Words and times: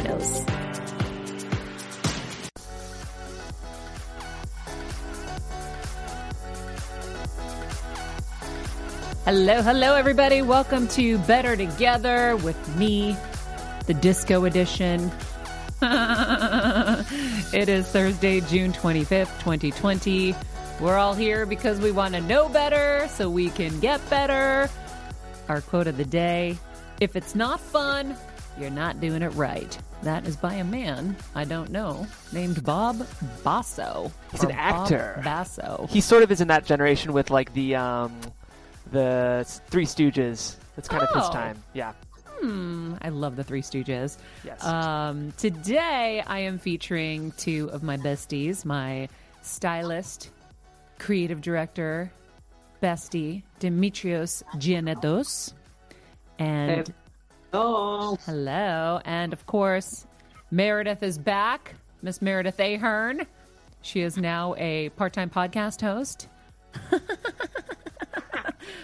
Menounos. 0.00 0.48
Hello, 9.24 9.62
hello, 9.62 9.94
everybody. 9.94 10.42
Welcome 10.42 10.88
to 10.88 11.18
Better 11.18 11.56
Together 11.56 12.36
with 12.36 12.76
me, 12.76 13.16
the 13.86 13.94
disco 13.94 14.44
edition. 14.44 15.12
it 15.82 17.68
is 17.68 17.86
Thursday, 17.88 18.40
June 18.40 18.72
25th, 18.72 19.38
2020. 19.40 20.34
We're 20.80 20.96
all 20.96 21.14
here 21.14 21.44
because 21.44 21.78
we 21.78 21.92
want 21.92 22.14
to 22.14 22.20
know 22.22 22.48
better 22.48 23.06
so 23.08 23.28
we 23.28 23.50
can 23.50 23.78
get 23.80 24.08
better. 24.08 24.70
Our 25.48 25.60
quote 25.60 25.86
of 25.86 25.96
the 25.96 26.04
day 26.04 26.58
if 27.00 27.16
it's 27.16 27.34
not 27.34 27.60
fun, 27.60 28.16
you're 28.58 28.70
not 28.70 29.00
doing 29.00 29.22
it 29.22 29.30
right. 29.30 29.78
That 30.02 30.26
is 30.26 30.36
by 30.36 30.54
a 30.54 30.64
man 30.64 31.14
I 31.34 31.44
don't 31.44 31.70
know 31.70 32.06
named 32.32 32.64
Bob 32.64 33.06
Basso. 33.44 34.10
He's 34.32 34.42
an 34.42 34.50
Or 34.50 34.54
Bob 34.54 34.58
actor. 34.82 35.20
Basso. 35.22 35.86
He 35.90 36.00
sort 36.00 36.22
of 36.22 36.30
is 36.32 36.40
in 36.40 36.48
that 36.48 36.64
generation 36.64 37.12
with 37.12 37.30
like 37.30 37.52
the 37.52 37.76
um, 37.76 38.18
the 38.92 39.44
Three 39.68 39.84
Stooges. 39.84 40.56
That's 40.76 40.88
kind 40.88 41.02
of 41.02 41.14
his 41.14 41.24
Oh. 41.28 41.32
time. 41.32 41.62
Yeah. 41.74 41.92
Hmm, 42.40 42.94
I 43.02 43.10
love 43.10 43.36
the 43.36 43.44
Three 43.44 43.60
Stooges. 43.60 44.16
Yes. 44.42 44.64
Um, 44.64 45.32
today 45.36 46.22
I 46.26 46.38
am 46.40 46.58
featuring 46.58 47.32
two 47.32 47.68
of 47.70 47.82
my 47.82 47.98
besties, 47.98 48.64
my 48.64 49.08
stylist, 49.42 50.30
creative 50.98 51.42
director, 51.42 52.10
bestie, 52.82 53.42
Dimitrios 53.60 54.42
Giannetos, 54.56 55.52
and 56.38 56.88
Oh. 56.88 56.94
Hello, 57.52 59.00
and 59.04 59.32
of 59.32 59.44
course, 59.46 60.06
Meredith 60.52 61.02
is 61.02 61.18
back, 61.18 61.74
Miss 62.00 62.22
Meredith 62.22 62.60
Ahern. 62.60 63.26
She 63.82 64.02
is 64.02 64.16
now 64.16 64.54
a 64.56 64.90
part-time 64.90 65.30
podcast 65.30 65.80
host. 65.80 66.28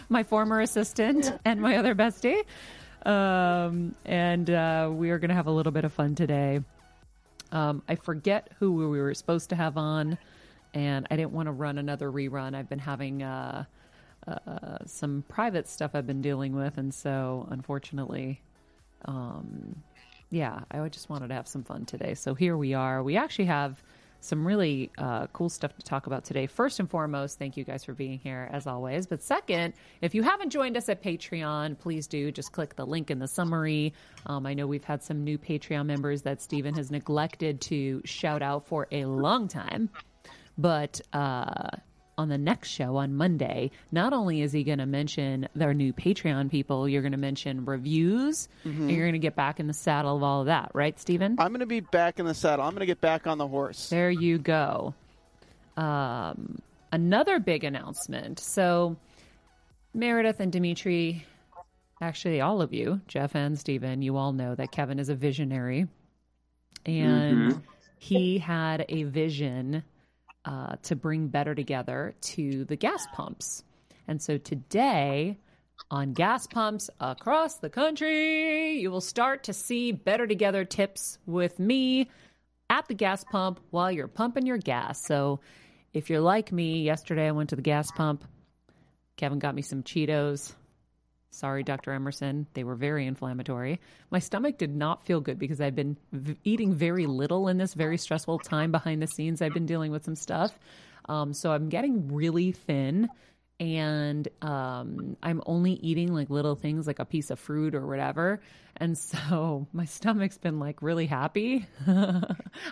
my 0.09 0.25
former 0.25 0.60
assistant 0.60 1.32
and 1.44 1.60
my 1.60 1.77
other 1.77 1.94
bestie. 1.94 2.43
Um, 3.04 3.94
and 4.04 4.50
uh, 4.50 4.91
we 4.93 5.10
are 5.10 5.19
going 5.19 5.28
to 5.28 5.34
have 5.34 5.47
a 5.47 5.53
little 5.53 5.72
bit 5.72 5.84
of 5.84 5.93
fun 5.93 6.16
today. 6.16 6.60
Um, 7.53 7.83
I 7.88 7.94
forget 7.94 8.50
who 8.59 8.72
we 8.72 8.98
were 8.98 9.15
supposed 9.15 9.50
to 9.50 9.56
have 9.56 9.77
on, 9.77 10.19
and 10.75 11.06
I 11.09 11.16
didn't 11.16 11.33
want 11.33 11.47
to 11.47 11.53
run 11.53 11.78
another 11.78 12.10
rerun. 12.10 12.56
I've 12.56 12.69
been 12.69 12.81
having 12.81 13.22
uh, 13.22 13.65
uh, 14.27 14.78
some 14.87 15.22
private 15.28 15.69
stuff 15.69 15.93
I've 15.94 16.06
been 16.06 16.22
dealing 16.22 16.56
with, 16.56 16.78
and 16.78 16.93
so 16.93 17.47
unfortunately, 17.50 18.41
um, 19.06 19.83
yeah, 20.31 20.61
I 20.71 20.89
just 20.89 21.09
wanted 21.09 21.28
to 21.28 21.34
have 21.34 21.49
some 21.49 21.65
fun 21.65 21.84
today. 21.84 22.15
So 22.15 22.34
here 22.34 22.56
we 22.56 22.75
are. 22.75 23.03
We 23.03 23.17
actually 23.17 23.47
have 23.47 23.83
some 24.21 24.47
really 24.47 24.91
uh, 24.99 25.27
cool 25.28 25.49
stuff 25.49 25.77
to 25.77 25.84
talk 25.84 26.06
about 26.06 26.25
today. 26.25 26.47
First 26.47 26.81
and 26.81 26.91
foremost, 26.91 27.39
thank 27.39 27.56
you 27.56 27.65
guys 27.65 27.84
for 27.84 27.95
being 27.95 28.19
here 28.19 28.49
as 28.53 28.66
always. 28.66 29.06
But 29.06 29.22
second, 29.22 29.75
if 30.00 30.15
you 30.15 30.22
haven't 30.22 30.50
joined 30.50 30.77
us 30.77 30.89
at 30.89 31.03
Patreon, 31.03 31.78
please 31.78 32.06
do 32.06 32.33
just 32.33 32.53
click 32.53 32.75
the 32.75 32.84
link 32.84 33.11
in 33.11 33.19
the 33.19 33.28
summary. 33.28 33.93
Um, 34.27 34.47
I 34.47 34.55
know 34.55 34.66
we've 34.66 34.84
had 34.84 35.03
some 35.03 35.22
new 35.22 35.39
Patreon 35.39 35.86
members 35.86 36.22
that 36.22 36.42
Stephen 36.42 36.75
has 36.75 36.91
neglected 36.91 37.60
to 37.63 38.03
shout 38.04 38.42
out 38.42 38.66
for 38.66 38.89
a 38.91 39.04
long 39.04 39.48
time. 39.48 39.91
But 40.59 41.01
uh, 41.13 41.69
on 42.18 42.28
the 42.28 42.39
next 42.39 42.71
show 42.71 42.97
on 42.97 43.15
Monday, 43.15 43.71
not 43.92 44.13
only 44.13 44.41
is 44.41 44.53
he 44.53 44.65
going 44.65 44.78
to 44.78 44.86
mention 44.86 45.48
their 45.54 45.74
new 45.74 45.92
Patreon 45.92 46.51
people, 46.51 46.89
you're 46.89 47.03
going 47.03 47.13
to 47.13 47.18
mention 47.18 47.65
reviews, 47.66 48.48
and 48.65 48.91
you're 48.91 49.04
going 49.04 49.13
to 49.13 49.18
get 49.18 49.36
back 49.36 49.60
in 49.60 49.66
the 49.66 49.74
saddle 49.74 50.16
of 50.16 50.22
all 50.22 50.41
of 50.41 50.47
that, 50.47 50.71
right, 50.72 50.98
Stephen? 50.98 51.36
I'm 51.39 51.48
going 51.48 51.60
to 51.60 51.66
be 51.66 51.80
back 51.80 52.18
in 52.18 52.24
the 52.24 52.34
saddle. 52.34 52.65
I'm 52.65 52.72
going 52.72 52.80
to 52.80 52.86
get 52.86 53.03
back 53.03 53.27
on 53.27 53.36
the 53.36 53.47
horse. 53.47 53.91
There 53.91 54.10
you 54.10 54.39
go. 54.39 54.95
Um, 55.77 56.60
another 56.91 57.39
big 57.39 57.65
announcement. 57.65 58.39
So, 58.39 58.97
Meredith 59.92 60.41
and 60.41 60.51
Dimitri, 60.51 61.27
actually, 62.01 62.41
all 62.41 62.62
of 62.62 62.72
you, 62.72 63.03
Jeff 63.09 63.34
and 63.36 63.59
Steven, 63.59 64.01
you 64.01 64.16
all 64.16 64.33
know 64.33 64.54
that 64.54 64.72
Kevin 64.72 64.98
is 64.98 65.10
a 65.10 65.15
visionary. 65.15 65.86
And 66.86 67.62
he 67.98 68.39
had 68.39 68.86
a 68.89 69.03
vision 69.03 69.83
uh, 70.47 70.77
to 70.84 70.97
bring 70.97 71.28
better 71.28 71.54
together 71.54 72.15
to 72.21 72.65
the 72.65 72.77
gas 72.77 73.07
pumps. 73.13 73.63
And 74.09 74.22
so 74.22 74.39
today, 74.39 75.39
on 75.91 76.13
gas 76.13 76.47
pumps 76.47 76.91
across 77.01 77.59
the 77.59 77.71
country. 77.71 78.81
You 78.81 78.91
will 78.91 79.01
start 79.01 79.45
to 79.45 79.53
see 79.53 79.93
better 79.93 80.27
together 80.27 80.65
tips 80.65 81.19
with 81.27 81.59
me 81.59 82.10
at 82.71 82.89
the 82.89 82.95
gas 82.95 83.25
pump 83.25 83.60
while 83.71 83.93
you're 83.93 84.09
pumping 84.09 84.47
your 84.47 84.59
gas. 84.59 85.04
So 85.04 85.41
if 85.93 86.10
you're 86.10 86.21
like 86.21 86.51
me, 86.51 86.83
yesterday 86.83 87.28
I 87.28 87.33
went 87.33 87.51
to 87.51 87.57
the 87.57 87.63
gas 87.63 87.91
pump. 87.91 88.25
Kevin 89.16 89.39
got 89.39 89.54
me 89.54 89.63
some 89.63 89.83
Cheetos. 89.83 90.54
Sorry, 91.31 91.63
Dr. 91.63 91.93
Emerson. 91.93 92.47
They 92.55 92.65
were 92.65 92.75
very 92.75 93.07
inflammatory. 93.07 93.81
My 94.11 94.21
stomach 94.21 94.59
did 94.59 94.75
not 94.75 95.05
feel 95.05 95.21
good 95.21 95.39
because 95.39 95.61
I'd 95.61 95.75
been 95.75 95.97
v- 96.13 96.37
eating 96.45 96.73
very 96.73 97.07
little 97.07 97.49
in 97.49 97.59
this 97.59 97.75
very 97.75 97.99
stressful 97.99 98.39
time 98.39 98.73
behind 98.73 99.03
the 99.03 99.07
scenes. 99.07 99.43
I've 99.43 99.53
been 99.53 99.67
dealing 99.67 99.91
with 99.91 100.05
some 100.05 100.17
stuff. 100.17 100.59
Um, 101.09 101.34
so 101.34 101.53
I'm 101.53 101.69
getting 101.69 102.13
really 102.13 102.53
thin 102.53 103.09
and 103.59 104.28
um, 104.43 105.17
I'm 105.23 105.43
only 105.47 105.73
eating 105.73 106.13
like 106.13 106.28
little 106.28 106.57
things 106.57 106.87
like 106.87 106.99
a 106.99 107.05
piece 107.05 107.31
of 107.31 107.39
fruit 107.39 107.75
or 107.75 107.87
whatever. 107.87 108.41
And 108.77 108.99
so 108.99 109.67
my 109.72 109.87
stomach's 109.87 110.39
been 110.39 110.59
like 110.59 110.83
really 110.83 111.07
happy. 111.07 111.67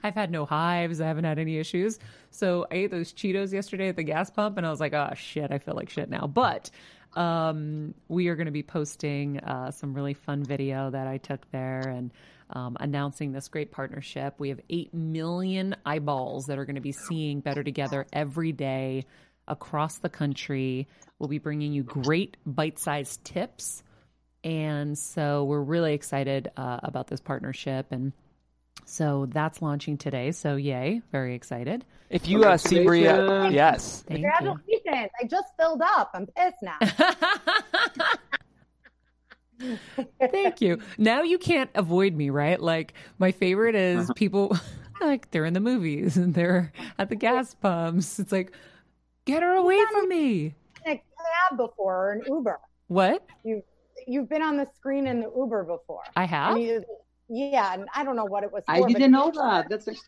I've 0.02 0.14
had 0.14 0.30
no 0.30 0.44
hives, 0.44 1.00
I 1.00 1.06
haven't 1.06 1.24
had 1.24 1.38
any 1.38 1.58
issues. 1.58 1.98
So 2.30 2.66
I 2.70 2.74
ate 2.76 2.90
those 2.90 3.12
Cheetos 3.12 3.52
yesterday 3.52 3.88
at 3.88 3.96
the 3.96 4.02
gas 4.02 4.30
pump 4.30 4.58
and 4.58 4.66
I 4.66 4.70
was 4.70 4.80
like, 4.80 4.92
oh 4.92 5.12
shit, 5.16 5.50
I 5.50 5.58
feel 5.58 5.74
like 5.74 5.90
shit 5.90 6.10
now. 6.10 6.26
But 6.26 6.70
um, 7.16 7.94
we 8.08 8.28
are 8.28 8.36
going 8.36 8.46
to 8.46 8.52
be 8.52 8.62
posting 8.62 9.38
uh, 9.40 9.70
some 9.70 9.94
really 9.94 10.14
fun 10.14 10.44
video 10.44 10.90
that 10.90 11.06
I 11.06 11.18
took 11.18 11.50
there 11.50 11.80
and 11.80 12.12
um, 12.50 12.76
announcing 12.80 13.32
this 13.32 13.48
great 13.48 13.72
partnership. 13.72 14.34
We 14.38 14.50
have 14.50 14.60
8 14.68 14.92
million 14.94 15.76
eyeballs 15.84 16.46
that 16.46 16.58
are 16.58 16.64
going 16.64 16.76
to 16.76 16.80
be 16.80 16.92
seeing 16.92 17.40
Better 17.40 17.62
Together 17.62 18.06
every 18.12 18.52
day 18.52 19.06
across 19.46 19.98
the 19.98 20.08
country. 20.08 20.88
We'll 21.18 21.28
be 21.28 21.38
bringing 21.38 21.72
you 21.72 21.82
great 21.82 22.36
bite 22.44 22.78
sized 22.78 23.24
tips. 23.24 23.82
And 24.42 24.96
so 24.98 25.44
we're 25.44 25.62
really 25.62 25.94
excited 25.94 26.50
uh, 26.56 26.80
about 26.82 27.06
this 27.06 27.20
partnership. 27.20 27.86
And 27.90 28.12
so 28.84 29.26
that's 29.30 29.62
launching 29.62 29.96
today. 29.96 30.30
So, 30.32 30.56
yay, 30.56 31.02
very 31.12 31.34
excited. 31.34 31.84
If 32.10 32.28
you 32.28 32.44
uh, 32.44 32.56
see 32.56 32.84
Maria, 32.84 33.48
yes. 33.50 34.04
Thank 34.06 34.20
you. 34.20 34.30
Congratulations. 34.30 35.10
I 35.20 35.26
just 35.26 35.48
filled 35.58 35.82
up. 35.82 36.10
I'm 36.14 36.26
pissed 36.26 36.62
now. 36.62 36.78
Thank 40.20 40.60
you. 40.60 40.78
Now 40.98 41.22
you 41.22 41.38
can't 41.38 41.70
avoid 41.74 42.14
me, 42.14 42.30
right? 42.30 42.60
Like 42.60 42.94
my 43.18 43.32
favorite 43.32 43.74
is 43.74 44.10
people 44.16 44.56
like 45.00 45.30
they're 45.30 45.44
in 45.44 45.54
the 45.54 45.60
movies 45.60 46.16
and 46.16 46.34
they're 46.34 46.72
at 46.98 47.08
the 47.08 47.16
gas 47.16 47.54
pumps. 47.54 48.18
It's 48.18 48.32
like, 48.32 48.52
get 49.24 49.42
her 49.42 49.52
away 49.54 49.80
from 49.90 50.08
me. 50.08 50.54
In 50.84 50.92
a 50.92 50.96
cab 50.96 51.56
before 51.56 52.08
or 52.08 52.12
an 52.12 52.22
Uber. 52.28 52.60
What? 52.88 53.26
You 53.44 53.62
you've 54.06 54.28
been 54.28 54.42
on 54.42 54.56
the 54.56 54.66
screen 54.76 55.06
in 55.06 55.20
the 55.20 55.30
Uber 55.34 55.64
before. 55.64 56.02
I 56.16 56.24
have. 56.24 56.56
And 56.56 56.62
you- 56.64 56.84
yeah, 57.28 57.74
and 57.74 57.88
I 57.94 58.04
don't 58.04 58.16
know 58.16 58.24
what 58.24 58.44
it 58.44 58.52
was. 58.52 58.64
For, 58.66 58.72
I 58.72 58.82
didn't 58.82 59.12
know 59.12 59.30
that. 59.34 59.68
That's 59.68 59.86
a, 59.88 59.92
it 59.92 59.98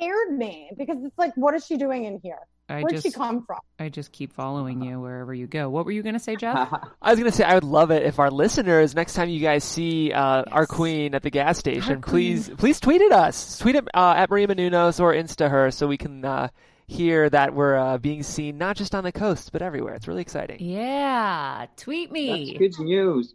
scared 0.00 0.36
me 0.36 0.70
because 0.76 0.98
it's 1.04 1.18
like, 1.18 1.32
what 1.36 1.54
is 1.54 1.66
she 1.66 1.76
doing 1.76 2.04
in 2.04 2.20
here? 2.22 2.38
I 2.68 2.82
Where'd 2.82 2.90
just 2.90 3.04
she 3.04 3.10
come 3.10 3.44
from? 3.44 3.58
I 3.80 3.88
just 3.88 4.12
keep 4.12 4.32
following 4.32 4.80
you 4.80 5.00
wherever 5.00 5.34
you 5.34 5.48
go. 5.48 5.68
What 5.68 5.84
were 5.84 5.90
you 5.90 6.02
going 6.04 6.14
to 6.14 6.20
say, 6.20 6.36
Jeff? 6.36 6.72
I 7.02 7.10
was 7.10 7.18
gonna 7.18 7.32
say 7.32 7.42
I 7.42 7.54
would 7.54 7.64
love 7.64 7.90
it 7.90 8.04
if 8.04 8.20
our 8.20 8.30
listeners 8.30 8.94
next 8.94 9.14
time 9.14 9.28
you 9.28 9.40
guys 9.40 9.64
see 9.64 10.12
uh, 10.12 10.44
our 10.46 10.66
queen 10.66 11.14
at 11.16 11.22
the 11.22 11.30
gas 11.30 11.58
station, 11.58 12.00
please 12.00 12.48
please 12.48 12.78
tweet 12.78 13.02
at 13.02 13.10
us. 13.10 13.58
Tweet 13.58 13.74
at, 13.74 13.88
uh, 13.92 14.14
at 14.16 14.30
Maria 14.30 14.46
Menounos 14.46 15.00
or 15.00 15.12
Insta 15.12 15.50
her 15.50 15.72
so 15.72 15.88
we 15.88 15.96
can 15.96 16.24
uh, 16.24 16.48
hear 16.86 17.28
that 17.28 17.54
we're 17.54 17.76
uh, 17.76 17.98
being 17.98 18.22
seen 18.22 18.56
not 18.56 18.76
just 18.76 18.94
on 18.94 19.02
the 19.02 19.12
coast 19.12 19.50
but 19.50 19.62
everywhere. 19.62 19.94
It's 19.94 20.06
really 20.06 20.22
exciting. 20.22 20.58
yeah, 20.60 21.66
tweet 21.76 22.12
me. 22.12 22.56
that's 22.58 22.76
good 22.76 22.84
news. 22.84 23.34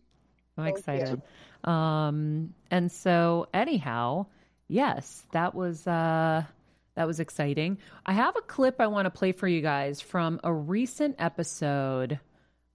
I'm 0.58 0.64
Thank 0.64 0.78
excited. 0.78 1.22
Um, 1.66 2.54
and 2.70 2.92
so 2.92 3.48
anyhow, 3.54 4.28
yes, 4.68 5.24
that 5.32 5.56
was 5.56 5.86
uh, 5.86 6.44
that 6.96 7.08
was 7.08 7.20
exciting. 7.20 7.80
I 8.06 8.14
have 8.14 8.36
a 8.38 8.42
clip 8.42 8.80
I 8.80 8.88
want 8.88 9.06
to 9.06 9.10
play 9.10 9.32
for 9.32 9.48
you 9.48 9.62
guys 9.62 10.00
from 10.00 10.40
a 10.44 10.54
recent 10.54 11.16
episode 11.20 12.20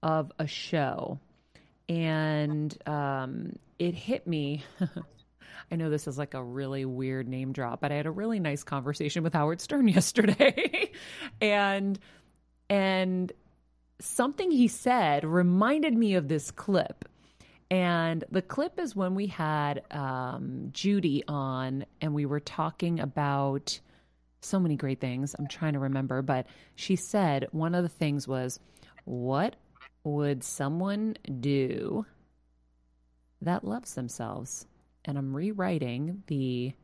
of 0.02 0.32
a 0.38 0.46
show, 0.46 1.20
and 1.88 2.76
um, 2.86 3.58
it 3.78 3.94
hit 3.94 4.26
me. 4.26 4.64
I 5.72 5.76
know 5.76 5.88
this 5.88 6.08
is 6.08 6.18
like 6.18 6.34
a 6.34 6.42
really 6.42 6.84
weird 6.84 7.28
name 7.28 7.52
drop, 7.52 7.80
but 7.80 7.92
I 7.92 7.94
had 7.94 8.06
a 8.06 8.10
really 8.10 8.40
nice 8.40 8.64
conversation 8.64 9.22
with 9.22 9.34
Howard 9.34 9.60
Stern 9.60 9.86
yesterday, 9.88 10.90
and 11.40 11.98
and 12.68 13.32
something 14.00 14.50
he 14.50 14.68
said 14.68 15.24
reminded 15.24 15.94
me 15.94 16.14
of 16.14 16.28
this 16.28 16.50
clip. 16.50 17.04
And 17.70 18.24
the 18.30 18.42
clip 18.42 18.78
is 18.80 18.96
when 18.96 19.14
we 19.14 19.28
had 19.28 19.82
um, 19.92 20.70
Judy 20.72 21.22
on 21.28 21.84
and 22.00 22.12
we 22.12 22.26
were 22.26 22.40
talking 22.40 22.98
about 22.98 23.78
so 24.40 24.58
many 24.58 24.76
great 24.76 25.00
things. 25.00 25.36
I'm 25.38 25.46
trying 25.46 25.74
to 25.74 25.78
remember, 25.78 26.22
but 26.22 26.46
she 26.74 26.96
said 26.96 27.46
one 27.52 27.74
of 27.74 27.82
the 27.82 27.88
things 27.88 28.26
was, 28.26 28.58
What 29.04 29.54
would 30.02 30.42
someone 30.42 31.16
do 31.40 32.06
that 33.42 33.64
loves 33.64 33.94
themselves? 33.94 34.66
And 35.04 35.16
I'm 35.16 35.34
rewriting 35.34 36.22
the 36.26 36.74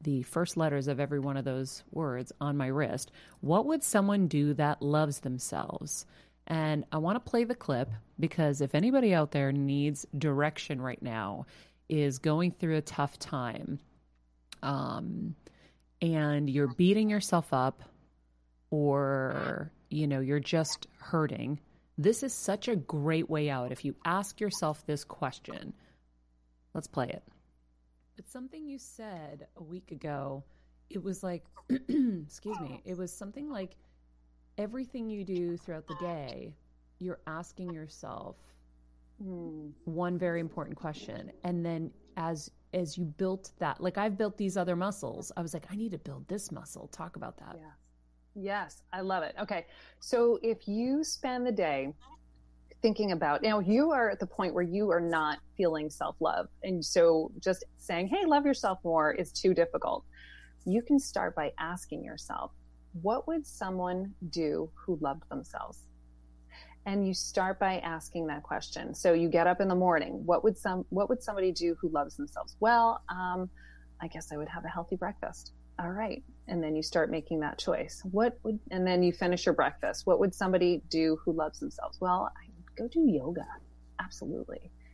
the 0.00 0.22
first 0.22 0.58
letters 0.58 0.86
of 0.86 1.00
every 1.00 1.18
one 1.18 1.38
of 1.38 1.46
those 1.46 1.82
words 1.90 2.30
on 2.38 2.58
my 2.58 2.66
wrist. 2.66 3.10
What 3.40 3.64
would 3.64 3.82
someone 3.82 4.28
do 4.28 4.52
that 4.52 4.82
loves 4.82 5.20
themselves? 5.20 6.04
And 6.46 6.84
I 6.92 6.98
want 6.98 7.16
to 7.16 7.30
play 7.30 7.44
the 7.44 7.54
clip 7.54 7.90
because 8.20 8.60
if 8.60 8.74
anybody 8.74 9.14
out 9.14 9.30
there 9.30 9.52
needs 9.52 10.06
direction 10.16 10.80
right 10.80 11.02
now, 11.02 11.46
is 11.88 12.18
going 12.18 12.50
through 12.50 12.76
a 12.76 12.82
tough 12.82 13.18
time, 13.18 13.78
um, 14.62 15.34
and 16.00 16.48
you're 16.48 16.72
beating 16.74 17.10
yourself 17.10 17.52
up, 17.52 17.82
or 18.70 19.70
you 19.90 20.06
know 20.06 20.20
you're 20.20 20.40
just 20.40 20.86
hurting, 20.98 21.60
this 21.98 22.22
is 22.22 22.32
such 22.32 22.68
a 22.68 22.76
great 22.76 23.28
way 23.28 23.50
out. 23.50 23.72
If 23.72 23.84
you 23.84 23.94
ask 24.04 24.40
yourself 24.40 24.84
this 24.86 25.04
question, 25.04 25.74
let's 26.74 26.88
play 26.88 27.08
it. 27.08 27.22
It's 28.16 28.32
something 28.32 28.66
you 28.66 28.78
said 28.78 29.46
a 29.56 29.62
week 29.62 29.90
ago. 29.90 30.44
It 30.90 31.02
was 31.02 31.22
like, 31.22 31.44
excuse 31.68 32.60
me, 32.60 32.82
it 32.84 32.96
was 32.96 33.12
something 33.12 33.50
like 33.50 33.76
everything 34.58 35.08
you 35.08 35.24
do 35.24 35.56
throughout 35.56 35.86
the 35.86 35.96
day, 35.96 36.54
you're 36.98 37.20
asking 37.26 37.72
yourself 37.72 38.36
hmm. 39.22 39.68
one 39.84 40.18
very 40.18 40.40
important 40.40 40.76
question. 40.76 41.32
And 41.44 41.64
then 41.64 41.90
as 42.16 42.50
as 42.72 42.98
you 42.98 43.04
built 43.04 43.52
that, 43.60 43.80
like 43.80 43.98
I've 43.98 44.18
built 44.18 44.36
these 44.36 44.56
other 44.56 44.74
muscles, 44.74 45.30
I 45.36 45.42
was 45.42 45.54
like, 45.54 45.66
I 45.70 45.76
need 45.76 45.92
to 45.92 45.98
build 45.98 46.26
this 46.26 46.50
muscle. 46.50 46.88
Talk 46.88 47.14
about 47.16 47.38
that. 47.38 47.56
Yeah. 47.56 47.70
Yes, 48.34 48.82
I 48.92 49.00
love 49.00 49.22
it. 49.22 49.36
Okay. 49.40 49.66
So 50.00 50.40
if 50.42 50.66
you 50.66 51.04
spend 51.04 51.46
the 51.46 51.52
day 51.52 51.94
thinking 52.82 53.12
about, 53.12 53.44
you 53.44 53.50
know, 53.50 53.60
you 53.60 53.92
are 53.92 54.10
at 54.10 54.18
the 54.18 54.26
point 54.26 54.52
where 54.52 54.64
you 54.64 54.90
are 54.90 55.00
not 55.00 55.38
feeling 55.56 55.88
self 55.88 56.16
love. 56.20 56.48
And 56.64 56.84
so 56.84 57.30
just 57.38 57.64
saying, 57.78 58.08
hey, 58.08 58.26
love 58.26 58.44
yourself 58.44 58.78
more 58.84 59.12
is 59.12 59.30
too 59.30 59.54
difficult. 59.54 60.04
You 60.66 60.82
can 60.82 60.98
start 60.98 61.36
by 61.36 61.52
asking 61.58 62.02
yourself, 62.02 62.50
what 63.02 63.26
would 63.26 63.46
someone 63.46 64.14
do 64.30 64.70
who 64.74 64.98
loved 65.00 65.28
themselves? 65.28 65.82
And 66.86 67.06
you 67.06 67.14
start 67.14 67.58
by 67.58 67.78
asking 67.78 68.26
that 68.26 68.42
question. 68.42 68.94
So 68.94 69.14
you 69.14 69.28
get 69.28 69.46
up 69.46 69.60
in 69.60 69.68
the 69.68 69.74
morning. 69.74 70.22
What 70.26 70.44
would 70.44 70.58
some 70.58 70.84
What 70.90 71.08
would 71.08 71.22
somebody 71.22 71.50
do 71.50 71.76
who 71.80 71.88
loves 71.88 72.16
themselves? 72.16 72.56
Well, 72.60 73.02
um, 73.08 73.48
I 74.00 74.08
guess 74.08 74.32
I 74.32 74.36
would 74.36 74.48
have 74.48 74.64
a 74.64 74.68
healthy 74.68 74.96
breakfast. 74.96 75.52
All 75.78 75.90
right, 75.90 76.22
and 76.46 76.62
then 76.62 76.76
you 76.76 76.82
start 76.82 77.10
making 77.10 77.40
that 77.40 77.58
choice. 77.58 78.02
What 78.10 78.38
would 78.44 78.60
and 78.70 78.86
then 78.86 79.02
you 79.02 79.12
finish 79.12 79.46
your 79.46 79.54
breakfast. 79.54 80.06
What 80.06 80.20
would 80.20 80.34
somebody 80.34 80.82
do 80.88 81.18
who 81.24 81.32
loves 81.32 81.58
themselves? 81.58 81.98
Well, 82.00 82.30
I 82.36 82.50
would 82.56 82.76
go 82.76 82.88
do 82.88 83.08
yoga. 83.10 83.46
Absolutely. 83.98 84.70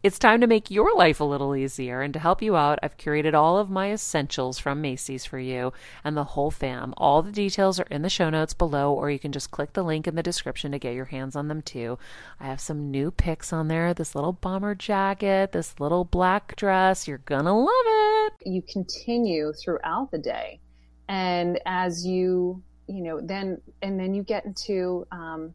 it's 0.00 0.18
time 0.18 0.40
to 0.40 0.46
make 0.46 0.70
your 0.70 0.94
life 0.94 1.18
a 1.18 1.24
little 1.24 1.56
easier. 1.56 2.02
And 2.02 2.12
to 2.14 2.20
help 2.20 2.40
you 2.40 2.56
out, 2.56 2.78
I've 2.82 2.96
curated 2.96 3.34
all 3.34 3.58
of 3.58 3.68
my 3.68 3.90
essentials 3.90 4.58
from 4.58 4.80
Macy's 4.80 5.24
for 5.24 5.40
you 5.40 5.72
and 6.04 6.16
the 6.16 6.24
whole 6.24 6.52
fam. 6.52 6.94
All 6.96 7.20
the 7.20 7.32
details 7.32 7.80
are 7.80 7.86
in 7.90 8.02
the 8.02 8.08
show 8.08 8.30
notes 8.30 8.54
below, 8.54 8.92
or 8.92 9.10
you 9.10 9.18
can 9.18 9.32
just 9.32 9.50
click 9.50 9.72
the 9.72 9.82
link 9.82 10.06
in 10.06 10.14
the 10.14 10.22
description 10.22 10.70
to 10.70 10.78
get 10.78 10.94
your 10.94 11.06
hands 11.06 11.34
on 11.34 11.48
them 11.48 11.62
too. 11.62 11.98
I 12.38 12.46
have 12.46 12.60
some 12.60 12.92
new 12.92 13.10
picks 13.10 13.52
on 13.52 13.66
there 13.66 13.92
this 13.92 14.14
little 14.14 14.32
bomber 14.32 14.76
jacket, 14.76 15.50
this 15.50 15.80
little 15.80 16.04
black 16.04 16.54
dress. 16.54 17.08
You're 17.08 17.18
gonna 17.18 17.58
love 17.58 17.68
it. 17.86 18.34
You 18.46 18.62
continue 18.62 19.52
throughout 19.52 20.12
the 20.12 20.18
day. 20.18 20.60
And 21.08 21.58
as 21.66 22.06
you, 22.06 22.62
you 22.86 23.02
know, 23.02 23.20
then, 23.20 23.60
and 23.82 23.98
then 23.98 24.14
you 24.14 24.22
get 24.22 24.44
into 24.44 25.06
um, 25.10 25.54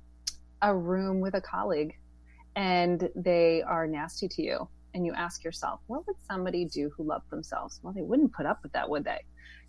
a 0.62 0.76
room 0.76 1.22
with 1.22 1.36
a 1.36 1.42
colleague 1.42 1.96
and 2.56 3.10
they 3.16 3.64
are 3.64 3.88
nasty 3.88 4.28
to 4.28 4.42
you 4.42 4.68
and 4.94 5.06
you 5.06 5.14
ask 5.14 5.44
yourself, 5.44 5.80
what 5.88 6.06
would 6.06 6.16
somebody 6.30 6.66
do 6.66 6.92
who 6.96 7.04
loved 7.04 7.30
themselves? 7.30 7.80
Well, 7.82 7.94
they 7.94 8.02
wouldn't 8.04 8.34
put 8.34 8.46
up 8.46 8.60
with 8.62 8.74
that, 8.74 8.90
would 8.90 9.04
they? 9.04 9.22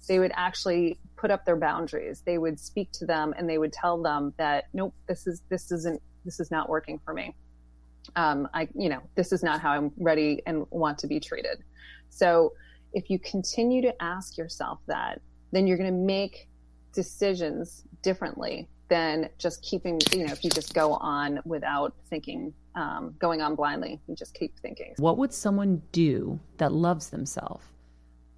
They 0.06 0.18
would 0.18 0.32
actually 0.34 0.98
put 1.16 1.30
up 1.30 1.46
their 1.46 1.56
boundaries. 1.56 2.22
They 2.26 2.36
would 2.36 2.60
speak 2.60 2.92
to 2.92 3.06
them 3.06 3.34
and 3.36 3.48
they 3.48 3.56
would 3.56 3.72
tell 3.72 4.02
them 4.02 4.34
that, 4.36 4.64
nope, 4.74 4.94
this 5.08 5.26
is, 5.26 5.40
this 5.48 5.72
isn't, 5.72 6.02
this 6.24 6.40
is 6.40 6.50
not 6.50 6.68
working 6.68 7.00
for 7.04 7.14
me. 7.14 7.34
Um, 8.16 8.48
I, 8.52 8.68
you 8.74 8.90
know, 8.90 9.00
this 9.14 9.32
is 9.32 9.42
not 9.42 9.60
how 9.60 9.70
I'm 9.70 9.92
ready 9.96 10.42
and 10.46 10.66
want 10.70 10.98
to 10.98 11.06
be 11.06 11.20
treated. 11.20 11.64
So 12.10 12.52
if 12.92 13.08
you 13.08 13.18
continue 13.18 13.80
to 13.82 14.02
ask 14.02 14.36
yourself 14.36 14.78
that, 14.88 15.22
then 15.52 15.66
you're 15.66 15.78
going 15.78 15.90
to 15.90 15.98
make 15.98 16.48
decisions 16.92 17.82
differently 18.02 18.68
than 18.94 19.28
just 19.38 19.60
keeping, 19.62 20.00
you 20.12 20.24
know, 20.24 20.32
if 20.32 20.44
you 20.44 20.50
just 20.50 20.72
go 20.72 20.94
on 20.94 21.40
without 21.44 21.92
thinking 22.10 22.54
um, 22.76 23.14
going 23.18 23.42
on 23.42 23.56
blindly. 23.56 24.00
You 24.06 24.14
just 24.14 24.34
keep 24.34 24.56
thinking. 24.60 24.94
What 24.98 25.18
would 25.18 25.32
someone 25.32 25.82
do 25.90 26.38
that 26.58 26.72
loves 26.72 27.10
themselves? 27.10 27.64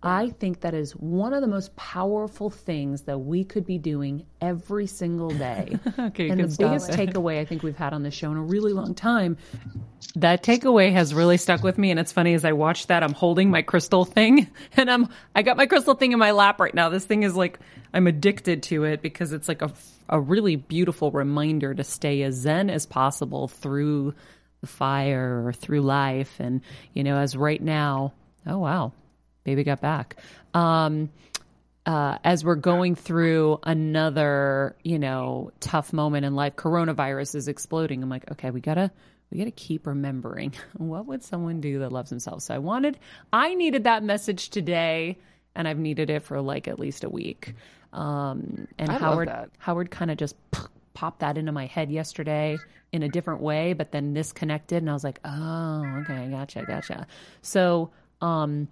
I 0.06 0.30
think 0.30 0.60
that 0.60 0.72
is 0.72 0.92
one 0.92 1.34
of 1.34 1.40
the 1.40 1.48
most 1.48 1.74
powerful 1.74 2.48
things 2.48 3.02
that 3.02 3.18
we 3.18 3.42
could 3.42 3.66
be 3.66 3.76
doing 3.76 4.24
every 4.40 4.86
single 4.86 5.30
day. 5.30 5.80
okay, 5.98 6.28
and 6.28 6.38
the 6.38 6.56
biggest 6.56 6.90
it. 6.90 6.96
takeaway 6.96 7.40
I 7.40 7.44
think 7.44 7.64
we've 7.64 7.76
had 7.76 7.92
on 7.92 8.04
this 8.04 8.14
show 8.14 8.30
in 8.30 8.36
a 8.36 8.42
really 8.42 8.72
long 8.72 8.94
time. 8.94 9.36
That 10.14 10.44
takeaway 10.44 10.92
has 10.92 11.12
really 11.12 11.38
stuck 11.38 11.64
with 11.64 11.76
me, 11.76 11.90
and 11.90 11.98
it's 11.98 12.12
funny 12.12 12.34
as 12.34 12.44
I 12.44 12.52
watch 12.52 12.86
that, 12.86 13.02
I'm 13.02 13.14
holding 13.14 13.50
my 13.50 13.62
crystal 13.62 14.04
thing, 14.04 14.48
and 14.76 14.88
I'm 14.88 15.08
I 15.34 15.42
got 15.42 15.56
my 15.56 15.66
crystal 15.66 15.94
thing 15.94 16.12
in 16.12 16.20
my 16.20 16.30
lap 16.30 16.60
right 16.60 16.74
now. 16.74 16.88
This 16.88 17.04
thing 17.04 17.24
is 17.24 17.34
like 17.34 17.58
I'm 17.92 18.06
addicted 18.06 18.62
to 18.64 18.84
it 18.84 19.02
because 19.02 19.32
it's 19.32 19.48
like 19.48 19.62
a 19.62 19.72
a 20.08 20.20
really 20.20 20.54
beautiful 20.54 21.10
reminder 21.10 21.74
to 21.74 21.82
stay 21.82 22.22
as 22.22 22.36
zen 22.36 22.70
as 22.70 22.86
possible 22.86 23.48
through 23.48 24.14
the 24.60 24.68
fire 24.68 25.44
or 25.48 25.52
through 25.52 25.80
life, 25.80 26.36
and 26.38 26.60
you 26.94 27.02
know, 27.02 27.16
as 27.16 27.36
right 27.36 27.60
now, 27.60 28.12
oh 28.46 28.58
wow, 28.58 28.92
baby 29.46 29.62
got 29.62 29.80
back. 29.80 30.16
Um, 30.52 31.08
uh, 31.86 32.18
as 32.24 32.44
we're 32.44 32.56
going 32.56 32.96
through 32.96 33.60
another, 33.62 34.74
you 34.82 34.98
know, 34.98 35.52
tough 35.60 35.92
moment 35.92 36.26
in 36.26 36.34
life, 36.34 36.56
coronavirus 36.56 37.36
is 37.36 37.46
exploding. 37.46 38.02
I'm 38.02 38.10
like, 38.10 38.28
okay, 38.32 38.50
we 38.50 38.60
gotta, 38.60 38.90
we 39.30 39.38
gotta 39.38 39.52
keep 39.52 39.86
remembering 39.86 40.52
what 40.76 41.06
would 41.06 41.22
someone 41.22 41.60
do 41.60 41.78
that 41.78 41.92
loves 41.92 42.10
themselves. 42.10 42.44
So 42.44 42.54
I 42.56 42.58
wanted, 42.58 42.98
I 43.32 43.54
needed 43.54 43.84
that 43.84 44.02
message 44.02 44.50
today, 44.50 45.16
and 45.54 45.68
I've 45.68 45.78
needed 45.78 46.10
it 46.10 46.24
for 46.24 46.40
like 46.40 46.66
at 46.66 46.80
least 46.80 47.04
a 47.04 47.08
week. 47.08 47.54
Um, 47.92 48.66
and 48.78 48.90
I 48.90 48.98
Howard. 48.98 49.32
Howard 49.58 49.92
kind 49.92 50.10
of 50.10 50.16
just 50.16 50.34
popped 50.92 51.20
that 51.20 51.38
into 51.38 51.52
my 51.52 51.66
head 51.66 51.92
yesterday 51.92 52.58
in 52.90 53.04
a 53.04 53.08
different 53.08 53.42
way, 53.42 53.74
but 53.74 53.92
then 53.92 54.12
this 54.12 54.32
connected, 54.32 54.78
and 54.78 54.90
I 54.90 54.92
was 54.92 55.04
like, 55.04 55.20
oh, 55.24 55.84
okay, 56.00 56.28
gotcha, 56.30 56.64
gotcha. 56.66 57.06
So, 57.42 57.92
um, 58.20 58.66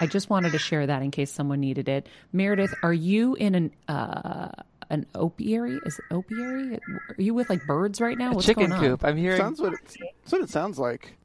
I 0.00 0.06
just 0.06 0.28
wanted 0.30 0.52
to 0.52 0.58
share 0.58 0.86
that 0.86 1.02
in 1.02 1.10
case 1.10 1.30
someone 1.30 1.60
needed 1.60 1.88
it. 1.88 2.08
Meredith, 2.32 2.74
are 2.82 2.92
you 2.92 3.34
in 3.34 3.54
an 3.54 3.70
uh, 3.88 4.48
an 4.90 5.06
opiary? 5.14 5.78
Is 5.86 5.98
it 5.98 6.04
opiary? 6.14 6.74
Are 6.76 7.22
you 7.22 7.34
with 7.34 7.48
like 7.48 7.64
birds 7.66 8.00
right 8.00 8.18
now? 8.18 8.32
A 8.32 8.34
What's 8.34 8.46
chicken 8.46 8.70
going 8.70 8.72
on? 8.72 8.80
coop. 8.80 9.04
I'm 9.04 9.16
hearing. 9.16 9.38
Sounds 9.38 9.60
what 9.60 9.74
it, 9.74 9.78
that's 10.22 10.32
what 10.32 10.42
it 10.42 10.50
sounds 10.50 10.78
like. 10.78 11.16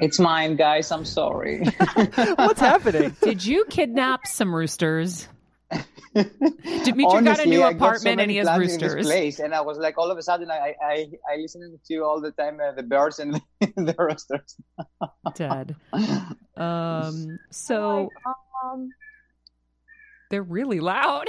It's 0.00 0.18
mine, 0.20 0.56
guys. 0.56 0.92
I'm 0.92 1.04
sorry. 1.04 1.64
What's 2.14 2.60
happening? 2.60 3.16
Did 3.20 3.44
you 3.44 3.64
kidnap 3.64 4.26
some 4.26 4.54
roosters? 4.54 5.26
Dimitri 6.14 7.22
got 7.22 7.40
a 7.40 7.46
new 7.46 7.62
I 7.62 7.72
got 7.72 7.78
so 7.78 7.86
apartment 7.86 8.20
and 8.20 8.30
he 8.30 8.38
has 8.38 8.58
roosters. 8.58 8.94
this 8.94 9.06
place, 9.06 9.38
and 9.38 9.54
I 9.54 9.60
was 9.60 9.78
like, 9.78 9.98
all 9.98 10.10
of 10.10 10.16
a 10.18 10.22
sudden, 10.22 10.50
I 10.50 10.74
I, 10.82 11.06
I 11.30 11.36
listening 11.36 11.78
to 11.88 11.96
all 11.98 12.20
the 12.20 12.32
time 12.32 12.58
uh, 12.60 12.72
the 12.72 12.82
birds 12.82 13.18
and 13.18 13.34
the 13.60 13.94
roosters. 13.98 14.56
Dead. 15.34 15.76
Um. 16.56 17.38
So 17.50 18.10
Um, 18.64 18.90
they're 20.30 20.42
really 20.42 20.80
loud. 20.80 21.28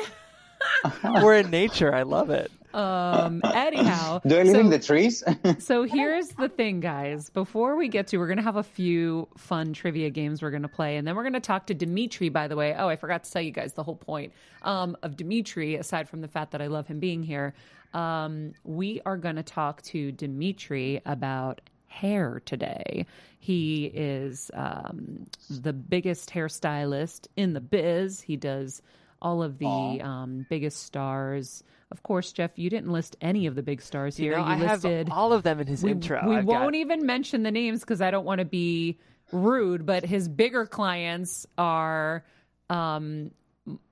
We're 1.04 1.36
in 1.36 1.52
nature. 1.52 1.94
I 1.94 2.02
love 2.02 2.32
it. 2.32 2.52
Um. 2.74 3.42
Anyhow. 3.44 4.22
Do 4.26 4.38
I 4.38 4.44
live 4.44 4.56
so- 4.56 4.60
in 4.60 4.70
the 4.70 4.80
trees? 4.80 5.24
So 5.60 5.84
here's 5.84 6.28
the 6.30 6.50
thing, 6.50 6.80
guys. 6.80 7.30
Before 7.30 7.76
we 7.76 7.88
get 7.88 8.08
to, 8.08 8.18
we're 8.18 8.28
to 8.38 8.44
have 8.44 8.56
a 8.56 8.64
few 8.64 9.28
fun 9.38 9.74
trivia 9.74 10.10
games 10.10 10.42
we're 10.42 10.52
to 10.64 10.68
play, 10.68 10.98
and 10.98 11.08
then 11.08 11.16
we're 11.16 11.24
to 11.34 11.40
talk 11.40 11.68
to 11.68 11.74
Dimitri. 11.74 12.30
By 12.30 12.48
the 12.48 12.56
way, 12.56 12.76
oh, 12.78 12.88
I 12.88 12.96
forgot 12.96 13.24
to 13.24 13.32
tell 13.32 13.42
you 13.42 13.52
guys 13.52 13.74
the 13.74 13.84
whole 13.84 13.96
point 13.96 14.34
um, 14.62 14.96
of 15.02 15.18
Dimitri. 15.18 15.76
Aside 15.76 16.10
from 16.10 16.22
the 16.22 16.28
fact 16.28 16.52
that 16.52 16.62
I 16.62 16.68
love 16.68 16.88
him 16.88 17.00
being 17.00 17.24
here, 17.24 17.54
um, 17.94 18.54
we 18.64 19.02
are 19.06 19.18
to 19.38 19.44
talk 19.44 19.82
to 19.84 20.12
Dimitri 20.12 21.02
about 21.06 21.62
hair 21.88 22.42
today. 22.46 23.06
He 23.40 23.86
is 23.86 24.52
um, 24.54 25.26
the 25.50 25.74
biggest 25.74 26.30
hairstylist 26.30 27.28
in 27.36 27.54
the 27.54 27.62
biz. 27.62 28.22
He 28.22 28.38
does 28.38 28.82
all 29.22 29.44
of 29.44 29.58
the 29.58 29.66
um, 30.02 30.46
biggest 30.50 30.84
stars. 30.84 31.64
Of 31.92 32.04
course, 32.04 32.32
Jeff, 32.32 32.52
you 32.56 32.70
didn't 32.70 32.92
list 32.92 33.16
any 33.20 33.48
of 33.48 33.56
the 33.56 33.64
big 33.64 33.82
stars 33.82 34.20
You 34.20 34.26
here. 34.26 34.38
know, 34.38 34.46
you 34.46 34.54
I 34.54 34.56
have 34.58 34.86
all 35.12 35.34
of 35.34 35.42
them 35.44 35.60
in 35.60 35.68
his 35.68 35.82
we, 35.84 35.92
intro. 35.92 36.22
We 36.28 36.36
I've 36.38 36.46
won't 36.46 36.76
even 36.76 37.06
mention 37.06 37.42
the 37.44 37.52
names 37.52 37.80
because 37.80 38.00
I 38.00 38.12
don't 38.12 38.26
want 38.26 38.40
to 38.40 38.46
be 38.46 39.00
rude, 39.32 39.86
but 39.86 40.06
his 40.06 40.28
bigger 40.28 40.68
clients 40.68 41.48
are 41.58 42.24
um, 42.70 43.32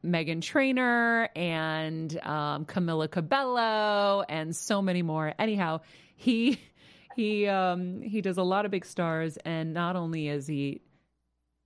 Meghan 0.06 0.42
Trainor 0.42 1.30
and 1.36 2.20
um, 2.24 2.66
Camila 2.66 3.10
Cabello 3.10 4.24
and 4.30 4.56
so 4.56 4.82
many 4.82 5.02
more. 5.02 5.34
Anyhow, 5.40 5.82
he 6.16 6.60
he 7.16 7.48
um, 7.48 8.02
he 8.02 8.22
does 8.22 8.38
a 8.38 8.44
lot 8.44 8.66
of 8.66 8.72
big 8.72 8.86
stars, 8.86 9.38
and 9.38 9.74
not 9.74 9.96
only 9.96 10.28
is 10.28 10.46
he 10.46 10.82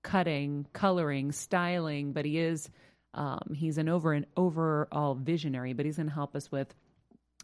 cutting, 0.04 0.66
coloring, 0.74 1.34
styling, 1.34 2.14
but 2.14 2.26
he 2.26 2.40
is 2.40 2.70
um, 3.14 3.54
he's 3.56 3.78
an 3.78 3.90
over 3.90 4.14
an 4.14 4.26
overall 4.38 5.16
visionary. 5.16 5.74
But 5.74 5.86
he's 5.86 5.98
going 5.98 6.08
to 6.08 6.14
help 6.14 6.36
us 6.36 6.52
with 6.52 6.74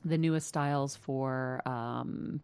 the 0.06 0.18
newest 0.18 0.48
styles 0.48 0.96
for 0.96 1.62
um, 1.66 2.42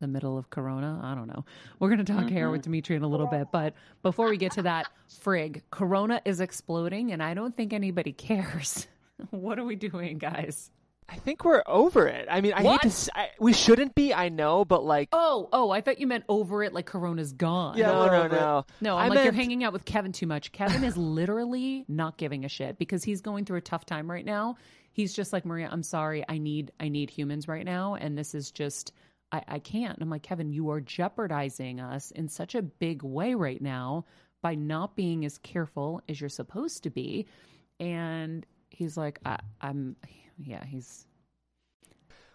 the 0.00 0.08
middle 0.08 0.36
of 0.36 0.50
Corona. 0.50 1.00
I 1.02 1.14
don't 1.14 1.28
know. 1.28 1.44
We're 1.78 1.88
going 1.88 2.04
to 2.04 2.12
talk 2.12 2.28
hair 2.28 2.50
with 2.50 2.62
Dimitri 2.62 2.96
in 2.96 3.02
a 3.02 3.08
little 3.08 3.26
bit, 3.28 3.48
but 3.52 3.74
before 4.02 4.28
we 4.28 4.36
get 4.36 4.52
to 4.52 4.62
that, 4.62 4.88
frig, 5.24 5.62
Corona 5.70 6.20
is 6.24 6.40
exploding, 6.40 7.12
and 7.12 7.22
I 7.22 7.34
don't 7.34 7.56
think 7.56 7.72
anybody 7.72 8.12
cares. 8.12 8.86
what 9.30 9.58
are 9.58 9.64
we 9.64 9.76
doing, 9.76 10.18
guys? 10.18 10.70
I 11.08 11.16
think 11.16 11.44
we're 11.44 11.62
over 11.66 12.06
it. 12.08 12.26
I 12.30 12.40
mean, 12.40 12.52
I 12.54 12.62
What? 12.62 12.82
hate 12.82 12.88
to. 12.90 12.94
s 12.94 13.08
I 13.14 13.30
we 13.38 13.52
shouldn't 13.52 13.94
be. 13.94 14.14
I 14.14 14.28
know, 14.28 14.64
but 14.64 14.84
like. 14.84 15.08
Oh, 15.12 15.48
oh, 15.52 15.70
I 15.70 15.80
thought 15.80 15.98
you 16.00 16.06
meant 16.06 16.24
over 16.28 16.62
it 16.62 16.72
like 16.72 16.86
Corona's 16.86 17.32
gone. 17.32 17.76
Yeah, 17.76 17.92
no, 17.92 17.98
we're 18.00 18.10
no, 18.10 18.26
no. 18.28 18.66
No, 18.80 18.96
I 18.96 19.04
I'm 19.04 19.10
like 19.10 19.24
you're 19.24 19.32
hanging 19.32 19.62
out 19.64 19.72
with 19.72 19.84
Kevin 19.84 20.12
too 20.12 20.26
much. 20.26 20.52
Kevin 20.52 20.84
is 20.84 20.96
literally 20.96 21.84
not 21.88 22.16
giving 22.16 22.44
a 22.44 22.48
shit 22.48 22.78
because 22.78 23.04
he's 23.04 23.20
going 23.20 23.44
through 23.44 23.58
a 23.58 23.62
tough 23.62 23.84
time 23.84 24.10
right 24.10 24.24
now. 24.24 24.56
He's 24.92 25.12
just 25.14 25.32
like 25.32 25.44
Maria. 25.44 25.68
I'm 25.70 25.82
sorry. 25.82 26.24
I 26.28 26.38
need 26.38 26.72
I 26.80 26.88
need 26.88 27.10
humans 27.10 27.48
right 27.48 27.64
now, 27.64 27.94
and 27.94 28.16
this 28.16 28.34
is 28.34 28.50
just 28.50 28.92
I, 29.32 29.42
I 29.48 29.58
can't. 29.58 29.98
I'm 30.00 30.10
like 30.10 30.22
Kevin. 30.22 30.50
You 30.50 30.70
are 30.70 30.80
jeopardizing 30.80 31.80
us 31.80 32.10
in 32.12 32.28
such 32.28 32.54
a 32.54 32.62
big 32.62 33.02
way 33.02 33.34
right 33.34 33.60
now 33.60 34.04
by 34.42 34.54
not 34.54 34.96
being 34.96 35.24
as 35.24 35.38
careful 35.38 36.02
as 36.08 36.20
you're 36.20 36.30
supposed 36.30 36.82
to 36.84 36.90
be. 36.90 37.26
And 37.80 38.44
he's 38.70 38.96
like, 38.96 39.18
I, 39.24 39.38
I'm. 39.60 39.96
Yeah, 40.44 40.64
he's 40.64 41.06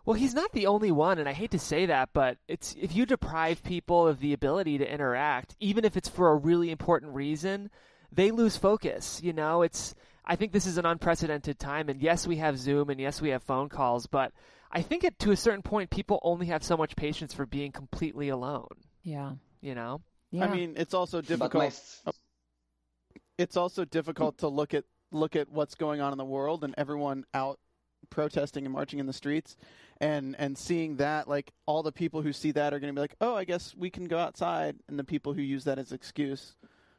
Well, 0.05 0.15
he's 0.15 0.33
not 0.33 0.51
the 0.53 0.67
only 0.67 0.91
one, 0.91 1.19
and 1.19 1.27
I 1.27 1.33
hate 1.33 1.51
to 1.51 1.59
say 1.59 1.85
that, 1.87 2.09
but 2.13 2.37
it's 2.47 2.75
if 2.79 2.95
you 2.95 3.05
deprive 3.05 3.63
people 3.63 4.07
of 4.07 4.19
the 4.19 4.33
ability 4.33 4.77
to 4.79 4.91
interact, 4.91 5.55
even 5.59 5.85
if 5.85 5.97
it's 5.97 6.09
for 6.09 6.29
a 6.29 6.35
really 6.35 6.71
important 6.71 7.13
reason, 7.13 7.69
they 8.11 8.31
lose 8.31 8.57
focus. 8.57 9.21
You 9.23 9.33
know, 9.33 9.61
it's 9.61 9.95
I 10.25 10.35
think 10.35 10.51
this 10.51 10.65
is 10.65 10.77
an 10.77 10.85
unprecedented 10.85 11.59
time, 11.59 11.89
and 11.89 12.01
yes, 12.01 12.27
we 12.27 12.37
have 12.37 12.57
Zoom, 12.57 12.89
and 12.89 12.99
yes, 12.99 13.21
we 13.21 13.29
have 13.29 13.43
phone 13.43 13.69
calls, 13.69 14.07
but 14.07 14.31
I 14.71 14.81
think 14.81 15.03
it, 15.03 15.17
to 15.19 15.31
a 15.31 15.37
certain 15.37 15.61
point, 15.61 15.89
people 15.89 16.19
only 16.21 16.47
have 16.47 16.63
so 16.63 16.75
much 16.75 16.95
patience 16.95 17.33
for 17.33 17.45
being 17.45 17.71
completely 17.71 18.29
alone. 18.29 18.67
Yeah. 19.03 19.33
You 19.61 19.75
know? 19.75 20.01
Yeah. 20.31 20.45
I 20.45 20.53
mean, 20.53 20.73
it's 20.75 20.93
also 20.93 21.21
difficult. 21.21 21.53
my 21.53 21.71
oh. 22.05 22.11
it's 23.37 23.55
also 23.55 23.85
difficult 23.85 24.39
to 24.39 24.49
look 24.49 24.73
at 24.73 24.83
look 25.11 25.37
at 25.37 25.49
what's 25.49 25.75
going 25.75 26.01
on 26.01 26.11
in 26.11 26.17
the 26.17 26.25
world 26.25 26.65
and 26.65 26.75
everyone 26.77 27.23
out 27.33 27.59
protesting 28.09 28.65
and 28.65 28.73
marching 28.73 28.99
in 28.99 29.05
the 29.05 29.13
streets 29.13 29.57
and 29.99 30.35
and 30.39 30.57
seeing 30.57 30.95
that 30.97 31.27
like 31.27 31.51
all 31.65 31.83
the 31.83 31.91
people 31.91 32.21
who 32.21 32.31
see 32.31 32.51
that 32.51 32.73
are 32.73 32.79
going 32.79 32.93
to 32.93 32.97
be 32.97 33.01
like 33.01 33.15
oh 33.21 33.35
i 33.35 33.43
guess 33.43 33.75
we 33.75 33.89
can 33.89 34.05
go 34.05 34.17
outside 34.17 34.75
and 34.87 34.97
the 34.97 35.03
people 35.03 35.33
who 35.33 35.41
use 35.41 35.65
that 35.65 35.77
as 35.77 35.91
excuse 35.91 36.55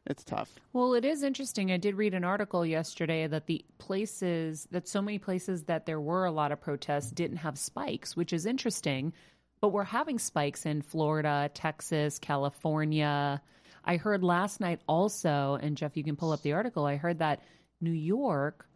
it's 0.07 0.25
tough 0.25 0.55
Well, 0.73 0.95
it 0.95 1.05
is 1.05 1.23
interesting. 1.23 1.71
I 1.71 1.76
did 1.76 1.95
read 1.95 2.14
an 2.14 2.25
article 2.25 2.64
yesterday 2.64 3.26
that 3.26 3.47
the 3.47 3.62
places 3.76 4.67
that 4.71 4.88
so 4.88 5.02
many 5.02 5.19
places 5.19 5.64
that 5.64 5.85
there 5.85 6.00
were 6.00 6.25
a 6.25 6.31
lot 6.31 6.50
of 6.50 6.61
protests 6.61 7.11
didn't 7.11 7.37
have 7.38 7.59
spikes, 7.59 8.17
which 8.17 8.33
is 8.33 8.47
interesting. 8.47 9.12
But 9.61 9.69
we're 9.69 9.85
having 9.85 10.19
spikes 10.19 10.64
in 10.64 10.81
Florida, 10.83 11.50
Texas, 11.52 12.19
California. 12.19 13.43
I 13.85 13.97
heard 13.97 14.23
last 14.25 14.61
night 14.61 14.81
also, 14.88 15.59
and 15.61 15.76
Jeff, 15.76 15.97
you 15.97 16.05
can 16.05 16.17
pull 16.17 16.33
up 16.33 16.43
the 16.43 16.52
article. 16.55 16.87
I 16.87 16.97
heard 16.97 17.19
that 17.19 17.43
New 17.81 17.93
York 17.93 18.67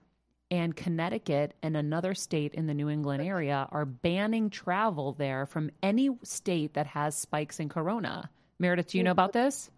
and 0.52 0.76
Connecticut 0.76 1.54
and 1.62 1.78
another 1.78 2.12
state 2.12 2.52
in 2.52 2.66
the 2.66 2.74
New 2.74 2.90
England 2.90 3.22
area 3.22 3.66
are 3.72 3.86
banning 3.86 4.50
travel 4.50 5.14
there 5.14 5.46
from 5.46 5.70
any 5.82 6.10
state 6.24 6.74
that 6.74 6.86
has 6.88 7.16
spikes 7.16 7.58
in 7.58 7.70
corona. 7.70 8.28
Meredith, 8.58 8.88
do 8.88 8.98
you 8.98 9.04
know 9.04 9.12
about 9.12 9.32
this? 9.32 9.70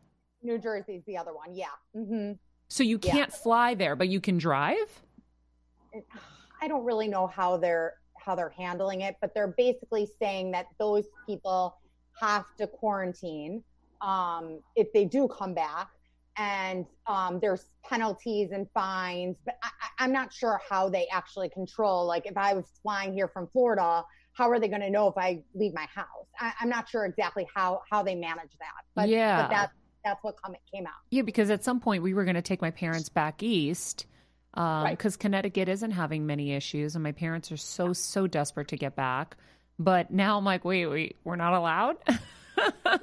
New 0.43 0.59
Jersey's 0.59 1.03
the 1.07 1.17
other 1.17 1.33
one. 1.33 1.55
Yeah. 1.55 1.67
hmm 1.95 2.33
So 2.67 2.83
you 2.83 2.99
can't 2.99 3.33
fly 3.33 3.75
there, 3.75 3.95
but 3.95 4.09
you 4.09 4.21
can 4.21 4.37
drive? 4.37 5.05
I 6.61 6.67
don't 6.67 6.85
really 6.85 7.07
know 7.07 7.29
how 7.29 7.57
they're 7.57 7.95
how 8.19 8.35
they're 8.35 8.55
handling 8.59 9.03
it, 9.03 9.17
but 9.21 9.33
they're 9.33 9.55
basically 9.57 10.09
saying 10.19 10.51
that 10.53 10.67
those 10.81 11.05
people 11.25 11.77
have 12.21 12.47
to 12.59 12.67
quarantine 12.67 13.63
um, 14.01 14.59
if 14.75 14.93
they 14.93 15.05
do 15.05 15.29
come 15.29 15.55
back, 15.55 15.89
and 16.37 16.87
um, 17.07 17.39
there's 17.41 17.67
penalties 17.89 18.51
and 18.53 18.67
fines. 18.73 19.37
But 19.45 19.57
I, 19.63 19.71
I'm 19.99 20.13
not 20.13 20.33
sure 20.33 20.61
how 20.69 20.89
they 20.89 21.07
actually 21.13 21.49
control. 21.51 22.07
Like 22.07 22.27
if 22.27 22.37
I 22.37 22.55
was 22.55 22.65
flying 22.83 23.13
here 23.13 23.29
from 23.29 23.49
Florida, 23.53 24.05
how 24.33 24.51
are 24.51 24.59
they 24.59 24.69
going 24.69 24.81
to 24.81 24.91
know 24.91 25.09
if 25.09 25.15
I 25.17 25.43
leave 25.55 25.75
my 25.75 25.87
house? 25.95 26.07
I, 26.39 26.53
I'm 26.61 26.69
not 26.69 26.89
sure 26.89 27.05
exactly 27.05 27.47
how 27.55 27.83
how 27.91 28.03
they 28.03 28.15
manage 28.15 28.51
that. 28.59 28.85
But 28.95 29.09
Yeah. 29.09 29.43
but 29.43 29.51
that 29.51 29.71
that's 30.05 30.23
what 30.23 30.35
come, 30.43 30.55
came 30.73 30.87
out. 30.87 30.93
Yeah, 31.11 31.23
because 31.23 31.51
at 31.51 31.65
some 31.65 31.81
point 31.81 32.03
we 32.03 32.15
were 32.15 32.25
going 32.25 32.35
to 32.35 32.43
take 32.43 32.61
my 32.61 32.71
parents 32.71 33.09
back 33.09 33.43
east 33.43 34.07
because 34.53 34.85
Right. 34.85 35.19
Connecticut 35.19 35.69
isn't 35.69 35.91
having 35.91 36.27
many 36.27 36.53
issues, 36.53 36.95
and 36.95 37.03
my 37.03 37.13
parents 37.13 37.51
are 37.51 37.57
so 37.57 37.93
so 37.93 38.27
desperate 38.27 38.69
to 38.69 38.77
get 38.77 38.97
back. 38.97 39.37
But 39.79 40.11
now 40.13 40.39
I'm 40.39 40.45
like, 40.45 40.65
wait, 40.65 40.87
wait, 40.87 41.17
we're 41.25 41.37
not 41.37 41.55
allowed. 41.55 41.97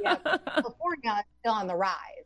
Yeah, 0.02 0.16
California 0.16 1.12
is 1.20 1.26
still 1.42 1.52
on 1.52 1.68
the 1.68 1.76
rise. 1.76 2.26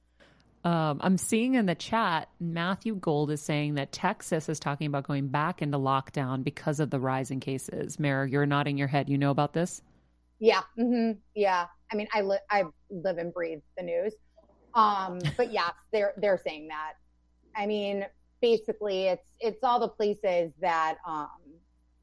Um, 0.65 0.99
I'm 1.03 1.19
seeing 1.19 1.53
in 1.53 1.67
the 1.67 1.75
chat, 1.75 2.27
Matthew 2.39 2.95
Gold 2.95 3.29
is 3.29 3.39
saying 3.39 3.75
that 3.75 3.91
Texas 3.91 4.49
is 4.49 4.59
talking 4.59 4.87
about 4.87 5.05
going 5.05 5.27
back 5.27 5.61
into 5.61 5.77
lockdown 5.77 6.43
because 6.43 6.79
of 6.79 6.89
the 6.89 6.99
rise 6.99 7.29
in 7.29 7.39
cases. 7.39 7.99
Mayor, 7.99 8.25
you're 8.25 8.47
nodding 8.47 8.75
your 8.75 8.87
head. 8.87 9.07
You 9.07 9.19
know 9.19 9.29
about 9.29 9.53
this? 9.53 9.83
Yeah. 10.39 10.61
hmm 10.75 11.11
Yeah. 11.35 11.67
I 11.93 11.95
mean, 11.95 12.07
I 12.11 12.21
live, 12.21 12.39
I 12.49 12.63
live 12.89 13.19
and 13.19 13.31
breathe 13.31 13.59
the 13.77 13.83
news. 13.83 14.15
Um, 14.73 15.19
but 15.37 15.51
yeah, 15.51 15.69
they're, 15.93 16.13
they're 16.17 16.41
saying 16.43 16.69
that. 16.69 16.93
I 17.55 17.67
mean, 17.67 18.07
basically 18.41 19.03
it's, 19.05 19.33
it's 19.39 19.63
all 19.63 19.79
the 19.79 19.87
places 19.87 20.51
that, 20.61 20.97
um, 21.07 21.29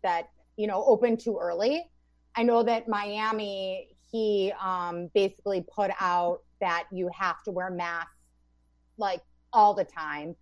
that, 0.04 0.28
you 0.56 0.68
know, 0.68 0.84
open 0.86 1.16
too 1.16 1.36
early. 1.36 1.90
I 2.36 2.44
know 2.44 2.62
that 2.62 2.86
Miami, 2.86 3.88
he, 4.12 4.52
um, 4.62 5.10
basically 5.14 5.64
put 5.74 5.90
out 5.98 6.42
that 6.60 6.84
you 6.92 7.10
have 7.18 7.42
to 7.42 7.50
wear 7.50 7.68
masks 7.68 8.12
like 9.02 9.20
all 9.52 9.74
the 9.74 9.84
time. 9.84 10.34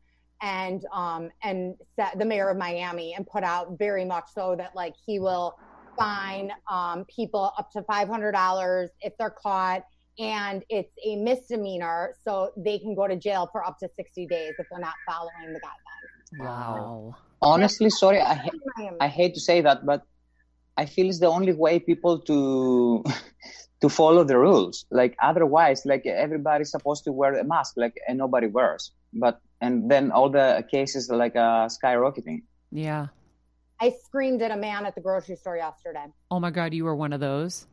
And, 0.43 0.83
um, 0.95 1.31
and 1.43 1.75
set 1.97 2.19
the 2.19 2.25
mayor 2.25 2.49
of 2.49 2.57
Miami 2.57 3.12
and 3.14 3.26
put 3.26 3.45
out 3.45 3.79
very 3.79 4.07
much 4.07 4.25
so 4.35 4.55
that 4.57 4.71
like 4.75 4.95
he 5.05 5.19
will 5.19 5.55
fine 5.99 6.50
um, 6.71 7.05
people 7.14 7.52
up 7.59 7.71
to 7.73 7.83
$500 7.83 8.88
if 9.02 9.12
they're 9.19 9.35
caught 9.43 9.83
and 10.19 10.64
it's 10.71 10.93
a 11.05 11.17
misdemeanor 11.17 12.14
so 12.26 12.52
they 12.57 12.79
can 12.79 12.95
go 12.95 13.07
to 13.07 13.17
jail 13.17 13.50
for 13.52 13.62
up 13.67 13.76
to 13.81 13.88
60 13.97 14.26
days 14.29 14.55
if 14.59 14.67
they're 14.71 14.81
not 14.81 14.95
following 15.07 15.52
the 15.52 15.61
guidelines 15.61 16.39
Wow. 16.39 17.17
honestly, 17.43 17.91
sorry, 17.91 18.21
I 18.21 18.34
ha- 18.34 18.95
I 19.00 19.08
hate 19.08 19.34
to 19.34 19.41
say 19.41 19.63
that, 19.63 19.84
but 19.84 20.02
I 20.76 20.87
feel 20.87 21.08
it's 21.08 21.21
the 21.21 21.26
only 21.26 21.52
way 21.52 21.78
people 21.78 22.21
to 22.21 23.04
to 23.80 23.88
follow 23.88 24.25
the 24.25 24.38
rules. 24.38 24.86
Like 24.90 25.16
otherwise, 25.23 25.82
like 25.86 26.06
everybody's 26.06 26.71
supposed 26.71 27.04
to 27.04 27.12
wear 27.12 27.38
a 27.38 27.45
mask, 27.45 27.75
like 27.76 27.97
and 28.06 28.19
nobody 28.19 28.47
wears. 28.47 28.93
But 29.12 29.40
and 29.60 29.90
then 29.90 30.10
all 30.10 30.30
the 30.30 30.64
cases 30.71 31.10
are 31.10 31.16
like 31.16 31.36
uh, 31.36 31.69
skyrocketing. 31.69 32.43
Yeah. 32.71 33.08
I 33.80 33.95
screamed 34.04 34.43
at 34.43 34.50
a 34.50 34.56
man 34.56 34.84
at 34.84 34.95
the 34.95 35.00
grocery 35.00 35.36
store 35.36 35.56
yesterday. 35.56 36.04
Oh 36.30 36.38
my 36.38 36.50
God, 36.50 36.75
you 36.75 36.84
were 36.84 36.95
one 36.95 37.12
of 37.12 37.21
those. 37.21 37.66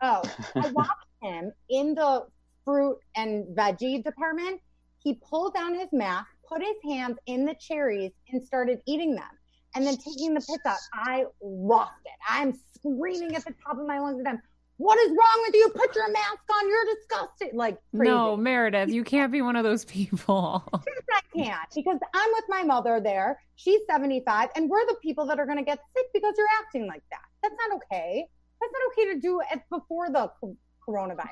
Oh, 0.00 0.22
I 0.56 0.70
watched 0.70 0.90
him 1.22 1.52
in 1.70 1.94
the 1.94 2.26
fruit 2.64 2.98
and 3.16 3.46
veggie 3.56 4.02
department. 4.02 4.60
He 4.98 5.14
pulled 5.14 5.54
down 5.54 5.74
his 5.74 5.88
mask, 5.92 6.28
put 6.48 6.62
his 6.62 6.76
hands 6.84 7.18
in 7.26 7.44
the 7.44 7.54
cherries, 7.60 8.12
and 8.30 8.42
started 8.42 8.80
eating 8.86 9.14
them. 9.14 9.24
And 9.74 9.86
then 9.86 9.96
taking 9.96 10.34
the 10.34 10.40
pits 10.40 10.66
out. 10.66 10.76
I 10.92 11.24
lost 11.42 11.92
it. 12.04 12.12
I'm 12.28 12.52
screaming 12.76 13.34
at 13.34 13.44
the 13.44 13.54
top 13.64 13.78
of 13.78 13.86
my 13.86 14.00
lungs 14.00 14.20
at 14.20 14.26
him. 14.26 14.42
What 14.82 14.98
is 14.98 15.10
wrong 15.10 15.44
with 15.46 15.54
you? 15.54 15.68
Put 15.76 15.94
your 15.94 16.10
mask 16.10 16.42
on. 16.52 16.68
You're 16.68 16.84
disgusting. 16.96 17.56
Like 17.56 17.78
crazy. 17.94 18.10
No, 18.10 18.36
Meredith, 18.36 18.90
you 18.90 19.04
can't 19.04 19.30
be 19.30 19.40
one 19.40 19.54
of 19.54 19.62
those 19.62 19.84
people. 19.84 20.64
I 20.74 21.20
can't 21.32 21.68
because 21.72 21.98
I'm 22.12 22.30
with 22.32 22.44
my 22.48 22.64
mother 22.64 23.00
there. 23.00 23.40
She's 23.54 23.80
75, 23.88 24.48
and 24.56 24.68
we're 24.68 24.84
the 24.86 24.96
people 25.00 25.24
that 25.26 25.38
are 25.38 25.46
going 25.46 25.58
to 25.58 25.64
get 25.64 25.78
sick 25.96 26.06
because 26.12 26.34
you're 26.36 26.48
acting 26.60 26.88
like 26.88 27.04
that. 27.12 27.20
That's 27.44 27.54
not 27.68 27.76
okay. 27.76 28.26
That's 28.60 28.72
not 28.72 28.92
okay 28.92 29.14
to 29.14 29.20
do 29.20 29.40
it 29.52 29.60
before 29.70 30.10
the 30.10 30.32
coronavirus. 30.88 31.28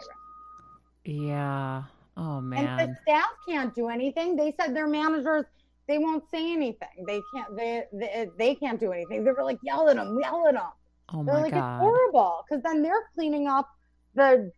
yeah. 1.04 1.82
Oh 2.16 2.40
man. 2.40 2.78
And 2.78 2.90
the 2.90 2.96
staff 3.02 3.30
can't 3.48 3.74
do 3.74 3.88
anything. 3.88 4.36
They 4.36 4.54
said 4.60 4.76
their 4.76 4.86
managers 4.86 5.44
they 5.88 5.98
won't 5.98 6.22
say 6.30 6.52
anything. 6.52 7.04
They 7.04 7.20
can't. 7.34 7.56
They 7.56 7.82
they, 7.92 8.28
they 8.38 8.54
can't 8.54 8.78
do 8.78 8.92
anything. 8.92 9.24
They 9.24 9.32
were 9.32 9.42
like 9.42 9.58
yell 9.64 9.88
at 9.88 9.96
them, 9.96 10.16
yell 10.22 10.46
at 10.46 10.54
them. 10.54 10.70
Oh 11.12 11.24
They're 11.24 11.34
my 11.34 11.42
like 11.42 11.52
it's 11.52 11.66
horrible 11.78 12.44
because 12.48 12.62
then 12.62 12.82
they're 12.82 13.04
cleaning 13.14 13.48
up 13.48 13.68
the 14.14 14.52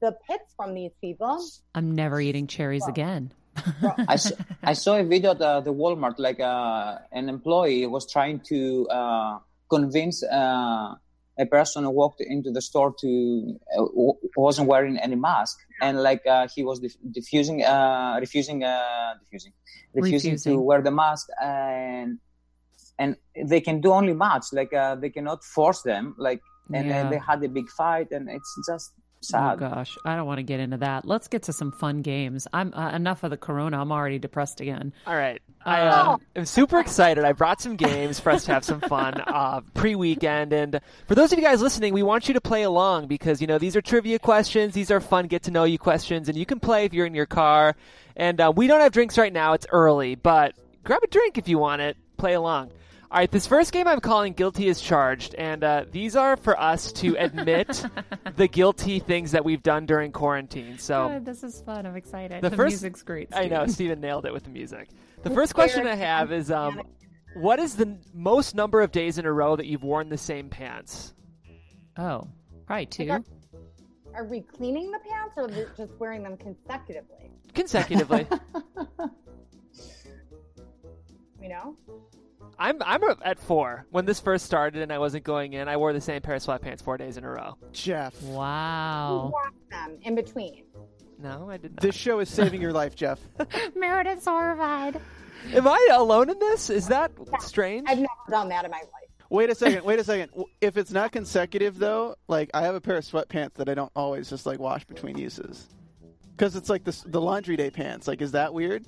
the 0.00 0.16
pits 0.28 0.54
from 0.56 0.74
these 0.74 0.92
people. 1.00 1.40
I'm 1.74 1.94
never 1.94 2.20
eating 2.20 2.46
cherries 2.46 2.86
again. 2.86 3.32
I 4.08 4.16
saw, 4.16 4.34
I 4.62 4.72
saw 4.72 4.96
a 4.96 5.04
video 5.04 5.32
at 5.32 5.40
uh, 5.40 5.60
the 5.60 5.72
Walmart, 5.72 6.14
like 6.18 6.40
uh, 6.40 6.98
an 7.12 7.28
employee 7.28 7.86
was 7.86 8.10
trying 8.10 8.40
to 8.48 8.88
uh, 8.88 9.38
convince 9.68 10.22
uh, 10.22 10.94
a 11.38 11.46
person 11.46 11.84
who 11.84 11.90
walked 11.90 12.20
into 12.20 12.50
the 12.50 12.60
store 12.60 12.94
to 13.00 13.58
uh, 13.74 13.84
w- 13.84 14.14
wasn't 14.36 14.68
wearing 14.68 14.96
any 14.98 15.16
mask, 15.16 15.58
and 15.80 16.02
like 16.02 16.26
uh, 16.26 16.48
he 16.54 16.62
was 16.64 16.80
dif- 16.80 16.96
diffusing, 17.10 17.64
uh, 17.64 18.16
refusing, 18.20 18.64
uh, 18.64 19.14
diffusing, 19.20 19.52
refusing 19.94 20.32
Refusing. 20.32 20.54
to 20.54 20.60
wear 20.60 20.82
the 20.82 20.90
mask, 20.90 21.28
and 21.42 22.18
and 22.98 23.16
they 23.50 23.60
can 23.60 23.80
do 23.80 23.92
only 23.92 24.12
much, 24.14 24.46
like 24.52 24.72
uh, 24.74 24.94
they 24.96 25.10
cannot 25.10 25.44
force 25.44 25.82
them, 25.82 26.14
like, 26.18 26.40
and 26.72 26.86
Yeah. 26.86 27.02
then 27.02 27.10
they 27.10 27.18
had 27.18 27.42
a 27.44 27.48
big 27.48 27.68
fight, 27.70 28.10
and 28.10 28.28
it's 28.28 28.54
just 28.68 28.92
sad. 29.20 29.40
Oh 29.40 29.50
sad. 29.50 29.58
gosh, 29.74 29.96
I 30.04 30.16
don't 30.16 30.26
want 30.26 30.38
to 30.38 30.42
get 30.44 30.60
into 30.60 30.76
that. 30.78 31.04
Let's 31.04 31.28
get 31.28 31.44
to 31.44 31.52
some 31.52 31.72
fun 31.72 32.02
games. 32.02 32.46
I'm 32.52 32.72
uh, 32.74 32.90
enough 32.92 33.22
of 33.24 33.30
the 33.30 33.36
corona. 33.36 33.80
I'm 33.80 33.90
already 33.92 34.18
depressed 34.18 34.60
again. 34.60 34.92
All 35.06 35.16
right. 35.16 35.40
I 35.64 35.80
uh, 35.82 36.04
Oh. 36.16 36.20
am 36.36 36.44
super 36.44 36.78
excited. 36.78 37.24
I 37.24 37.32
brought 37.32 37.60
some 37.60 37.76
games 37.76 38.20
for 38.20 38.30
us 38.30 38.44
to 38.44 38.52
have 38.52 38.64
some 38.64 38.80
fun 38.80 39.14
uh, 39.26 39.60
pre-weekend, 39.74 40.52
and 40.52 40.80
for 41.06 41.14
those 41.14 41.32
of 41.32 41.38
you 41.38 41.44
guys 41.44 41.60
listening, 41.62 41.94
we 41.94 42.02
want 42.02 42.28
you 42.28 42.34
to 42.34 42.40
play 42.40 42.62
along 42.62 43.06
because 43.06 43.40
you 43.40 43.46
know 43.46 43.58
these 43.58 43.76
are 43.76 43.80
trivia 43.82 44.18
questions. 44.18 44.74
These 44.74 44.90
are 44.90 45.00
fun 45.00 45.26
get 45.26 45.44
to 45.44 45.50
know 45.50 45.64
you 45.64 45.78
questions, 45.78 46.28
and 46.28 46.36
you 46.36 46.46
can 46.46 46.60
play 46.60 46.84
if 46.84 46.92
you're 46.92 47.06
in 47.06 47.14
your 47.14 47.26
car. 47.26 47.76
And 48.16 48.40
uh, 48.40 48.52
we 48.54 48.66
don't 48.66 48.80
have 48.80 48.92
drinks 48.92 49.16
right 49.18 49.32
now; 49.32 49.52
it's 49.54 49.66
early, 49.70 50.14
but 50.16 50.54
grab 50.84 51.02
a 51.02 51.06
drink 51.08 51.38
if 51.38 51.48
you 51.48 51.58
want 51.58 51.80
it. 51.82 51.96
Play 52.18 52.34
along. 52.34 52.70
All 53.10 53.16
right, 53.18 53.30
this 53.30 53.46
first 53.46 53.72
game 53.72 53.88
I'm 53.88 54.00
calling 54.00 54.34
Guilty 54.34 54.68
is 54.68 54.82
Charged, 54.82 55.34
and 55.36 55.64
uh, 55.64 55.84
these 55.90 56.14
are 56.14 56.36
for 56.36 56.60
us 56.60 56.92
to 56.92 57.16
admit 57.18 57.82
the 58.36 58.46
guilty 58.48 58.98
things 58.98 59.32
that 59.32 59.46
we've 59.46 59.62
done 59.62 59.86
during 59.86 60.12
quarantine. 60.12 60.76
So 60.78 61.08
Good, 61.08 61.24
this 61.24 61.42
is 61.42 61.62
fun. 61.62 61.86
I'm 61.86 61.96
excited. 61.96 62.42
The 62.42 62.50
The, 62.50 62.56
first- 62.56 62.72
music's 62.74 63.02
great. 63.02 63.30
I 63.34 63.46
know 63.46 63.60
Steven. 63.62 63.68
Steven 63.70 64.00
nailed 64.02 64.26
it 64.26 64.32
with 64.34 64.44
the 64.44 64.50
music. 64.50 64.90
The 65.22 65.30
first 65.30 65.54
question 65.54 65.86
I 65.86 65.94
have 65.94 66.32
is 66.32 66.50
um, 66.50 66.82
what 67.36 67.58
is 67.58 67.76
the 67.76 67.96
most 68.12 68.54
number 68.54 68.82
of 68.82 68.92
days 68.92 69.16
in 69.16 69.24
a 69.24 69.32
row 69.32 69.56
that 69.56 69.64
you've 69.66 69.82
worn 69.84 70.10
the 70.10 70.18
same 70.18 70.50
pants? 70.50 71.14
Oh, 71.96 72.28
probably 72.66 72.86
two. 72.86 73.06
got- 73.06 73.24
Are 74.14 74.24
we 74.24 74.42
cleaning 74.42 74.90
the 74.90 74.98
pants 74.98 75.32
or 75.38 75.48
just 75.78 75.98
wearing 75.98 76.22
them 76.24 76.36
consecutively? 76.36 77.30
Consecutively. 77.54 78.26
You 81.40 81.48
know, 81.48 81.76
I'm 82.58 82.82
I'm 82.82 83.00
at 83.22 83.38
four. 83.38 83.86
When 83.90 84.04
this 84.04 84.20
first 84.20 84.44
started 84.46 84.82
and 84.82 84.92
I 84.92 84.98
wasn't 84.98 85.24
going 85.24 85.52
in, 85.54 85.68
I 85.68 85.76
wore 85.76 85.92
the 85.92 86.00
same 86.00 86.20
pair 86.22 86.34
of 86.34 86.42
sweatpants 86.42 86.82
four 86.82 86.96
days 86.96 87.16
in 87.16 87.24
a 87.24 87.30
row. 87.30 87.56
Jeff. 87.72 88.20
Wow. 88.22 89.30
Wash 89.32 89.52
them 89.70 89.98
in 90.02 90.14
between. 90.14 90.64
No, 91.20 91.50
I 91.50 91.56
did 91.56 91.72
not. 91.72 91.82
This 91.82 91.94
show 91.96 92.20
is 92.20 92.28
saving 92.28 92.62
your 92.62 92.72
life, 92.72 92.94
Jeff. 92.94 93.18
Meredith's 93.74 94.24
horrified. 94.24 95.00
Am 95.52 95.66
I 95.66 95.88
alone 95.92 96.30
in 96.30 96.38
this? 96.38 96.70
Is 96.70 96.86
that 96.88 97.10
strange? 97.40 97.86
I've 97.88 97.98
never 97.98 98.08
done 98.30 98.48
that 98.50 98.64
in 98.64 98.70
my 98.70 98.78
life. 98.78 99.08
Wait 99.30 99.50
a 99.50 99.54
second. 99.56 99.84
Wait 99.84 99.98
a 99.98 100.04
second. 100.04 100.30
If 100.60 100.76
it's 100.76 100.90
not 100.92 101.12
consecutive, 101.12 101.78
though, 101.78 102.16
like 102.28 102.50
I 102.54 102.62
have 102.62 102.74
a 102.74 102.80
pair 102.80 102.96
of 102.96 103.04
sweatpants 103.04 103.54
that 103.54 103.68
I 103.68 103.74
don't 103.74 103.92
always 103.96 104.30
just 104.30 104.46
like 104.46 104.58
wash 104.58 104.84
between 104.84 105.18
uses, 105.18 105.68
because 106.36 106.56
it's 106.56 106.68
like 106.70 106.84
the 106.84 106.96
the 107.06 107.20
laundry 107.20 107.56
day 107.56 107.70
pants. 107.70 108.06
Like, 108.08 108.22
is 108.22 108.32
that 108.32 108.54
weird? 108.54 108.86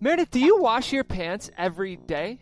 Meredith, 0.00 0.30
do 0.30 0.38
you 0.38 0.60
wash 0.60 0.92
your 0.92 1.02
pants 1.02 1.50
every 1.58 1.96
day? 1.96 2.40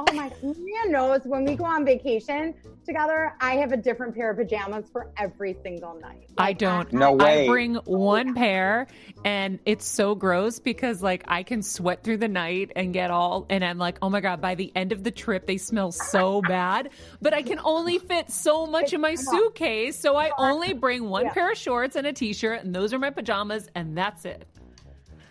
Oh 0.00 0.12
my 0.14 0.32
man 0.42 0.92
knows 0.92 1.20
when 1.24 1.44
we 1.44 1.54
go 1.54 1.64
on 1.64 1.84
vacation 1.84 2.54
together, 2.86 3.34
I 3.38 3.56
have 3.56 3.72
a 3.72 3.76
different 3.76 4.14
pair 4.14 4.30
of 4.30 4.38
pajamas 4.38 4.88
for 4.90 5.10
every 5.18 5.54
single 5.62 5.94
night. 6.00 6.30
I 6.38 6.54
don't. 6.54 6.90
No 6.90 7.10
I 7.20 7.36
way. 7.36 7.46
bring 7.46 7.76
oh, 7.76 7.82
one 7.84 8.34
pair, 8.34 8.86
and 9.26 9.58
it's 9.66 9.86
so 9.86 10.14
gross 10.14 10.58
because 10.58 11.02
like 11.02 11.24
I 11.28 11.42
can 11.42 11.62
sweat 11.62 12.02
through 12.02 12.16
the 12.16 12.28
night 12.28 12.72
and 12.76 12.94
get 12.94 13.10
all, 13.10 13.44
and 13.50 13.62
I'm 13.62 13.76
like, 13.76 13.98
oh 14.00 14.08
my 14.08 14.22
god! 14.22 14.40
By 14.40 14.54
the 14.54 14.72
end 14.74 14.92
of 14.92 15.04
the 15.04 15.10
trip, 15.10 15.46
they 15.46 15.58
smell 15.58 15.92
so 15.92 16.40
bad. 16.48 16.88
But 17.20 17.34
I 17.34 17.42
can 17.42 17.60
only 17.62 17.98
fit 17.98 18.30
so 18.30 18.66
much 18.66 18.94
in 18.94 19.02
my 19.02 19.16
suitcase, 19.16 19.98
so 19.98 20.16
I 20.16 20.30
only 20.38 20.72
bring 20.72 21.10
one 21.10 21.26
Yeah. 21.26 21.34
pair 21.34 21.52
of 21.52 21.58
shorts 21.58 21.94
and 21.94 22.06
a 22.06 22.12
t-shirt, 22.14 22.64
and 22.64 22.74
those 22.74 22.94
are 22.94 22.98
my 22.98 23.10
pajamas, 23.10 23.68
and 23.74 23.98
that's 23.98 24.24
it. 24.24 24.46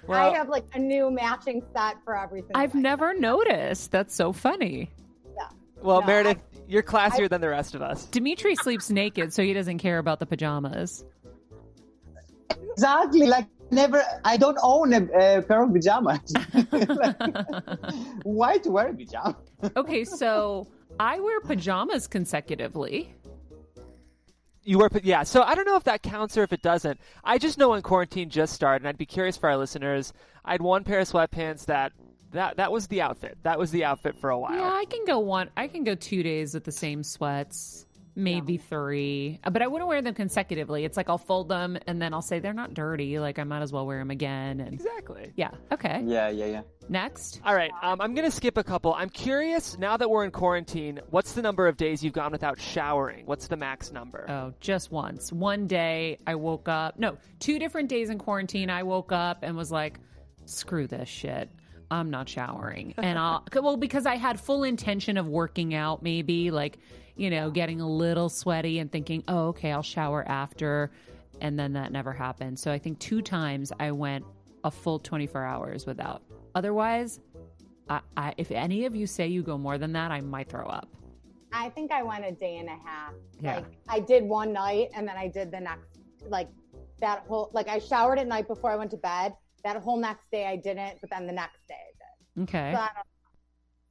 Well, 0.08 0.34
I 0.34 0.36
have 0.36 0.50
like 0.50 0.66
a 0.74 0.80
new 0.80 1.12
matching 1.12 1.62
set 1.74 1.98
for 2.04 2.18
everything. 2.18 2.52
I've 2.56 2.74
night. 2.74 2.82
never 2.82 3.14
noticed. 3.14 3.92
That's 3.92 4.16
so 4.16 4.34
funny. 4.34 4.90
Yeah. 5.36 5.50
well, 5.82 6.02
no, 6.02 6.08
Meredith, 6.08 6.40
you're 6.68 6.84
classier 6.84 7.30
than 7.30 7.42
the 7.42 7.50
rest 7.50 7.76
of 7.76 7.82
us. 7.82 8.06
Dimitri 8.06 8.56
sleeps 8.56 8.90
naked, 8.90 9.34
so 9.34 9.44
he 9.44 9.54
doesn't 9.54 9.80
care 9.80 10.00
about 10.00 10.20
the 10.20 10.26
pajamas. 10.26 11.06
Exactly. 12.72 13.28
Like 13.28 13.48
never. 13.72 14.04
I 14.26 14.38
don't 14.38 14.58
own 14.64 14.94
a, 14.94 15.04
a 15.38 15.42
pair 15.42 15.64
of 15.64 15.74
pajamas. 15.74 16.34
Why 18.24 18.58
to 18.60 18.72
wear 18.72 18.90
a 18.90 18.94
pajama? 18.94 19.38
okay, 19.76 20.04
so 20.06 20.68
I 21.00 21.20
wear 21.20 21.40
pajamas 21.42 22.08
consecutively. 22.08 23.14
You 24.70 24.78
were, 24.78 24.90
yeah. 25.02 25.24
So 25.24 25.42
I 25.42 25.56
don't 25.56 25.66
know 25.66 25.78
if 25.78 25.86
that 25.86 26.04
counts 26.04 26.38
or 26.38 26.44
if 26.44 26.54
it 26.54 26.62
doesn't. 26.62 27.00
I 27.24 27.40
just 27.40 27.58
know 27.58 27.70
when 27.70 27.82
quarantine 27.82 28.30
just 28.30 28.54
started, 28.54 28.84
and 28.84 28.88
I'd 28.88 29.00
be 29.00 29.06
curious 29.08 29.36
for 29.36 29.50
our 29.50 29.58
listeners. 29.58 30.14
I 30.46 30.52
had 30.52 30.62
one 30.62 30.84
pair 30.84 31.00
of 31.00 31.10
sweatpants 31.10 31.66
that 31.66 31.92
that 32.34 32.58
that 32.58 32.72
was 32.72 32.86
the 32.86 33.02
outfit. 33.02 33.40
That 33.42 33.58
was 33.58 33.72
the 33.72 33.84
outfit 33.84 34.16
for 34.22 34.30
a 34.30 34.38
while. 34.38 34.56
Yeah, 34.56 34.70
I 34.72 34.86
can 34.86 35.06
go 35.06 35.18
one. 35.18 35.50
I 35.58 35.70
can 35.70 35.84
go 35.84 35.96
two 35.96 36.22
days 36.22 36.54
with 36.54 36.66
the 36.66 36.72
same 36.72 37.02
sweats, 37.02 37.88
maybe 38.20 38.58
three, 38.58 39.40
Uh, 39.44 39.50
but 39.50 39.62
I 39.62 39.68
wouldn't 39.68 39.88
wear 39.88 40.02
them 40.02 40.14
consecutively. 40.14 40.86
It's 40.86 40.98
like 40.98 41.10
I'll 41.10 41.18
fold 41.18 41.50
them 41.50 41.78
and 41.88 42.02
then 42.02 42.14
I'll 42.14 42.22
say 42.22 42.40
they're 42.40 42.54
not 42.54 42.74
dirty. 42.74 43.20
Like 43.20 43.40
I 43.40 43.44
might 43.44 43.62
as 43.62 43.72
well 43.74 43.86
wear 43.88 44.00
them 44.00 44.12
again. 44.12 44.60
And 44.60 44.74
Exactly. 44.74 45.32
yeah, 45.36 45.52
okay. 45.72 46.02
Yeah, 46.06 46.30
yeah, 46.30 46.46
yeah. 46.46 46.62
Next, 46.90 47.40
All 47.46 47.54
right, 47.54 47.72
um, 47.84 48.02
I'm 48.02 48.16
gonna 48.16 48.32
skip 48.32 48.58
a 48.58 48.64
couple. 48.64 48.94
I'm 48.96 49.10
curious 49.10 49.78
now 49.78 49.96
that 49.98 50.10
we're 50.10 50.26
in 50.26 50.32
quarantine. 50.32 51.00
What's 51.12 51.34
the 51.34 51.42
number 51.44 51.68
of 51.68 51.78
days 51.78 52.04
you've 52.04 52.14
gone 52.14 52.32
without 52.32 52.60
showering? 52.60 53.26
What's 53.28 53.48
the 53.48 53.58
max 53.58 53.92
number? 53.92 54.26
oh, 54.30 54.54
just 54.60 54.92
once. 54.92 55.32
One 55.32 55.68
day 55.68 56.18
I 56.26 56.36
woke 56.36 56.68
up. 56.68 56.98
No, 56.98 57.18
two 57.40 57.60
different 57.60 57.90
days 57.90 58.10
in 58.10 58.18
quarantine. 58.18 58.70
I 58.72 58.84
woke 58.84 59.12
up 59.12 59.40
and 59.44 59.56
was 59.56 59.72
like, 59.72 60.00
"Screw 60.46 60.88
this 60.88 61.08
shit." 61.08 61.50
I'm 61.92 62.10
not 62.10 62.30
showering. 62.30 62.94
And 62.98 63.18
I'll, 63.18 63.44
well, 63.54 63.78
because 63.78 64.06
I 64.06 64.16
had 64.16 64.40
full 64.40 64.64
intention 64.64 65.18
of 65.18 65.28
working 65.28 65.74
out, 65.74 66.04
maybe 66.04 66.52
like, 66.52 66.78
you 67.16 67.30
know, 67.30 67.50
getting 67.50 67.82
a 67.82 67.90
little 67.90 68.30
sweaty 68.30 68.80
and 68.80 68.92
thinking, 68.92 69.24
oh, 69.28 69.48
okay, 69.50 69.72
I'll 69.72 69.84
shower 69.84 70.24
after. 70.28 70.92
And 71.42 71.58
then 71.58 71.74
that 71.74 71.92
never 71.92 72.14
happened. 72.14 72.60
So 72.60 72.72
I 72.72 72.78
think 72.78 73.00
two 73.00 73.22
times 73.22 73.72
I 73.80 73.92
went 73.92 74.26
a 74.64 74.72
full 74.72 75.00
24 75.00 75.44
hours 75.44 75.86
without. 75.86 76.22
Otherwise, 76.56 77.20
I, 77.90 78.02
I, 78.16 78.34
if 78.38 78.52
any 78.52 78.86
of 78.86 78.96
you 78.96 79.08
say 79.08 79.28
you 79.28 79.42
go 79.42 79.58
more 79.58 79.78
than 79.78 79.94
that, 79.94 80.12
I 80.12 80.22
might 80.22 80.50
throw 80.50 80.66
up. 80.66 80.90
I 81.52 81.70
think 81.70 81.92
I 81.92 82.04
went 82.04 82.26
a 82.26 82.32
day 82.32 82.58
and 82.58 82.68
a 82.68 82.78
half. 82.86 83.14
Yeah. 83.42 83.56
Like 83.56 83.66
I 83.88 84.00
did 84.00 84.24
one 84.24 84.54
night 84.54 84.90
and 84.96 85.08
then 85.08 85.18
I 85.18 85.28
did 85.28 85.52
the 85.52 85.60
next 85.60 86.00
like 86.28 86.50
that 87.00 87.24
whole 87.28 87.50
like 87.54 87.68
I 87.68 87.80
showered 87.80 88.20
at 88.20 88.28
night 88.28 88.48
before 88.48 88.72
I 88.72 88.76
went 88.76 88.92
to 88.92 88.98
bed. 88.98 89.34
That 89.64 89.78
whole 89.78 89.98
next 89.98 90.30
day 90.32 90.46
I 90.46 90.56
didn't, 90.56 91.00
but 91.02 91.10
then 91.10 91.28
the 91.28 91.34
next 91.34 91.60
day 91.68 91.76
I 91.76 92.42
did. 92.42 92.44
Okay. 92.44 92.72
So 92.74 92.80
I 92.80 92.86
um, 92.86 93.04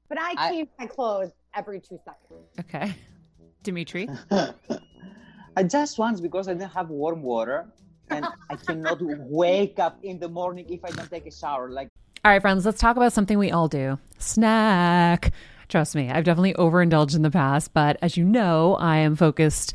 but 0.08 0.18
I 0.18 0.34
I- 0.38 0.50
change 0.50 0.68
my 0.78 0.86
clothes 0.86 1.30
every 1.54 1.80
two 1.80 1.98
seconds. 2.04 2.48
Okay. 2.60 2.94
Dimitri? 3.62 4.08
I 5.56 5.62
just 5.64 5.98
once 5.98 6.20
because 6.20 6.48
I 6.48 6.54
didn't 6.54 6.70
have 6.70 6.88
warm 6.88 7.22
water, 7.22 7.66
and 8.10 8.24
I 8.48 8.56
cannot 8.56 8.98
wake 9.00 9.78
up 9.78 9.98
in 10.02 10.18
the 10.18 10.28
morning 10.28 10.66
if 10.68 10.84
I 10.84 10.90
don't 10.90 11.10
take 11.10 11.26
a 11.26 11.32
shower. 11.32 11.68
Like 11.70 11.88
All 12.24 12.30
right, 12.30 12.40
friends, 12.40 12.64
let's 12.64 12.80
talk 12.80 12.96
about 12.96 13.12
something 13.12 13.38
we 13.38 13.50
all 13.50 13.68
do 13.68 13.98
snack. 14.18 15.32
Trust 15.68 15.94
me, 15.94 16.08
I've 16.08 16.24
definitely 16.24 16.54
overindulged 16.54 17.14
in 17.14 17.22
the 17.22 17.30
past, 17.30 17.74
but 17.74 17.98
as 18.00 18.16
you 18.16 18.24
know, 18.24 18.76
I 18.76 18.98
am 18.98 19.16
focused 19.16 19.74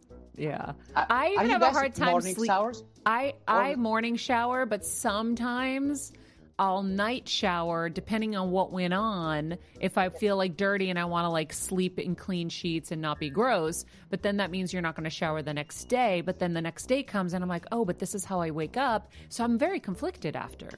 Yeah. 0.37 0.73
Uh, 0.95 1.05
I 1.09 1.29
even 1.33 1.49
have 1.49 1.61
a 1.61 1.69
hard 1.71 1.93
time 1.95 2.11
morning 2.11 2.35
sleep- 2.35 2.49
showers? 2.49 2.83
I 3.05 3.33
I 3.47 3.73
Or- 3.73 3.77
morning 3.77 4.15
shower, 4.15 4.65
but 4.65 4.85
sometimes 4.85 6.11
I'll 6.59 6.83
night 6.83 7.27
shower 7.27 7.89
depending 7.89 8.35
on 8.35 8.51
what 8.51 8.71
went 8.71 8.93
on. 8.93 9.57
If 9.79 9.97
I 9.97 10.09
feel 10.09 10.37
like 10.37 10.55
dirty 10.57 10.89
and 10.91 10.99
I 10.99 11.05
want 11.05 11.25
to 11.25 11.29
like 11.29 11.53
sleep 11.53 11.97
in 11.97 12.15
clean 12.15 12.49
sheets 12.49 12.91
and 12.91 13.01
not 13.01 13.19
be 13.19 13.29
gross, 13.31 13.83
but 14.09 14.21
then 14.21 14.37
that 14.37 14.51
means 14.51 14.71
you're 14.71 14.81
not 14.83 14.95
going 14.95 15.05
to 15.05 15.09
shower 15.09 15.41
the 15.41 15.53
next 15.53 15.85
day. 15.85 16.21
But 16.21 16.37
then 16.39 16.53
the 16.53 16.61
next 16.61 16.85
day 16.85 17.01
comes 17.01 17.33
and 17.33 17.43
I'm 17.43 17.49
like, 17.49 17.65
oh, 17.71 17.83
but 17.83 17.97
this 17.99 18.13
is 18.13 18.23
how 18.25 18.39
I 18.41 18.51
wake 18.51 18.77
up. 18.77 19.11
So 19.29 19.43
I'm 19.43 19.57
very 19.57 19.79
conflicted 19.79 20.35
after. 20.35 20.69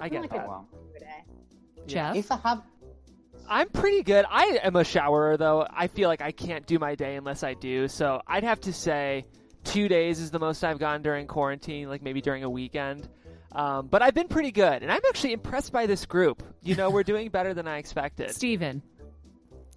I 0.00 0.08
get 0.08 0.22
like 0.22 0.30
that. 0.30 0.48
Wow. 0.48 0.66
Today. 0.94 1.24
Jeff, 1.86 2.16
If 2.16 2.32
I 2.32 2.36
have 2.38 2.62
I'm 3.50 3.68
pretty 3.68 4.04
good. 4.04 4.24
I 4.30 4.60
am 4.62 4.76
a 4.76 4.84
showerer 4.84 5.36
though. 5.36 5.66
I 5.68 5.88
feel 5.88 6.08
like 6.08 6.22
I 6.22 6.30
can't 6.30 6.64
do 6.66 6.78
my 6.78 6.94
day 6.94 7.16
unless 7.16 7.42
I 7.42 7.54
do. 7.54 7.88
So 7.88 8.22
I'd 8.26 8.44
have 8.44 8.60
to 8.60 8.72
say 8.72 9.26
two 9.64 9.88
days 9.88 10.20
is 10.20 10.30
the 10.30 10.38
most 10.38 10.62
I've 10.62 10.78
gone 10.78 11.02
during 11.02 11.26
quarantine, 11.26 11.88
like 11.88 12.00
maybe 12.00 12.20
during 12.20 12.44
a 12.44 12.50
weekend. 12.50 13.08
Um, 13.52 13.88
but 13.88 14.00
I've 14.02 14.14
been 14.14 14.28
pretty 14.28 14.52
good, 14.52 14.84
and 14.84 14.92
I'm 14.92 15.00
actually 15.08 15.32
impressed 15.32 15.72
by 15.72 15.86
this 15.86 16.06
group. 16.06 16.42
You 16.62 16.76
know, 16.76 16.90
we're 16.90 17.02
doing 17.12 17.28
better 17.30 17.52
than 17.52 17.66
I 17.66 17.78
expected. 17.78 18.30
Steven. 18.30 18.82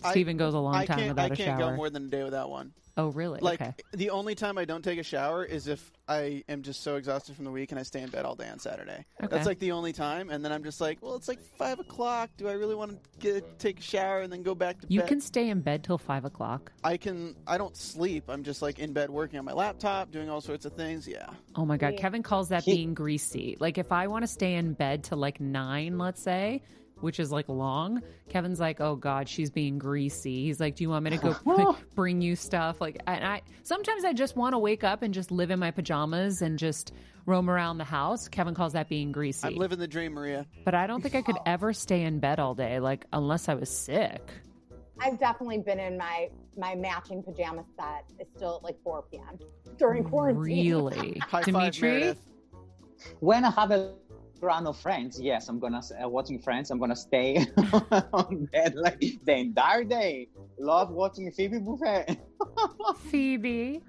I- 0.03 0.11
Steven 0.11 0.37
goes 0.37 0.53
a 0.53 0.59
long 0.59 0.75
I 0.75 0.85
time 0.85 0.97
can't. 0.99 1.09
without 1.09 1.31
I 1.31 1.33
a 1.33 1.37
can't 1.37 1.59
shower. 1.59 1.71
go 1.71 1.75
more 1.75 1.89
than 1.89 2.05
a 2.05 2.09
day 2.09 2.23
without 2.23 2.49
one. 2.49 2.73
oh, 2.97 3.07
really? 3.07 3.39
Like 3.41 3.61
okay. 3.61 3.73
the 3.93 4.11
only 4.11 4.35
time 4.35 4.57
I 4.57 4.65
don't 4.65 4.83
take 4.83 4.99
a 4.99 5.03
shower 5.03 5.43
is 5.43 5.67
if 5.67 5.91
I 6.07 6.43
am 6.49 6.61
just 6.61 6.83
so 6.83 6.97
exhausted 6.97 7.35
from 7.35 7.45
the 7.45 7.51
week 7.51 7.71
and 7.71 7.79
I 7.79 7.83
stay 7.83 8.01
in 8.01 8.09
bed 8.09 8.25
all 8.25 8.35
day 8.35 8.47
on 8.49 8.59
Saturday. 8.59 9.05
Okay. 9.23 9.27
That's 9.35 9.47
like 9.47 9.57
the 9.59 9.71
only 9.71 9.93
time, 9.93 10.29
and 10.29 10.43
then 10.43 10.51
I'm 10.51 10.63
just 10.63 10.79
like, 10.81 10.99
well, 11.01 11.15
it's 11.15 11.27
like 11.27 11.39
five 11.57 11.79
o'clock. 11.79 12.29
Do 12.37 12.47
I 12.49 12.51
really 12.53 12.75
want 12.75 12.91
to 12.91 13.19
get 13.19 13.57
take 13.57 13.79
a 13.79 13.81
shower 13.81 14.19
and 14.19 14.31
then 14.31 14.43
go 14.43 14.53
back 14.53 14.75
to 14.81 14.87
bed? 14.87 14.93
You 14.93 14.99
bed? 14.99 15.07
can 15.09 15.21
stay 15.21 15.49
in 15.49 15.61
bed 15.61 15.83
till 15.83 15.97
five 15.97 16.25
o'clock. 16.25 16.71
I 16.83 16.97
can. 16.97 17.35
I 17.47 17.57
don't 17.57 17.75
sleep. 17.75 18.25
I'm 18.27 18.43
just 18.43 18.61
like 18.61 18.79
in 18.79 18.93
bed 18.93 19.09
working 19.09 19.39
on 19.39 19.45
my 19.45 19.53
laptop, 19.53 20.11
doing 20.11 20.29
all 20.29 20.41
sorts 20.41 20.65
of 20.65 20.73
things. 20.73 21.07
Yeah. 21.07 21.29
Oh 21.55 21.65
my 21.65 21.77
god, 21.77 21.95
Kevin 21.97 22.21
calls 22.21 22.49
that 22.49 22.63
He- 22.63 22.75
being 22.75 22.93
greasy. 22.93 23.57
Like 23.59 23.77
if 23.77 23.91
I 23.91 24.07
want 24.07 24.23
to 24.23 24.27
stay 24.27 24.53
in 24.55 24.73
bed 24.73 25.03
till 25.03 25.17
like 25.17 25.39
9, 25.39 25.97
let's 25.97 26.21
say, 26.21 26.61
which 27.03 27.19
is 27.19 27.31
like 27.31 27.47
long. 27.49 28.01
Kevin's 28.29 28.59
like, 28.59 28.81
"Oh 28.81 28.95
God, 28.95 29.27
she's 29.29 29.51
being 29.51 29.77
greasy." 29.77 30.45
He's 30.45 30.59
like, 30.59 30.75
"Do 30.75 30.83
you 30.83 30.89
want 30.89 31.03
me 31.03 31.11
to 31.11 31.17
go 31.17 31.35
like, 31.45 31.95
bring 31.95 32.21
you 32.21 32.35
stuff?" 32.35 32.81
Like, 32.81 33.01
and 33.05 33.23
I 33.23 33.41
sometimes 33.63 34.05
I 34.05 34.13
just 34.13 34.35
want 34.35 34.53
to 34.53 34.59
wake 34.59 34.83
up 34.83 35.03
and 35.03 35.13
just 35.13 35.31
live 35.31 35.51
in 35.51 35.59
my 35.59 35.71
pajamas 35.71 36.41
and 36.41 36.57
just 36.57 36.93
roam 37.25 37.49
around 37.49 37.77
the 37.77 37.83
house. 37.83 38.27
Kevin 38.27 38.55
calls 38.55 38.73
that 38.73 38.89
being 38.89 39.11
greasy. 39.11 39.47
I'm 39.47 39.55
living 39.55 39.79
the 39.79 39.87
dream, 39.87 40.13
Maria. 40.13 40.45
but 40.65 40.73
I 40.73 40.87
don't 40.87 41.01
think 41.01 41.15
I 41.15 41.21
could 41.21 41.37
ever 41.45 41.73
stay 41.73 42.03
in 42.03 42.19
bed 42.19 42.39
all 42.39 42.55
day, 42.55 42.79
like 42.79 43.05
unless 43.13 43.49
I 43.49 43.53
was 43.53 43.69
sick. 43.69 44.21
I've 44.99 45.19
definitely 45.19 45.57
been 45.59 45.79
in 45.79 45.97
my 45.97 46.29
my 46.57 46.75
matching 46.75 47.23
pajama 47.23 47.65
set. 47.77 48.05
It's 48.19 48.35
still 48.35 48.57
at 48.57 48.63
like 48.63 48.77
4 48.83 49.03
p.m. 49.11 49.39
during 49.77 50.03
quarantine. 50.03 50.43
Really, 50.73 51.19
High 51.21 51.41
five, 51.41 51.45
Dimitri? 51.45 51.89
Meredith. 51.89 52.29
When 53.19 53.43
I 53.43 53.51
have 53.51 53.71
a 53.71 53.95
round 54.43 54.67
of 54.67 54.77
friends, 54.77 55.19
yes, 55.19 55.49
I'm 55.49 55.59
gonna 55.59 55.81
uh, 56.03 56.07
watching 56.07 56.39
Friends. 56.39 56.71
I'm 56.71 56.79
gonna 56.79 56.95
stay 56.95 57.45
on 58.13 58.47
bed 58.51 58.75
like 58.75 58.99
the 58.99 59.33
entire 59.33 59.83
day. 59.83 60.27
Love 60.59 60.91
watching 60.91 61.31
Phoebe 61.31 61.59
Buffay. 61.59 62.17
Phoebe. 63.09 63.81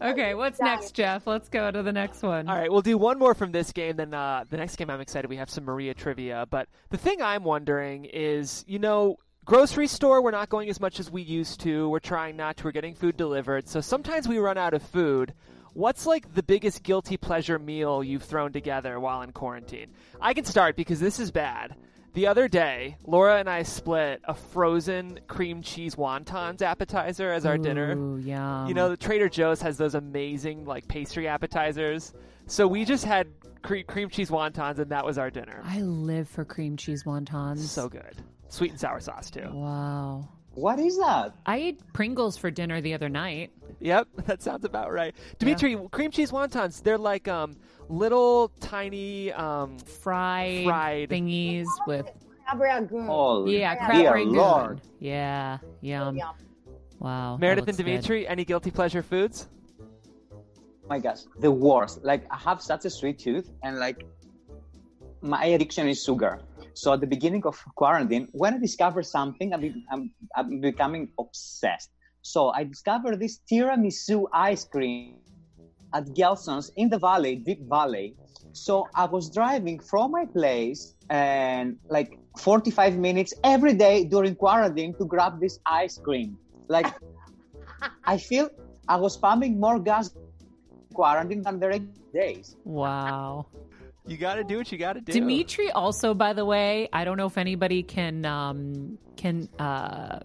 Okay, 0.00 0.34
what's 0.34 0.60
next, 0.60 0.92
Jeff? 0.92 1.26
Let's 1.28 1.48
go 1.48 1.70
to 1.70 1.82
the 1.82 1.92
next 1.92 2.22
one. 2.22 2.48
All 2.48 2.56
right, 2.56 2.70
we'll 2.70 2.82
do 2.82 2.98
one 2.98 3.18
more 3.18 3.34
from 3.34 3.52
this 3.52 3.72
game. 3.72 3.96
Then 3.96 4.12
uh, 4.12 4.44
the 4.50 4.56
next 4.56 4.76
game, 4.76 4.90
I'm 4.90 5.00
excited. 5.00 5.28
We 5.28 5.36
have 5.36 5.48
some 5.48 5.64
Maria 5.64 5.94
trivia. 5.94 6.46
But 6.50 6.68
the 6.90 6.96
thing 6.96 7.22
I'm 7.22 7.44
wondering 7.44 8.06
is, 8.06 8.64
you 8.66 8.80
know, 8.80 9.18
grocery 9.44 9.86
store, 9.86 10.20
we're 10.20 10.32
not 10.32 10.48
going 10.48 10.68
as 10.68 10.80
much 10.80 10.98
as 10.98 11.08
we 11.10 11.22
used 11.22 11.60
to. 11.60 11.88
We're 11.88 12.00
trying 12.00 12.36
not 12.36 12.56
to. 12.58 12.64
We're 12.64 12.72
getting 12.72 12.94
food 12.94 13.16
delivered. 13.16 13.68
So 13.68 13.80
sometimes 13.80 14.26
we 14.26 14.38
run 14.38 14.58
out 14.58 14.74
of 14.74 14.82
food. 14.82 15.34
What's 15.74 16.06
like 16.06 16.34
the 16.34 16.42
biggest 16.42 16.82
guilty 16.82 17.16
pleasure 17.16 17.58
meal 17.58 18.04
you've 18.04 18.22
thrown 18.24 18.52
together 18.52 19.00
while 19.00 19.22
in 19.22 19.32
quarantine? 19.32 19.90
I 20.20 20.34
can 20.34 20.44
start 20.44 20.76
because 20.76 21.00
this 21.00 21.18
is 21.18 21.30
bad. 21.30 21.76
The 22.14 22.26
other 22.26 22.46
day, 22.46 22.98
Laura 23.06 23.38
and 23.38 23.48
I 23.48 23.62
split 23.62 24.20
a 24.24 24.34
frozen 24.34 25.20
cream 25.28 25.62
cheese 25.62 25.94
wontons 25.94 26.60
appetizer 26.60 27.32
as 27.32 27.46
our 27.46 27.56
dinner. 27.56 27.96
Ooh, 27.96 28.18
yum. 28.18 28.68
You 28.68 28.74
know, 28.74 28.90
the 28.90 28.98
Trader 28.98 29.30
Joe's 29.30 29.62
has 29.62 29.78
those 29.78 29.94
amazing 29.94 30.66
like 30.66 30.86
pastry 30.88 31.26
appetizers. 31.26 32.12
So 32.46 32.68
we 32.68 32.84
just 32.84 33.06
had 33.06 33.28
cre- 33.62 33.80
cream 33.86 34.10
cheese 34.10 34.28
wontons, 34.28 34.78
and 34.78 34.90
that 34.90 35.06
was 35.06 35.16
our 35.16 35.30
dinner. 35.30 35.62
I 35.64 35.80
live 35.80 36.28
for 36.28 36.44
cream 36.44 36.76
cheese 36.76 37.04
wontons. 37.04 37.60
So 37.60 37.88
good, 37.88 38.16
sweet 38.50 38.72
and 38.72 38.80
sour 38.80 39.00
sauce 39.00 39.30
too. 39.30 39.48
Wow. 39.50 40.28
What 40.54 40.78
is 40.78 40.98
that? 40.98 41.34
I 41.46 41.56
ate 41.56 41.92
Pringles 41.92 42.36
for 42.36 42.50
dinner 42.50 42.80
the 42.80 42.94
other 42.94 43.08
night. 43.08 43.50
Yep, 43.80 44.08
that 44.26 44.42
sounds 44.42 44.64
about 44.64 44.92
right. 44.92 45.14
Dimitri, 45.38 45.76
cream 45.90 46.10
cheese 46.10 46.30
wontons—they're 46.30 46.98
like 46.98 47.26
um 47.28 47.56
little 47.88 48.48
tiny 48.60 49.32
um 49.32 49.78
Fried, 49.78 50.64
Fried. 50.64 51.08
thingies 51.10 51.66
with 51.86 52.06
Crab 52.46 52.60
ragoon. 52.60 53.06
Oh, 53.08 53.46
yeah, 53.46 53.58
Yeah. 53.58 53.74
crab 53.76 53.92
dear 53.96 54.14
rangoon. 54.14 54.34
Lord. 54.34 54.80
Yeah, 55.00 55.58
yum. 55.80 56.16
Yum. 56.16 56.34
Wow. 56.98 57.36
Meredith 57.38 57.62
and 57.62 57.66
looks 57.68 57.76
good. 57.78 57.84
Dimitri. 57.84 58.28
Any 58.28 58.44
guilty 58.44 58.70
pleasure 58.70 59.02
foods? 59.02 59.48
my 60.88 60.98
gosh, 60.98 61.20
the 61.40 61.50
worst. 61.50 62.04
Like 62.04 62.24
I 62.30 62.36
have 62.36 62.60
such 62.60 62.84
a 62.84 62.90
sweet 62.90 63.18
tooth, 63.18 63.50
and 63.62 63.78
like 63.78 64.04
my 65.22 65.44
addiction 65.46 65.88
is 65.88 66.02
sugar. 66.04 66.40
So 66.74 66.92
at 66.92 67.00
the 67.00 67.06
beginning 67.06 67.44
of 67.46 67.58
quarantine, 67.76 68.28
when 68.32 68.54
I 68.54 68.58
discover 68.58 69.02
something, 69.02 69.52
I'm, 69.52 69.60
be- 69.60 69.84
I'm, 69.90 70.10
I'm 70.36 70.60
becoming 70.60 71.08
obsessed. 71.18 71.90
So 72.22 72.50
I 72.50 72.64
discovered 72.64 73.20
this 73.20 73.40
tiramisu 73.50 74.26
ice 74.32 74.64
cream 74.64 75.16
at 75.94 76.04
Gelson's 76.14 76.70
in 76.76 76.88
the 76.88 76.98
valley, 76.98 77.36
Deep 77.36 77.60
Valley. 77.68 78.16
So 78.52 78.90
I 78.94 79.04
was 79.06 79.30
driving 79.30 79.80
from 79.80 80.10
my 80.12 80.24
place 80.26 80.94
and 81.08 81.76
like 81.88 82.18
45 82.38 82.96
minutes 82.98 83.34
every 83.44 83.74
day 83.74 84.04
during 84.04 84.34
quarantine 84.36 84.94
to 84.98 85.06
grab 85.06 85.40
this 85.40 85.58
ice 85.66 85.98
cream. 85.98 86.38
Like 86.68 86.92
I 88.06 88.18
feel 88.18 88.48
I 88.88 88.96
was 88.96 89.16
pumping 89.16 89.60
more 89.60 89.78
gas 89.78 90.10
quarantine 90.94 91.42
than 91.42 91.58
the 91.60 91.68
regular 91.68 92.06
days. 92.12 92.56
Wow. 92.64 93.46
You 94.06 94.16
got 94.16 94.34
to 94.34 94.44
do 94.44 94.56
what 94.58 94.72
you 94.72 94.78
got 94.78 94.94
to 94.94 95.00
do. 95.00 95.12
Dimitri 95.12 95.70
also, 95.70 96.12
by 96.12 96.32
the 96.32 96.44
way, 96.44 96.88
I 96.92 97.04
don't 97.04 97.16
know 97.16 97.26
if 97.26 97.38
anybody 97.38 97.82
can 97.82 98.24
um, 98.24 98.98
can 99.16 99.48
uh, 99.58 100.20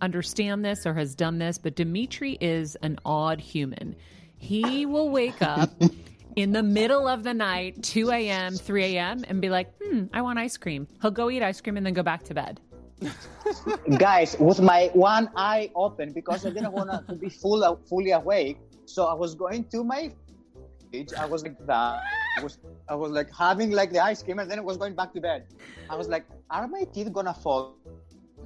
understand 0.00 0.64
this 0.64 0.86
or 0.86 0.94
has 0.94 1.14
done 1.14 1.38
this, 1.38 1.58
but 1.58 1.76
Dimitri 1.76 2.38
is 2.40 2.76
an 2.76 2.98
odd 3.04 3.40
human. 3.40 3.94
He 4.36 4.86
will 4.86 5.10
wake 5.10 5.36
up 5.42 5.70
in 6.36 6.52
the 6.52 6.62
middle 6.62 7.06
of 7.06 7.22
the 7.22 7.34
night, 7.34 7.82
2 7.82 8.10
a.m., 8.10 8.54
3 8.54 8.84
a.m., 8.84 9.24
and 9.28 9.40
be 9.40 9.50
like, 9.50 9.72
hmm, 9.82 10.04
I 10.12 10.22
want 10.22 10.38
ice 10.38 10.56
cream. 10.56 10.88
He'll 11.02 11.10
go 11.10 11.30
eat 11.30 11.42
ice 11.42 11.60
cream 11.60 11.76
and 11.76 11.84
then 11.84 11.94
go 11.94 12.02
back 12.02 12.24
to 12.24 12.34
bed. 12.34 12.60
Guys, 13.98 14.36
with 14.38 14.60
my 14.60 14.90
one 14.94 15.28
eye 15.36 15.70
open 15.74 16.12
because 16.12 16.46
I 16.46 16.50
didn't 16.50 16.72
want 16.72 17.06
to 17.08 17.14
be 17.14 17.28
full, 17.28 17.80
fully 17.88 18.12
awake. 18.12 18.58
So 18.86 19.06
I 19.06 19.14
was 19.14 19.34
going 19.34 19.64
to 19.64 19.84
my 19.84 20.12
fridge. 20.90 21.12
I 21.14 21.26
was 21.26 21.42
like 21.42 21.58
that. 21.66 22.00
I 22.38 22.42
was, 22.42 22.58
I 22.88 22.94
was 22.94 23.10
like 23.12 23.28
having 23.36 23.70
like 23.70 23.90
the 23.92 24.00
ice 24.00 24.22
cream 24.22 24.38
and 24.38 24.50
then 24.50 24.58
I 24.58 24.62
was 24.62 24.76
going 24.76 24.94
back 24.94 25.12
to 25.14 25.20
bed. 25.20 25.46
I 25.90 25.96
was 25.96 26.08
like, 26.08 26.24
are 26.50 26.66
my 26.68 26.84
teeth 26.84 27.12
gonna 27.12 27.34
fall? 27.34 27.76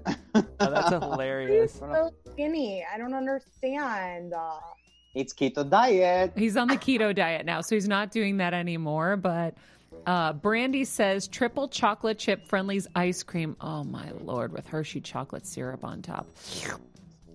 Oh, 0.35 0.71
that's 0.71 0.91
hilarious. 0.91 1.73
So 1.75 2.11
skinny. 2.33 2.85
I 2.93 2.99
don't 2.99 3.15
understand. 3.15 4.33
Uh, 4.35 4.59
It's 5.15 5.33
keto 5.33 5.69
diet. 5.69 6.33
He's 6.37 6.57
on 6.57 6.69
the 6.69 6.77
keto 6.77 7.15
diet 7.15 7.47
now, 7.47 7.63
so 7.63 7.75
he's 7.75 7.89
not 7.89 8.11
doing 8.11 8.37
that 8.37 8.53
anymore. 8.53 9.17
But 9.17 9.57
uh, 10.07 10.35
Brandy 10.35 10.85
says 10.85 11.27
triple 11.27 11.69
chocolate 11.69 12.19
chip 12.19 12.47
Friendly's 12.49 12.87
ice 12.95 13.23
cream. 13.23 13.57
Oh 13.61 13.83
my 13.85 14.11
lord, 14.21 14.53
with 14.53 14.67
Hershey 14.67 15.01
chocolate 15.01 15.47
syrup 15.47 15.85
on 15.85 16.03
top. 16.03 16.27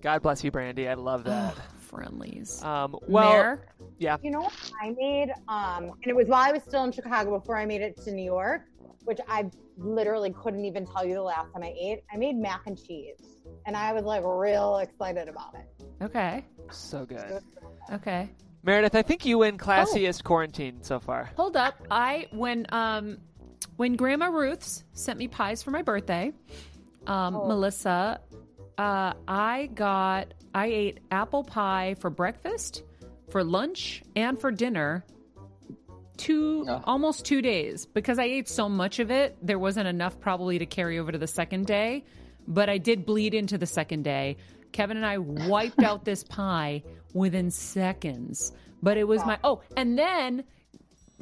God 0.00 0.22
bless 0.22 0.42
you, 0.44 0.50
Brandy. 0.50 0.88
I 0.88 0.94
love 0.94 1.24
that. 1.24 1.54
Friendly's. 1.92 2.62
Um, 2.64 2.96
well, 3.06 3.30
Mare? 3.32 3.66
yeah. 3.98 4.16
you 4.22 4.30
know 4.30 4.40
what 4.40 4.72
I 4.82 4.90
made? 4.90 5.30
Um, 5.48 5.84
and 6.02 6.06
it 6.06 6.16
was 6.16 6.26
while 6.26 6.42
I 6.48 6.52
was 6.52 6.62
still 6.62 6.84
in 6.84 6.92
Chicago 6.92 7.38
before 7.38 7.56
I 7.56 7.66
made 7.66 7.82
it 7.82 7.96
to 8.04 8.10
New 8.12 8.24
York, 8.24 8.62
which 9.04 9.18
I 9.28 9.50
literally 9.76 10.32
couldn't 10.32 10.64
even 10.64 10.86
tell 10.86 11.04
you 11.04 11.14
the 11.14 11.22
last 11.22 11.52
time 11.52 11.62
I 11.62 11.74
ate. 11.78 12.00
I 12.12 12.16
made 12.16 12.36
mac 12.36 12.62
and 12.66 12.82
cheese, 12.82 13.16
and 13.66 13.76
I 13.76 13.92
was 13.92 14.04
like 14.04 14.22
real 14.24 14.78
excited 14.78 15.28
about 15.28 15.54
it. 15.54 15.84
Okay. 16.02 16.44
So 16.70 17.04
good. 17.04 17.42
Okay. 17.92 18.30
Meredith, 18.64 18.94
I 18.94 19.02
think 19.02 19.26
you 19.26 19.38
win 19.38 19.56
Oh. 19.60 19.64
classiest 19.64 20.24
quarantine 20.24 20.82
so 20.82 20.98
far. 20.98 21.30
Hold 21.36 21.56
up. 21.56 21.74
I 21.90 22.28
when 22.32 22.66
um 22.70 23.18
when 23.76 23.96
Grandma 23.96 24.26
Ruth's 24.26 24.84
sent 24.92 25.18
me 25.18 25.28
pies 25.28 25.62
for 25.62 25.70
my 25.72 25.82
birthday, 25.82 26.32
um, 27.06 27.34
Melissa, 27.34 28.20
uh, 28.78 29.12
I 29.26 29.68
got 29.74 30.34
I 30.54 30.66
ate 30.66 31.00
apple 31.10 31.44
pie 31.44 31.96
for 31.98 32.10
breakfast, 32.10 32.82
for 33.30 33.42
lunch, 33.42 34.02
and 34.14 34.38
for 34.40 34.50
dinner. 34.50 35.04
Two 36.18 36.66
almost 36.84 37.24
two 37.24 37.42
days 37.42 37.86
because 37.86 38.18
I 38.18 38.24
ate 38.24 38.48
so 38.48 38.68
much 38.68 38.98
of 38.98 39.10
it, 39.10 39.36
there 39.42 39.58
wasn't 39.58 39.88
enough 39.88 40.20
probably 40.20 40.58
to 40.58 40.66
carry 40.66 40.98
over 40.98 41.10
to 41.10 41.18
the 41.18 41.26
second 41.26 41.66
day. 41.66 42.04
But 42.46 42.68
I 42.68 42.78
did 42.78 43.06
bleed 43.06 43.34
into 43.34 43.56
the 43.56 43.66
second 43.66 44.02
day. 44.02 44.36
Kevin 44.72 44.96
and 44.96 45.06
I 45.06 45.18
wiped 45.18 45.82
out 45.82 46.04
this 46.04 46.24
pie 46.24 46.82
within 47.12 47.50
seconds. 47.50 48.52
But 48.82 48.96
it 48.98 49.04
was 49.04 49.24
my 49.24 49.38
oh, 49.44 49.62
and 49.76 49.98
then 49.98 50.44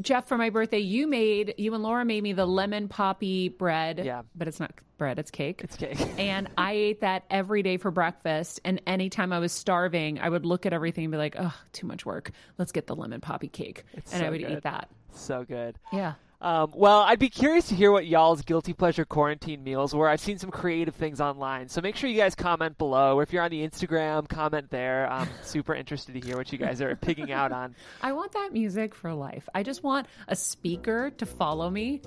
Jeff, 0.00 0.26
for 0.28 0.38
my 0.38 0.50
birthday, 0.50 0.78
you 0.78 1.06
made 1.06 1.54
you 1.58 1.74
and 1.74 1.82
Laura 1.82 2.04
made 2.04 2.22
me 2.22 2.32
the 2.32 2.46
lemon 2.46 2.88
poppy 2.88 3.48
bread. 3.48 4.02
Yeah. 4.04 4.22
but 4.34 4.48
it's 4.48 4.60
not 4.60 4.72
bread; 4.98 5.18
it's 5.18 5.30
cake. 5.30 5.62
It's 5.64 5.76
cake. 5.76 6.00
and 6.18 6.48
I 6.56 6.72
ate 6.72 7.00
that 7.00 7.24
every 7.30 7.62
day 7.62 7.76
for 7.76 7.90
breakfast. 7.90 8.60
And 8.64 8.80
anytime 8.86 9.32
I 9.32 9.38
was 9.38 9.52
starving, 9.52 10.18
I 10.18 10.28
would 10.28 10.46
look 10.46 10.66
at 10.66 10.72
everything 10.72 11.04
and 11.04 11.12
be 11.12 11.18
like, 11.18 11.36
"Oh, 11.38 11.54
too 11.72 11.86
much 11.86 12.06
work. 12.06 12.30
Let's 12.58 12.72
get 12.72 12.86
the 12.86 12.96
lemon 12.96 13.20
poppy 13.20 13.48
cake." 13.48 13.84
It's 13.94 14.12
and 14.12 14.24
I 14.24 14.30
would 14.30 14.40
good. 14.40 14.52
eat 14.52 14.62
that. 14.62 14.88
So 15.12 15.44
good. 15.44 15.78
Yeah. 15.92 16.14
Um, 16.42 16.72
well, 16.74 17.00
I'd 17.00 17.18
be 17.18 17.28
curious 17.28 17.68
to 17.68 17.74
hear 17.74 17.92
what 17.92 18.06
y'all's 18.06 18.40
guilty 18.42 18.72
pleasure 18.72 19.04
quarantine 19.04 19.62
meals 19.62 19.94
were. 19.94 20.08
I've 20.08 20.20
seen 20.20 20.38
some 20.38 20.50
creative 20.50 20.94
things 20.94 21.20
online, 21.20 21.68
so 21.68 21.82
make 21.82 21.96
sure 21.96 22.08
you 22.08 22.16
guys 22.16 22.34
comment 22.34 22.78
below. 22.78 23.18
Or 23.18 23.22
if 23.22 23.32
you're 23.32 23.42
on 23.42 23.50
the 23.50 23.66
Instagram, 23.66 24.26
comment 24.26 24.70
there. 24.70 25.10
I'm 25.10 25.28
super 25.42 25.74
interested 25.74 26.14
to 26.14 26.20
hear 26.20 26.38
what 26.38 26.50
you 26.50 26.56
guys 26.56 26.80
are 26.80 26.96
picking 26.96 27.30
out 27.30 27.52
on. 27.52 27.74
I 28.02 28.12
want 28.12 28.32
that 28.32 28.54
music 28.54 28.94
for 28.94 29.12
life. 29.12 29.48
I 29.54 29.62
just 29.62 29.82
want 29.82 30.06
a 30.28 30.36
speaker 30.36 31.10
to 31.10 31.26
follow 31.26 31.68
me, 31.68 32.00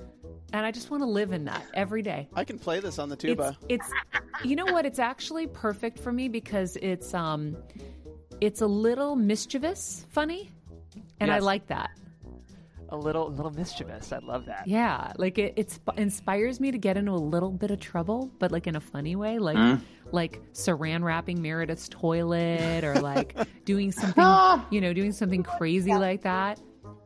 and 0.52 0.66
I 0.66 0.72
just 0.72 0.90
want 0.90 1.04
to 1.04 1.08
live 1.08 1.32
in 1.32 1.46
that 1.46 1.64
every 1.76 2.02
day. 2.02 2.28
I 2.34 2.44
can 2.44 2.58
play 2.58 2.80
this 2.80 2.98
on 2.98 3.10
the 3.10 3.16
tuba. 3.16 3.56
it's 3.70 3.90
you 4.44 4.56
know 4.56 4.66
what? 4.66 4.88
It's 4.88 5.00
actually 5.00 5.46
perfect 5.46 6.00
for 6.00 6.12
me 6.12 6.28
because 6.28 6.76
it's 6.82 7.14
um, 7.14 7.56
it's 8.42 8.62
a 8.62 8.68
little 8.68 9.16
mischievous, 9.16 10.08
funny, 10.10 10.50
and 11.20 11.32
I 11.32 11.38
like 11.38 11.68
that. 11.68 11.92
A 12.94 12.98
little, 12.98 13.30
little 13.32 13.52
mischievous. 13.52 14.12
I 14.14 14.20
love 14.20 14.46
that. 14.46 14.68
Yeah, 14.68 15.12
like 15.18 15.40
it, 15.40 15.54
it 15.56 15.72
sp- 15.74 15.98
inspires 15.98 16.60
me 16.60 16.70
to 16.72 16.78
get 16.78 16.96
into 16.96 17.12
a 17.12 17.18
little 17.18 17.50
bit 17.50 17.72
of 17.72 17.80
trouble, 17.80 18.32
but 18.38 18.52
like 18.52 18.68
in 18.68 18.76
a 18.76 18.80
funny 18.80 19.16
way, 19.16 19.40
like 19.40 19.58
Mm. 19.58 19.82
like 20.12 20.40
saran 20.54 21.04
wrapping 21.04 21.42
Meredith's 21.42 21.90
toilet 21.90 22.84
or 22.84 22.94
like 23.02 23.36
doing 23.66 23.92
something, 23.92 24.24
you 24.70 24.80
know, 24.80 24.94
doing 24.94 25.12
something 25.12 25.42
crazy 25.42 25.92
like 25.94 26.22
that. 26.22 26.60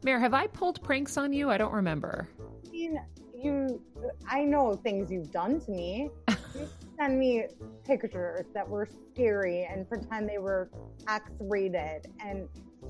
Mare, 0.04 0.20
have 0.20 0.34
I 0.34 0.48
pulled 0.48 0.84
pranks 0.84 1.16
on 1.18 1.32
you? 1.32 1.50
I 1.50 1.58
don't 1.58 1.74
remember. 1.74 2.28
I 2.68 2.70
mean, 2.70 3.00
you, 3.42 3.82
I 4.30 4.44
know 4.44 4.76
things 4.76 5.10
you've 5.10 5.32
done 5.32 5.62
to 5.62 5.72
me. 5.72 6.10
You 6.56 6.68
send 6.98 7.20
me 7.20 7.44
pictures 7.86 8.46
that 8.56 8.68
were 8.68 8.88
scary 9.14 9.66
and 9.72 9.88
pretend 9.88 10.28
they 10.28 10.40
were 10.40 10.70
X-rated, 11.08 12.08
and 12.20 12.48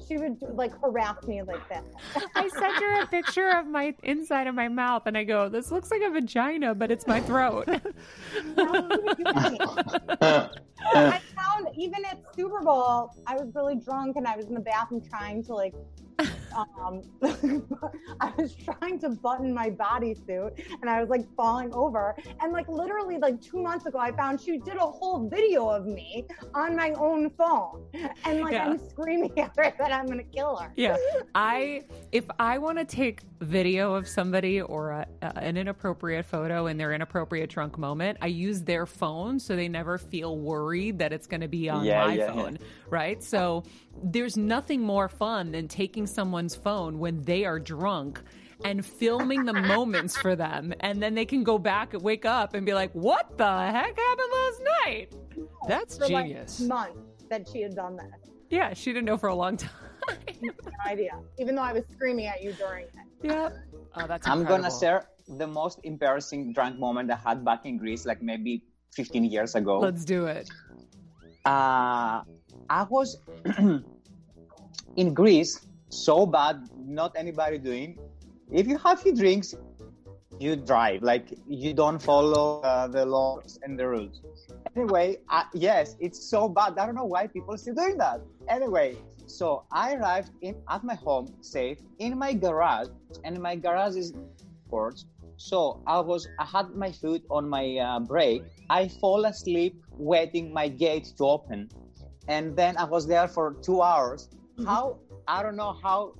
she 0.07 0.17
would 0.17 0.37
like 0.53 0.73
harass 0.81 1.23
me 1.27 1.41
like 1.41 1.67
that. 1.69 1.83
I 2.35 2.47
sent 2.49 2.75
her 2.75 3.01
a 3.01 3.07
picture 3.07 3.49
of 3.49 3.67
my 3.67 3.95
inside 4.03 4.47
of 4.47 4.55
my 4.55 4.67
mouth, 4.67 5.03
and 5.05 5.17
I 5.17 5.23
go, 5.23 5.49
"This 5.49 5.71
looks 5.71 5.91
like 5.91 6.01
a 6.01 6.09
vagina, 6.09 6.75
but 6.75 6.91
it's 6.91 7.07
my 7.07 7.21
throat." 7.21 7.67
I 10.89 11.19
found 11.35 11.67
even 11.75 12.05
at 12.05 12.19
Super 12.35 12.61
Bowl, 12.61 13.13
I 13.25 13.35
was 13.35 13.53
really 13.55 13.75
drunk 13.75 14.15
and 14.15 14.27
I 14.27 14.35
was 14.35 14.45
in 14.45 14.53
the 14.53 14.59
bathroom 14.59 15.01
trying 15.01 15.43
to 15.45 15.53
like 15.55 15.73
um 16.19 17.01
I 18.19 18.33
was 18.37 18.55
trying 18.55 18.99
to 18.99 19.09
button 19.09 19.53
my 19.53 19.69
bodysuit 19.69 20.59
and 20.81 20.89
I 20.89 20.99
was 21.01 21.09
like 21.09 21.25
falling 21.35 21.73
over. 21.73 22.15
And 22.41 22.51
like 22.53 22.67
literally 22.67 23.17
like 23.17 23.41
two 23.41 23.61
months 23.61 23.85
ago 23.85 23.99
I 23.99 24.11
found 24.11 24.41
she 24.41 24.57
did 24.57 24.77
a 24.77 24.79
whole 24.79 25.29
video 25.29 25.69
of 25.69 25.85
me 25.85 26.25
on 26.55 26.75
my 26.75 26.91
own 26.91 27.29
phone. 27.31 27.85
And 28.25 28.41
like 28.41 28.53
Yeah. 28.53 28.69
I'm 28.69 28.79
screaming 28.89 29.31
at 29.39 29.51
her 29.57 29.73
that 29.77 29.91
I'm 29.91 30.07
gonna 30.07 30.23
kill 30.23 30.55
her. 30.57 30.71
Yeah. 30.75 30.97
I 31.35 31.83
if 32.11 32.25
I 32.39 32.57
want 32.57 32.79
to 32.79 32.85
take 32.85 33.21
video 33.39 33.93
of 33.93 34.07
somebody 34.07 34.61
or 34.61 34.91
a, 34.91 35.07
a, 35.21 35.37
an 35.37 35.57
inappropriate 35.57 36.25
photo 36.25 36.67
in 36.67 36.77
their 36.77 36.93
inappropriate 36.93 37.49
drunk 37.49 37.77
moment, 37.77 38.17
I 38.21 38.27
use 38.27 38.63
their 38.63 38.85
phone 38.87 39.39
so 39.39 39.55
they 39.55 39.67
never 39.67 39.97
feel 39.99 40.37
worried 40.37 40.97
that 40.99 41.13
it's 41.13 41.27
going 41.27 41.41
to 41.41 41.47
be 41.47 41.69
on 41.69 41.85
Yeah, 41.85 42.07
my 42.07 42.13
yeah, 42.15 42.25
yeah. 42.25 42.33
phone, 42.33 42.57
right? 42.89 43.21
So 43.23 43.63
there's 44.03 44.37
nothing 44.37 44.81
more 44.81 45.09
fun 45.09 45.51
than 45.51 45.67
taking 45.67 46.06
someone's 46.07 46.55
phone 46.55 46.97
when 46.99 47.21
they 47.23 47.45
are 47.45 47.59
drunk 47.59 48.21
and 48.65 48.83
filming 48.85 49.45
the 49.45 49.53
moments 49.53 50.17
for 50.17 50.35
them 50.35 50.73
and 50.79 51.01
then 51.01 51.13
they 51.13 51.25
can 51.25 51.43
go 51.43 51.59
back 51.59 51.93
and 51.93 52.01
wake 52.01 52.25
up 52.25 52.55
and 52.55 52.65
be 52.65 52.73
like, 52.73 52.91
"What 52.93 53.37
the 53.37 53.45
heck 53.45 53.95
happened 53.97 54.31
last 54.33 54.61
night?" 54.85 55.13
That's 55.67 55.97
For 55.97 56.07
like 56.07 56.25
genius. 56.25 56.59
months 56.61 57.23
that 57.29 57.47
she 57.51 57.61
had 57.61 57.75
done 57.75 57.95
that. 57.97 58.19
Yeah, 58.49 58.73
she 58.73 58.93
didn't 58.93 59.05
know 59.05 59.17
for 59.17 59.27
a 59.29 59.35
long 59.35 59.57
time. 59.57 59.69
No 60.41 60.51
idea. 60.85 61.19
Even 61.37 61.55
though 61.55 61.63
I 61.63 61.73
was 61.73 61.83
screaming 61.91 62.27
at 62.27 62.41
you 62.41 62.53
during 62.53 62.85
it. 62.85 62.91
yeah. 63.23 63.49
Oh, 63.95 64.07
that's 64.07 64.25
I'm 64.27 64.45
gonna 64.45 64.71
share 64.71 65.07
the 65.37 65.45
most 65.47 65.79
embarrassing 65.83 66.53
drunk 66.53 66.79
moment 66.79 67.11
I 67.11 67.15
had 67.17 67.43
back 67.43 67.65
in 67.65 67.77
Greece, 67.77 68.05
like 68.05 68.21
maybe 68.21 68.63
15 68.95 69.25
years 69.25 69.55
ago. 69.55 69.79
Let's 69.79 70.05
do 70.05 70.25
it. 70.27 70.49
uh, 71.45 72.21
I 72.69 72.85
was 72.89 73.17
in 74.95 75.13
Greece, 75.13 75.66
so 75.89 76.25
bad, 76.25 76.69
not 76.85 77.13
anybody 77.15 77.57
doing. 77.57 77.97
If 78.51 78.67
you 78.67 78.77
have 78.77 79.01
few 79.01 79.15
drinks, 79.15 79.55
you 80.39 80.55
drive. 80.55 81.03
Like 81.03 81.33
you 81.47 81.73
don't 81.73 81.99
follow 81.99 82.61
uh, 82.61 82.87
the 82.87 83.05
laws 83.05 83.59
and 83.63 83.77
the 83.79 83.87
rules. 83.87 84.21
Anyway, 84.75 85.17
uh, 85.29 85.43
yes, 85.53 85.95
it's 85.99 86.29
so 86.29 86.47
bad. 86.47 86.77
I 86.77 86.85
don't 86.85 86.95
know 86.95 87.05
why 87.05 87.27
people 87.27 87.55
are 87.55 87.57
still 87.57 87.75
doing 87.75 87.97
that. 87.97 88.21
Anyway, 88.47 88.97
so 89.25 89.63
I 89.71 89.95
arrived 89.95 90.31
in 90.41 90.55
at 90.69 90.83
my 90.83 90.95
home 90.95 91.27
safe 91.41 91.79
in 91.99 92.17
my 92.17 92.33
garage, 92.33 92.87
and 93.23 93.41
my 93.41 93.55
garage 93.55 93.95
is 93.95 94.13
porch. 94.69 95.01
So 95.37 95.81
I 95.85 95.99
was, 95.99 96.27
I 96.39 96.45
had 96.45 96.75
my 96.75 96.91
foot 96.91 97.23
on 97.29 97.47
my 97.47 97.77
uh, 97.77 97.99
brake. 97.99 98.43
I 98.69 98.87
fall 98.87 99.25
asleep 99.25 99.81
waiting 99.91 100.51
my 100.53 100.67
gate 100.67 101.13
to 101.17 101.25
open, 101.25 101.69
and 102.27 102.55
then 102.55 102.77
I 102.77 102.85
was 102.85 103.07
there 103.07 103.27
for 103.27 103.53
two 103.61 103.81
hours. 103.81 104.29
How 104.65 104.97
I 105.27 105.43
don't 105.43 105.55
know 105.55 105.73
how 105.83 106.13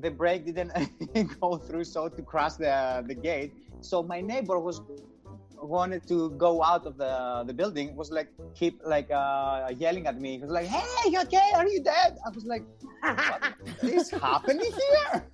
the 0.00 0.10
brake 0.10 0.46
didn't 0.46 0.72
go 1.40 1.56
through, 1.56 1.84
so 1.84 2.08
to 2.08 2.22
cross 2.22 2.56
the 2.56 3.04
the 3.06 3.14
gate. 3.14 3.52
So 3.80 4.02
my 4.02 4.20
neighbor 4.20 4.58
was 4.58 4.80
wanted 5.60 6.06
to 6.08 6.30
go 6.30 6.62
out 6.62 6.86
of 6.86 6.96
the 6.96 7.44
the 7.46 7.52
building. 7.52 7.94
Was 7.96 8.10
like 8.10 8.28
keep 8.54 8.80
like 8.84 9.10
uh, 9.10 9.70
yelling 9.76 10.06
at 10.06 10.20
me. 10.20 10.32
He 10.32 10.38
was 10.38 10.50
like, 10.50 10.66
"Hey, 10.66 11.10
you 11.10 11.20
okay? 11.22 11.50
Are 11.54 11.66
you 11.68 11.82
dead?" 11.82 12.16
I 12.26 12.30
was 12.30 12.44
like, 12.44 12.64
"What 13.00 13.54
is 13.82 14.10
happening 14.26 14.72
here?" 14.72 15.26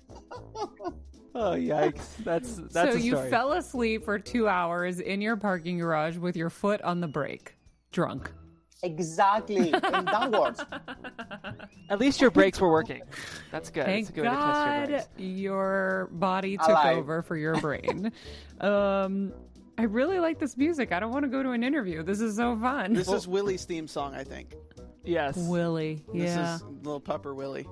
Oh 1.33 1.55
yikes! 1.55 2.17
That's 2.23 2.55
that's 2.55 2.93
so 2.93 2.97
a 2.97 2.99
you 2.99 3.15
story. 3.15 3.29
fell 3.29 3.53
asleep 3.53 4.03
for 4.03 4.19
two 4.19 4.47
hours 4.47 4.99
in 4.99 5.21
your 5.21 5.37
parking 5.37 5.79
garage 5.79 6.17
with 6.17 6.35
your 6.35 6.49
foot 6.49 6.81
on 6.81 6.99
the 6.99 7.07
brake, 7.07 7.55
drunk. 7.91 8.31
Exactly, 8.83 9.71
and 9.73 10.05
downwards. 10.07 10.59
At 11.89 11.99
least 11.99 12.19
your 12.19 12.31
brakes 12.31 12.59
were 12.59 12.71
working. 12.71 13.01
That's 13.51 13.69
good. 13.69 13.85
Thank 13.85 14.07
That's 14.07 14.17
a 14.17 14.21
good 14.21 14.23
way 14.25 14.29
to 14.29 14.87
test 14.91 15.09
your 15.17 15.27
God 15.27 15.41
your 15.41 16.09
body 16.11 16.57
took 16.57 16.69
Alive. 16.69 16.97
over 16.97 17.21
for 17.21 17.37
your 17.37 17.59
brain. 17.61 18.11
um, 18.61 19.33
I 19.77 19.83
really 19.83 20.19
like 20.19 20.39
this 20.39 20.57
music. 20.57 20.91
I 20.91 20.99
don't 20.99 21.11
want 21.11 21.23
to 21.23 21.29
go 21.29 21.43
to 21.43 21.51
an 21.51 21.63
interview. 21.63 22.03
This 22.03 22.21
is 22.21 22.35
so 22.35 22.57
fun. 22.57 22.93
This 22.93 23.07
is 23.07 23.27
Willie's 23.27 23.65
theme 23.65 23.87
song, 23.87 24.15
I 24.15 24.23
think. 24.23 24.55
Yes. 25.03 25.37
Willie. 25.37 26.03
This 26.13 26.35
Yeah. 26.35 26.55
is 26.55 26.63
little 26.83 27.01
pupper 27.01 27.35
Willie. 27.35 27.67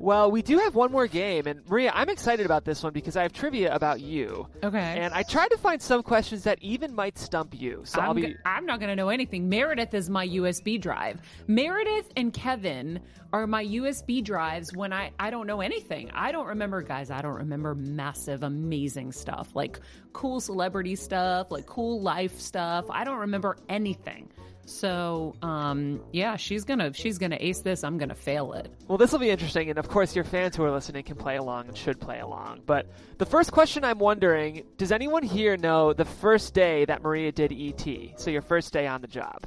Well, 0.00 0.30
we 0.30 0.40
do 0.40 0.56
have 0.60 0.74
one 0.74 0.90
more 0.90 1.06
game, 1.06 1.46
and 1.46 1.60
Maria, 1.68 1.92
I'm 1.94 2.08
excited 2.08 2.46
about 2.46 2.64
this 2.64 2.82
one 2.82 2.94
because 2.94 3.16
I 3.18 3.22
have 3.22 3.34
trivia 3.34 3.74
about 3.74 4.00
you, 4.00 4.48
Okay. 4.64 4.78
and 4.78 5.12
I 5.12 5.22
tried 5.22 5.48
to 5.48 5.58
find 5.58 5.80
some 5.80 6.02
questions 6.02 6.42
that 6.44 6.58
even 6.62 6.94
might 6.94 7.18
stump 7.18 7.52
you. 7.54 7.82
So 7.84 8.00
I'll 8.00 8.10
I'm, 8.10 8.16
be. 8.16 8.22
g- 8.28 8.34
I'm 8.46 8.64
not 8.64 8.80
going 8.80 8.88
to 8.88 8.96
know 8.96 9.10
anything. 9.10 9.50
Meredith 9.50 9.92
is 9.92 10.08
my 10.08 10.26
USB 10.26 10.80
drive. 10.80 11.20
Meredith 11.48 12.10
and 12.16 12.32
Kevin 12.32 13.00
are 13.32 13.46
my 13.46 13.64
USB 13.64 14.22
drives 14.22 14.74
when 14.74 14.92
I, 14.92 15.12
I 15.18 15.30
don't 15.30 15.46
know 15.46 15.60
anything. 15.60 16.10
I 16.12 16.32
don't 16.32 16.46
remember, 16.46 16.82
guys, 16.82 17.10
I 17.10 17.22
don't 17.22 17.36
remember 17.36 17.74
massive, 17.74 18.42
amazing 18.42 19.12
stuff 19.12 19.54
like 19.54 19.80
cool 20.12 20.40
celebrity 20.40 20.96
stuff, 20.96 21.50
like 21.50 21.66
cool 21.66 22.00
life 22.00 22.38
stuff. 22.38 22.86
I 22.90 23.04
don't 23.04 23.18
remember 23.18 23.56
anything. 23.68 24.30
So, 24.66 25.34
um, 25.42 26.00
yeah, 26.12 26.36
she's 26.36 26.64
gonna 26.64 26.92
she's 26.92 27.18
gonna 27.18 27.38
ace 27.40 27.60
this. 27.60 27.82
I'm 27.82 27.98
gonna 27.98 28.14
fail 28.14 28.52
it. 28.52 28.70
Well, 28.86 28.98
this 28.98 29.10
will 29.10 29.18
be 29.18 29.30
interesting, 29.30 29.68
and 29.68 29.78
of 29.78 29.88
course, 29.88 30.14
your 30.14 30.24
fans 30.24 30.54
who 30.54 30.62
are 30.62 30.70
listening 30.70 31.02
can 31.02 31.16
play 31.16 31.36
along 31.36 31.66
and 31.66 31.76
should 31.76 31.98
play 31.98 32.20
along. 32.20 32.62
But 32.66 32.86
the 33.18 33.26
first 33.26 33.50
question 33.50 33.84
I'm 33.84 33.98
wondering: 33.98 34.64
Does 34.76 34.92
anyone 34.92 35.24
here 35.24 35.56
know 35.56 35.92
the 35.92 36.04
first 36.04 36.54
day 36.54 36.84
that 36.84 37.02
Maria 37.02 37.32
did 37.32 37.52
ET? 37.52 37.84
So 38.20 38.30
your 38.30 38.42
first 38.42 38.72
day 38.72 38.86
on 38.86 39.00
the 39.00 39.08
job. 39.08 39.44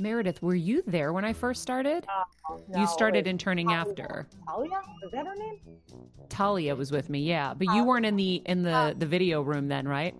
Meredith, 0.00 0.40
were 0.42 0.54
you 0.54 0.82
there 0.86 1.12
when 1.12 1.24
I 1.24 1.32
first 1.32 1.60
started? 1.60 2.06
Uh, 2.08 2.56
no, 2.68 2.80
you 2.80 2.86
started 2.86 3.26
interning 3.26 3.66
Talia. 3.66 3.80
after. 3.80 4.28
Talia? 4.46 4.80
Is 5.04 5.10
that 5.10 5.26
her 5.26 5.34
name? 5.34 5.58
Talia 6.28 6.76
was 6.76 6.92
with 6.92 7.10
me, 7.10 7.20
yeah, 7.20 7.52
but 7.52 7.66
you 7.66 7.82
uh, 7.82 7.84
weren't 7.84 8.06
in 8.06 8.14
the 8.14 8.36
in 8.46 8.62
the 8.62 8.72
uh. 8.72 8.94
the 8.96 9.06
video 9.06 9.42
room 9.42 9.66
then, 9.66 9.88
right? 9.88 10.14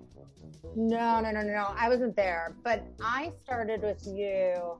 No, 0.74 1.20
no, 1.20 1.30
no, 1.30 1.42
no, 1.42 1.52
no. 1.52 1.74
I 1.76 1.88
wasn't 1.88 2.16
there, 2.16 2.56
but 2.64 2.84
I 3.00 3.32
started 3.44 3.82
with 3.82 4.04
you. 4.06 4.78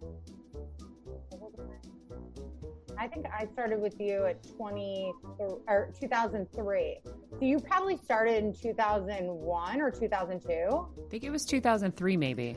I 2.98 3.06
think 3.06 3.26
I 3.26 3.46
started 3.52 3.80
with 3.80 4.00
you 4.00 4.24
at 4.26 4.42
20 4.56 5.12
or 5.68 5.90
2003. 6.00 6.98
So 7.04 7.38
you 7.40 7.61
probably 7.61 7.96
started 7.96 8.42
in 8.42 8.52
2001 8.52 9.80
or 9.80 9.90
2002. 9.92 10.52
I 10.52 11.08
think 11.08 11.22
it 11.22 11.30
was 11.30 11.44
2003, 11.44 12.16
maybe. 12.16 12.56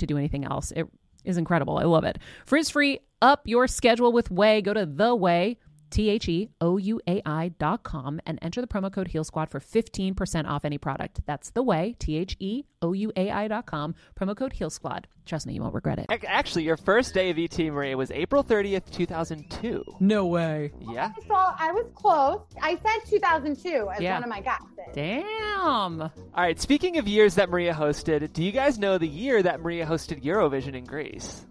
to 0.00 0.06
do 0.06 0.18
anything 0.18 0.44
else. 0.44 0.72
It 0.72 0.86
is 1.24 1.36
incredible. 1.36 1.78
I 1.78 1.84
love 1.84 2.04
it. 2.04 2.18
Frizz 2.46 2.70
free, 2.70 3.00
up 3.22 3.42
your 3.46 3.66
schedule 3.66 4.12
with 4.12 4.28
Ouai. 4.28 4.62
Go 4.62 4.74
to 4.74 4.86
The 4.86 5.14
Way. 5.14 5.58
T 5.94 6.10
H 6.10 6.28
E 6.28 6.48
O 6.60 6.76
U 6.76 7.00
A 7.06 7.22
I 7.24 7.50
dot 7.50 7.84
com, 7.84 8.20
and 8.26 8.36
enter 8.42 8.60
the 8.60 8.66
promo 8.66 8.92
code 8.92 9.06
Heal 9.06 9.22
Squad 9.22 9.48
for 9.48 9.60
15% 9.60 10.48
off 10.48 10.64
any 10.64 10.76
product. 10.76 11.20
That's 11.24 11.50
the 11.50 11.62
way, 11.62 11.94
T 12.00 12.16
H 12.16 12.36
E 12.40 12.64
O 12.82 12.92
U 12.92 13.12
A 13.16 13.30
I 13.30 13.46
dot 13.46 13.66
com, 13.66 13.94
promo 14.18 14.36
code 14.36 14.52
Heal 14.54 14.70
Squad. 14.70 15.06
Trust 15.24 15.46
me, 15.46 15.54
you 15.54 15.62
won't 15.62 15.72
regret 15.72 16.00
it. 16.00 16.06
Actually, 16.26 16.64
your 16.64 16.76
first 16.76 17.14
day 17.14 17.30
of 17.30 17.38
ET 17.38 17.56
Maria 17.58 17.96
was 17.96 18.10
April 18.10 18.42
30th, 18.42 18.90
2002. 18.90 19.84
No 20.00 20.26
way. 20.26 20.72
Yeah. 20.80 21.12
So 21.28 21.34
I 21.34 21.70
was 21.70 21.86
close. 21.94 22.40
I 22.60 22.72
said 22.74 23.08
2002 23.08 23.88
as 23.94 24.00
Yeah. 24.00 24.14
one 24.14 24.24
of 24.24 24.28
my 24.28 24.40
guesses. 24.40 24.66
Damn. 24.94 26.02
All 26.02 26.10
right, 26.36 26.60
speaking 26.60 26.98
of 26.98 27.06
years 27.06 27.36
that 27.36 27.48
Maria 27.48 27.72
hosted, 27.72 28.32
do 28.32 28.42
you 28.42 28.50
guys 28.52 28.78
know 28.80 28.98
the 28.98 29.06
year 29.08 29.40
that 29.42 29.60
Maria 29.60 29.86
hosted 29.86 30.22
Eurovision 30.24 30.74
in 30.74 30.84
Greece? 30.84 31.46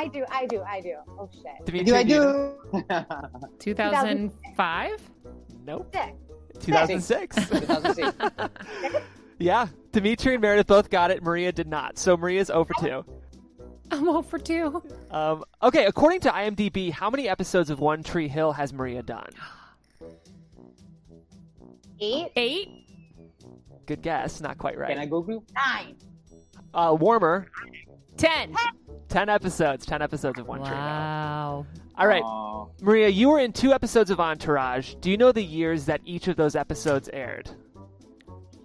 I 0.00 0.08
do, 0.08 0.24
I 0.30 0.46
do, 0.46 0.62
I 0.62 0.80
do. 0.80 0.94
Oh 1.18 1.28
shit. 1.30 1.66
Dimitri, 1.66 1.84
Do 1.84 1.94
I 1.94 2.02
do? 2.02 2.54
2005? 3.58 5.10
Nope. 5.66 5.94
Six. 5.94 6.64
2006. 6.64 7.36
2006. 7.36 8.16
yeah. 9.38 9.66
Dimitri 9.92 10.34
and 10.34 10.40
Meredith 10.40 10.66
both 10.66 10.88
got 10.88 11.10
it. 11.10 11.22
Maria 11.22 11.52
did 11.52 11.68
not. 11.68 11.98
So 11.98 12.16
Maria's 12.16 12.46
0 12.46 12.64
for 12.64 12.72
2. 12.80 13.04
I'm 13.90 14.04
0 14.04 14.22
for 14.22 14.38
2. 14.38 14.82
Um, 15.10 15.44
okay, 15.62 15.84
according 15.84 16.20
to 16.20 16.30
IMDb, 16.30 16.90
how 16.90 17.10
many 17.10 17.28
episodes 17.28 17.68
of 17.68 17.80
One 17.80 18.02
Tree 18.02 18.28
Hill 18.28 18.52
has 18.52 18.72
Maria 18.72 19.02
done? 19.02 19.28
Eight, 22.00 22.28
8? 22.36 22.68
Good 23.84 24.00
guess. 24.00 24.40
Not 24.40 24.56
quite 24.56 24.78
right. 24.78 24.88
Can 24.88 24.96
I 24.96 25.02
right. 25.02 25.10
Google? 25.10 25.44
nine. 25.54 25.96
Uh, 26.72 26.96
warmer. 26.98 27.48
10. 28.16 28.54
10 29.10 29.28
episodes. 29.28 29.84
10 29.84 30.00
episodes 30.02 30.38
of 30.38 30.46
One 30.48 30.60
Tree 30.60 30.68
Hill. 30.68 30.76
Wow. 30.76 31.66
All 31.98 32.06
right. 32.06 32.22
Uh, 32.24 32.66
Maria, 32.82 33.08
you 33.08 33.28
were 33.28 33.40
in 33.40 33.52
two 33.52 33.72
episodes 33.72 34.10
of 34.10 34.20
Entourage. 34.20 34.94
Do 35.00 35.10
you 35.10 35.16
know 35.18 35.32
the 35.32 35.42
years 35.42 35.84
that 35.86 36.00
each 36.04 36.28
of 36.28 36.36
those 36.36 36.54
episodes 36.56 37.10
aired? 37.12 37.50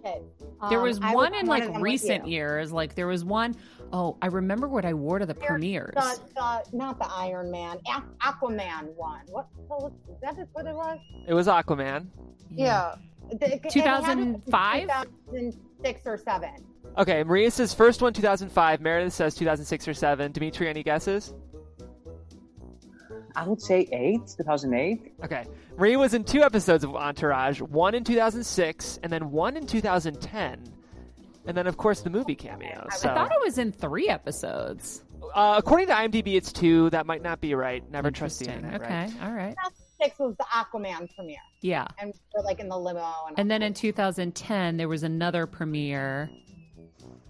Shit. 0.03 0.23
There 0.69 0.79
Um, 0.79 0.83
was 0.85 0.99
I 1.01 1.13
one 1.13 1.33
on 1.33 1.39
in 1.41 1.45
like 1.47 1.63
of 1.63 1.67
them 1.73 1.81
with 1.81 1.83
recent 1.83 2.27
years. 2.27 2.71
Like 2.71 2.95
there 2.95 3.07
was 3.07 3.25
one 3.25 3.55
oh 3.91 4.15
I 4.21 4.27
remember 4.27 4.67
what 4.67 4.85
I 4.85 4.93
wore 4.93 5.19
to 5.19 5.25
the 5.25 5.33
There's 5.33 5.45
premieres. 5.47 5.93
The, 5.95 6.19
the, 6.35 6.77
not 6.77 6.97
the 6.99 7.11
Iron 7.11 7.51
Man, 7.51 7.77
Aquaman 8.23 8.95
one. 8.95 9.21
What 9.29 9.47
the 9.57 9.63
hell 9.67 9.79
was 9.81 9.91
is 10.15 10.21
that? 10.21 10.47
What 10.53 10.65
it 10.67 10.75
was? 10.75 10.99
It 11.27 11.33
was 11.33 11.47
Aquaman. 11.47 12.07
Yeah. 12.49 12.95
The- 13.31 13.35
it- 13.35 13.41
it 13.41 13.49
had 13.51 13.51
to 13.63 13.63
be 13.63 13.69
2005? 13.69 14.81
2006 15.31 16.01
or 16.05 16.17
seven. 16.17 16.51
Okay, 16.97 17.23
Maria 17.23 17.51
says 17.51 17.73
first 17.73 18.01
one 18.01 18.13
2005. 18.13 18.81
Meredith 18.81 19.13
says 19.13 19.35
2006 19.35 19.87
or 19.87 19.93
7. 19.93 20.31
Dimitri, 20.31 20.69
any 20.69 20.83
guesses? 20.83 21.33
I 23.35 23.45
would 23.45 23.61
say 23.61 23.87
eight, 23.91 24.21
2008. 24.37 25.13
Okay. 25.25 25.45
Maria 25.77 25.99
was 25.99 26.13
in 26.13 26.23
two 26.23 26.41
episodes 26.41 26.85
of 26.85 26.95
Entourage, 26.95 27.59
one 27.59 27.93
in 27.93 28.05
2006 28.05 28.99
and 29.03 29.11
then 29.11 29.29
one 29.31 29.57
in 29.57 29.67
2010. 29.67 30.63
And 31.47 31.55
then, 31.55 31.67
of 31.67 31.75
course, 31.77 31.99
the 32.01 32.09
movie 32.09 32.33
cameo. 32.33 32.87
I 32.89 32.95
thought 32.95 33.31
it 33.31 33.41
was 33.43 33.57
in 33.57 33.71
three 33.73 34.07
episodes. 34.07 35.03
uh, 35.35 35.55
according 35.57 35.87
to 35.87 35.93
IMDb, 35.93 36.35
it's 36.35 36.51
two. 36.53 36.89
That 36.91 37.05
might 37.05 37.21
not 37.21 37.41
be 37.41 37.53
right. 37.55 37.83
Never 37.91 38.09
trust 38.09 38.39
the 38.39 38.45
internet, 38.47 38.81
Okay, 38.81 38.89
right? 38.93 39.13
all 39.21 39.31
right. 39.33 39.53
2006 39.99 40.19
was 40.19 40.35
the 40.37 40.45
Aquaman 40.45 41.13
premiere, 41.15 41.37
Yeah. 41.61 41.85
and 41.99 42.13
we're 42.33 42.41
like 42.43 42.59
in 42.59 42.67
the 42.69 42.77
limo. 42.77 43.05
And, 43.27 43.37
And 43.39 43.51
then 43.51 43.61
in 43.61 43.73
2010 43.75 44.77
there 44.77 44.87
was 44.87 45.03
another 45.03 45.45
premiere 45.45 46.29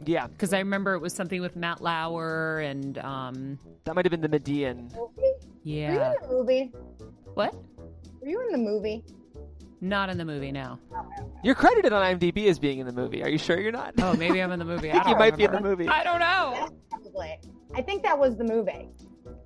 Yeah, 0.05 0.27
because 0.27 0.53
I 0.53 0.59
remember 0.59 0.93
it 0.93 0.99
was 0.99 1.13
something 1.13 1.41
with 1.41 1.55
Matt 1.55 1.81
Lauer 1.81 2.59
and 2.59 2.97
um 2.99 3.59
that 3.83 3.95
might 3.95 4.05
have 4.05 4.11
been 4.11 4.21
the 4.21 4.29
Medellin. 4.29 4.91
Yeah. 5.63 5.87
Were 5.87 5.93
you 5.93 5.99
yeah. 5.99 6.13
in 6.13 6.21
the 6.21 6.27
movie? 6.35 6.71
What? 7.33 7.53
Were 8.21 8.27
you 8.27 8.41
in 8.45 8.51
the 8.51 8.57
movie? 8.57 9.03
Not 9.81 10.09
in 10.09 10.17
the 10.17 10.25
movie 10.25 10.51
now. 10.51 10.79
You're 11.43 11.55
credited 11.55 11.93
on 11.93 12.01
IMDb 12.01 12.47
as 12.47 12.57
being 12.57 12.79
in 12.79 12.87
the 12.87 12.93
movie. 12.93 13.21
Are 13.21 13.29
you 13.29 13.37
sure 13.37 13.59
you're 13.59 13.71
not? 13.71 13.93
Oh, 14.01 14.15
maybe 14.15 14.41
I'm 14.41 14.51
in 14.51 14.59
the 14.59 14.65
movie. 14.65 14.89
I 14.91 14.93
I 14.93 15.03
think 15.03 15.03
don't 15.03 15.13
you 15.13 15.19
might 15.19 15.37
be 15.37 15.43
in 15.43 15.51
the 15.51 15.61
movie. 15.61 15.87
I 15.87 16.03
don't 16.03 16.19
know. 16.19 16.53
That's 16.55 16.73
probably. 16.89 17.39
I 17.75 17.81
think 17.81 18.03
that 18.03 18.17
was 18.17 18.37
the 18.37 18.45
movie. 18.45 18.89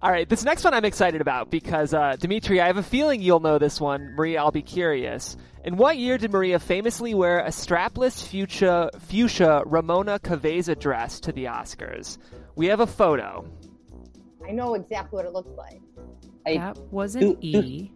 All 0.01 0.11
right, 0.11 0.27
this 0.29 0.45
next 0.45 0.63
one 0.63 0.73
I'm 0.73 0.85
excited 0.85 1.19
about 1.19 1.49
because 1.49 1.93
uh, 1.93 2.15
Dimitri, 2.17 2.61
I 2.61 2.67
have 2.67 2.77
a 2.77 2.83
feeling 2.83 3.21
you'll 3.21 3.41
know 3.41 3.57
this 3.57 3.81
one. 3.81 4.13
Maria, 4.15 4.39
I'll 4.39 4.51
be 4.51 4.61
curious. 4.61 5.35
In 5.65 5.75
what 5.75 5.97
year 5.97 6.17
did 6.17 6.31
Maria 6.31 6.57
famously 6.57 7.13
wear 7.13 7.39
a 7.39 7.49
strapless 7.49 8.25
fuchsia, 8.25 8.91
fuchsia 8.97 9.61
Romona 9.65 10.17
Keveza 10.19 10.79
dress 10.79 11.19
to 11.21 11.33
the 11.33 11.45
Oscars? 11.45 12.17
We 12.55 12.67
have 12.67 12.79
a 12.79 12.87
photo. 12.87 13.45
I 14.47 14.51
know 14.51 14.73
exactly 14.75 15.17
what 15.17 15.25
it 15.25 15.33
looks 15.33 15.51
like. 15.57 15.81
I, 16.47 16.53
That 16.57 16.77
wasn't 16.91 17.41
Do- 17.41 17.51
do- 17.51 17.67
E. 17.67 17.91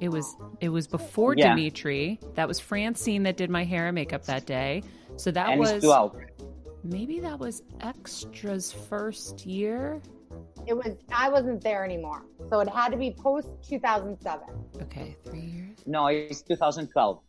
It 0.00 0.08
was 0.10 0.34
it 0.60 0.68
was 0.70 0.86
before 0.86 1.34
Yeah. 1.36 1.54
Dimitri. 1.54 2.20
That 2.36 2.48
was 2.48 2.58
Francine 2.60 3.24
that 3.24 3.36
did 3.36 3.50
my 3.50 3.64
hair 3.64 3.86
and 3.86 3.94
makeup 3.94 4.24
that 4.24 4.46
day. 4.46 4.82
So 5.16 5.30
that 5.30 5.50
and 5.50 5.60
was 5.60 5.82
12. 5.82 6.14
maybe 6.84 7.20
that 7.20 7.38
was 7.38 7.62
Extra's 7.80 8.72
first 8.72 9.44
year. 9.44 10.00
It 10.66 10.74
was. 10.74 10.96
I 11.12 11.28
wasn't 11.28 11.62
there 11.62 11.84
anymore, 11.84 12.24
so 12.50 12.60
it 12.60 12.68
had 12.68 12.90
to 12.90 12.96
be 12.96 13.10
post 13.10 13.48
2007. 13.68 14.40
Okay, 14.82 15.16
three 15.24 15.40
years. 15.40 15.78
No, 15.86 16.06
it's 16.08 16.42
2012. 16.42 17.20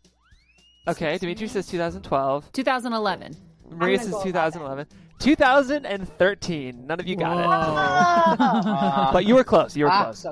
Okay, 0.88 1.18
Dimitri 1.18 1.48
says 1.48 1.68
2012. 1.68 2.52
2011. 2.52 3.36
Maria 3.72 4.00
says 4.00 4.10
go 4.10 4.24
2011. 4.24 4.88
2013. 5.20 6.88
None 6.88 7.00
of 7.00 7.08
you 7.08 7.16
got 7.16 7.38
it. 7.38 8.38
Oh, 8.40 9.10
But 9.14 9.26
you 9.26 9.36
were 9.36 9.44
close. 9.44 9.76
You 9.78 9.86
were 9.86 9.92
Ah, 9.92 10.06
close. 10.06 10.26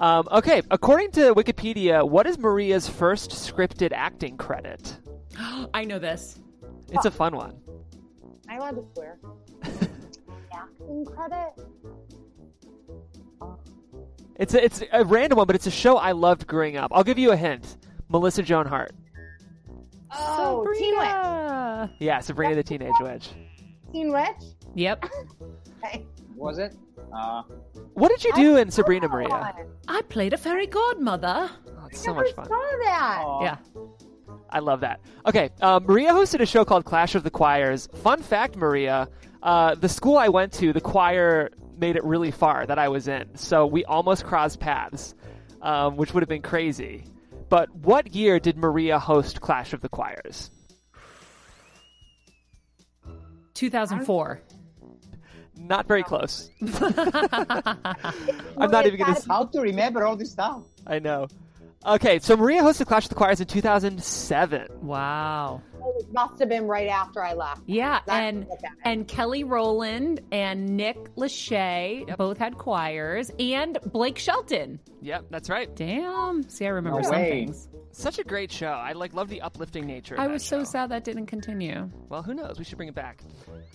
Um, 0.00 0.28
okay, 0.32 0.62
according 0.70 1.12
to 1.12 1.34
Wikipedia, 1.34 2.06
what 2.08 2.26
is 2.26 2.38
Maria's 2.38 2.88
first 2.88 3.30
scripted 3.30 3.92
acting 3.92 4.36
credit? 4.36 4.96
I 5.74 5.84
know 5.84 5.98
this. 5.98 6.38
It's 6.90 7.06
a 7.06 7.10
fun 7.10 7.36
one. 7.36 7.56
I 8.48 8.56
allowed 8.56 8.76
to 8.76 8.84
swear? 8.94 9.18
Acting 10.54 11.04
credit? 11.04 11.52
It's 14.36 14.54
a, 14.54 14.64
it's 14.64 14.82
a 14.92 15.04
random 15.04 15.38
one, 15.38 15.46
but 15.46 15.56
it's 15.56 15.66
a 15.66 15.70
show 15.70 15.96
I 15.98 16.12
loved 16.12 16.46
growing 16.46 16.76
up. 16.76 16.90
I'll 16.94 17.04
give 17.04 17.18
you 17.18 17.32
a 17.32 17.36
hint. 17.36 17.76
Melissa 18.08 18.42
Joan 18.42 18.66
Hart. 18.66 18.92
Oh, 20.14 20.66
Teen 20.78 20.94
Witch. 20.98 21.90
Yeah, 22.00 22.20
Sabrina 22.20 22.54
the 22.54 22.62
Teenage 22.62 22.92
Witch. 23.00 23.30
Teen 23.92 24.12
Witch. 24.12 24.26
Yep. 24.74 25.04
Okay. 25.84 26.06
Was 26.36 26.58
it? 26.58 26.76
Uh, 27.12 27.42
What 27.94 28.08
did 28.10 28.22
you 28.22 28.32
do 28.34 28.56
in 28.56 28.70
Sabrina 28.70 29.08
Maria? 29.08 29.52
I 29.88 30.00
played 30.02 30.32
a 30.32 30.38
fairy 30.38 30.68
godmother. 30.68 31.50
Oh, 31.66 31.86
it's 31.90 32.00
I 32.02 32.04
so 32.04 32.12
never 32.12 32.24
much 32.24 32.34
fun. 32.36 32.46
saw 32.46 32.50
that. 32.84 33.22
aw. 33.24 33.42
Yeah. 33.42 33.56
I 34.52 34.58
love 34.58 34.80
that. 34.80 35.00
Okay, 35.26 35.50
uh, 35.62 35.80
Maria 35.82 36.12
hosted 36.12 36.40
a 36.40 36.46
show 36.46 36.64
called 36.64 36.84
Clash 36.84 37.14
of 37.14 37.24
the 37.24 37.30
Choirs. 37.30 37.88
Fun 38.02 38.22
fact, 38.22 38.54
Maria, 38.54 39.08
uh, 39.42 39.74
the 39.74 39.88
school 39.88 40.18
I 40.18 40.28
went 40.28 40.52
to, 40.54 40.72
the 40.72 40.80
choir 40.80 41.50
made 41.78 41.96
it 41.96 42.04
really 42.04 42.30
far 42.30 42.66
that 42.66 42.78
I 42.78 42.88
was 42.88 43.08
in, 43.08 43.34
so 43.34 43.66
we 43.66 43.84
almost 43.86 44.24
crossed 44.24 44.60
paths, 44.60 45.14
um, 45.62 45.96
which 45.96 46.12
would 46.12 46.22
have 46.22 46.28
been 46.28 46.42
crazy. 46.42 47.04
But 47.48 47.74
what 47.74 48.14
year 48.14 48.38
did 48.38 48.56
Maria 48.56 48.98
host 48.98 49.40
Clash 49.40 49.72
of 49.72 49.80
the 49.80 49.88
Choirs? 49.88 50.50
2004. 53.54 54.40
Not 55.56 55.86
very 55.86 56.02
close. 56.02 56.50
I'm 56.62 58.70
not 58.70 58.86
even 58.86 58.98
gonna. 58.98 59.20
How 59.28 59.44
to 59.44 59.60
remember 59.60 60.04
all 60.04 60.16
this 60.16 60.32
stuff? 60.32 60.62
I 60.86 60.98
know. 60.98 61.28
Okay, 61.84 62.20
so 62.20 62.36
Maria 62.36 62.62
hosted 62.62 62.86
Clash 62.86 63.04
of 63.04 63.08
the 63.08 63.14
Choirs 63.16 63.40
in 63.40 63.46
2007. 63.48 64.68
Wow. 64.82 65.60
It 65.98 66.12
must 66.12 66.38
have 66.38 66.48
been 66.48 66.68
right 66.68 66.86
after 66.88 67.24
I 67.24 67.32
left. 67.32 67.62
Yeah, 67.66 67.98
That's 68.06 68.20
and 68.20 68.46
what 68.46 68.60
that 68.62 68.70
is. 68.72 68.78
and 68.84 69.08
Kelly 69.08 69.42
Rowland 69.42 70.20
and 70.30 70.76
Nick 70.76 70.96
Lachey 71.16 72.16
both 72.16 72.38
had 72.38 72.56
choirs, 72.56 73.32
and 73.40 73.78
Blake 73.86 74.18
Shelton. 74.18 74.78
Yep, 75.00 75.26
that's 75.30 75.50
right. 75.50 75.74
Damn. 75.74 76.48
See, 76.48 76.66
I 76.66 76.68
remember 76.68 77.00
No 77.00 77.08
some 77.08 77.16
way. 77.20 77.30
things. 77.46 77.68
Such 77.92 78.18
a 78.18 78.24
great 78.24 78.50
show. 78.50 78.66
I 78.68 78.92
like 78.92 79.12
love 79.14 79.28
the 79.28 79.42
uplifting 79.42 79.86
nature. 79.86 80.14
Of 80.14 80.20
I 80.20 80.26
that 80.26 80.32
was 80.32 80.44
so 80.44 80.60
show. 80.60 80.64
sad 80.64 80.90
that 80.90 81.04
didn't 81.04 81.26
continue. 81.26 81.90
Well, 82.08 82.22
who 82.22 82.32
knows? 82.34 82.58
We 82.58 82.64
should 82.64 82.76
bring 82.78 82.88
it 82.88 82.94
back. 82.94 83.22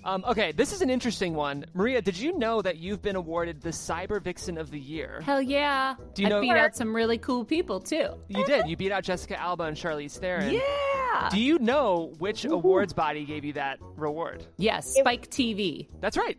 Um, 0.03 0.23
okay, 0.27 0.51
this 0.51 0.73
is 0.73 0.81
an 0.81 0.89
interesting 0.89 1.33
one. 1.35 1.65
Maria, 1.73 2.01
did 2.01 2.17
you 2.17 2.37
know 2.37 2.61
that 2.61 2.77
you've 2.77 3.01
been 3.01 3.15
awarded 3.15 3.61
the 3.61 3.69
Cyber 3.69 4.21
Vixen 4.21 4.57
of 4.57 4.71
the 4.71 4.79
Year? 4.79 5.21
Hell 5.23 5.41
yeah. 5.41 5.95
Do 6.15 6.23
you 6.23 6.27
I 6.27 6.31
know- 6.31 6.41
beat 6.41 6.51
out 6.51 6.75
some 6.75 6.95
really 6.95 7.17
cool 7.17 7.45
people 7.45 7.79
too. 7.79 8.09
You 8.27 8.43
did. 8.45 8.67
You 8.67 8.75
beat 8.75 8.91
out 8.91 9.03
Jessica 9.03 9.39
Alba 9.39 9.63
and 9.65 9.77
Charlize 9.77 10.17
Theron. 10.17 10.51
Yeah. 10.53 11.29
Do 11.29 11.39
you 11.39 11.59
know 11.59 12.13
which 12.19 12.43
awards 12.45 12.93
body 12.93 13.23
gave 13.25 13.45
you 13.45 13.53
that 13.53 13.79
reward? 13.95 14.45
yes, 14.57 14.93
Spike 14.95 15.29
TV. 15.29 15.87
That's 16.01 16.17
right. 16.17 16.37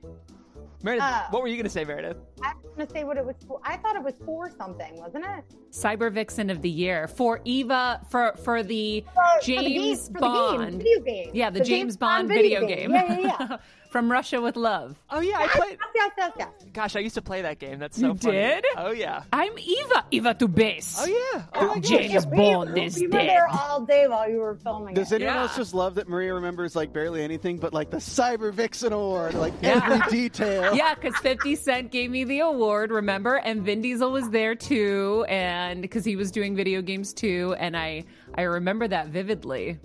Meredith, 0.82 1.02
Uh. 1.04 1.22
what 1.30 1.42
were 1.42 1.48
you 1.48 1.56
going 1.56 1.64
to 1.64 1.70
say, 1.70 1.84
Meredith? 1.84 2.16
I 2.42 2.52
was 2.62 2.72
gonna 2.76 2.90
say 2.90 3.04
what 3.04 3.16
it 3.16 3.24
was 3.24 3.36
for. 3.46 3.60
I 3.64 3.76
thought 3.78 3.96
it 3.96 4.02
was 4.02 4.14
for 4.24 4.50
something, 4.56 4.96
wasn't 4.96 5.24
it? 5.24 5.44
Cyber 5.72 6.10
Vixen 6.12 6.50
of 6.50 6.62
the 6.62 6.70
Year 6.70 7.08
for 7.08 7.40
Eva 7.44 8.00
for 8.10 8.34
for 8.44 8.62
the 8.62 9.00
For- 9.02 9.12
for 9.14 9.40
the 9.40 9.42
James 9.46 10.08
game- 10.08 10.14
for 10.14 10.20
the 10.20 10.26
game, 10.26 10.30
Bond. 10.60 10.72
video 10.82 11.00
game. 11.00 11.30
Yeah, 11.34 11.50
the, 11.50 11.60
James, 11.60 11.96
Bond, 11.96 12.28
video 12.28 12.66
game. 12.66 12.90
Yeah, 12.92 13.18
yeah, 13.20 13.36
yeah. 13.50 13.56
From 13.88 14.12
Russia 14.12 14.38
with 14.42 14.56
Love. 14.56 14.98
Oh 15.08 15.20
yeah, 15.20 15.38
I 15.38 15.46
played. 15.46 15.78
yes, 15.94 16.10
yes, 16.18 16.32
yes. 16.38 16.48
Gosh, 16.74 16.94
I 16.94 16.98
used 16.98 17.14
to 17.14 17.22
play 17.22 17.40
that 17.40 17.58
game. 17.58 17.78
That's 17.78 17.98
so 17.98 18.08
You 18.08 18.14
funny. 18.16 18.36
did? 18.36 18.64
Oh 18.76 18.90
yeah. 18.90 19.22
I'm 19.32 19.58
Eva. 19.58 20.04
Eva 20.10 20.34
to 20.34 20.46
base. 20.46 20.98
Oh 21.00 21.06
yeah. 21.06 21.42
Oh 21.54 21.68
my. 21.74 21.80
James 21.80 22.26
We- 22.26 22.36
Bond 22.36 22.74
we, 22.74 22.82
is 22.82 22.96
we 23.00 23.06
were 23.06 23.12
dead. 23.12 23.28
there 23.30 23.48
all 23.48 23.80
day 23.86 24.06
while 24.06 24.28
you 24.28 24.40
were 24.40 24.56
filming 24.56 24.92
Does 24.92 25.10
it. 25.10 25.16
anyone 25.22 25.34
Yeah. 25.36 25.40
else 25.44 25.56
just 25.56 25.72
love 25.72 25.94
that 25.94 26.06
Maria 26.06 26.34
remembers 26.34 26.76
like 26.76 26.92
barely 26.92 27.22
anything 27.22 27.56
but 27.56 27.72
like 27.72 27.88
the 27.88 27.96
Cyber 27.96 28.52
Vixen 28.52 28.92
Award, 28.92 29.32
like 29.32 29.54
Yeah. 29.62 29.80
every 29.82 30.10
detail? 30.10 30.74
Yeah, 30.76 30.94
because 30.94 31.16
50 31.22 31.56
Cent 31.56 31.90
gave 31.90 32.10
me 32.10 32.24
the 32.28 32.40
award, 32.40 32.90
remember? 32.90 33.36
And 33.36 33.62
Vin 33.62 33.80
Diesel 33.82 34.12
was 34.12 34.30
there 34.30 34.54
too, 34.54 35.24
and 35.28 35.82
because 35.82 36.04
he 36.04 36.14
was 36.16 36.30
doing 36.30 36.54
video 36.54 36.80
games 36.82 37.12
too, 37.12 37.54
and 37.58 37.76
I 37.76 38.04
I 38.34 38.42
remember 38.42 38.86
that 38.88 39.08
vividly. 39.08 39.78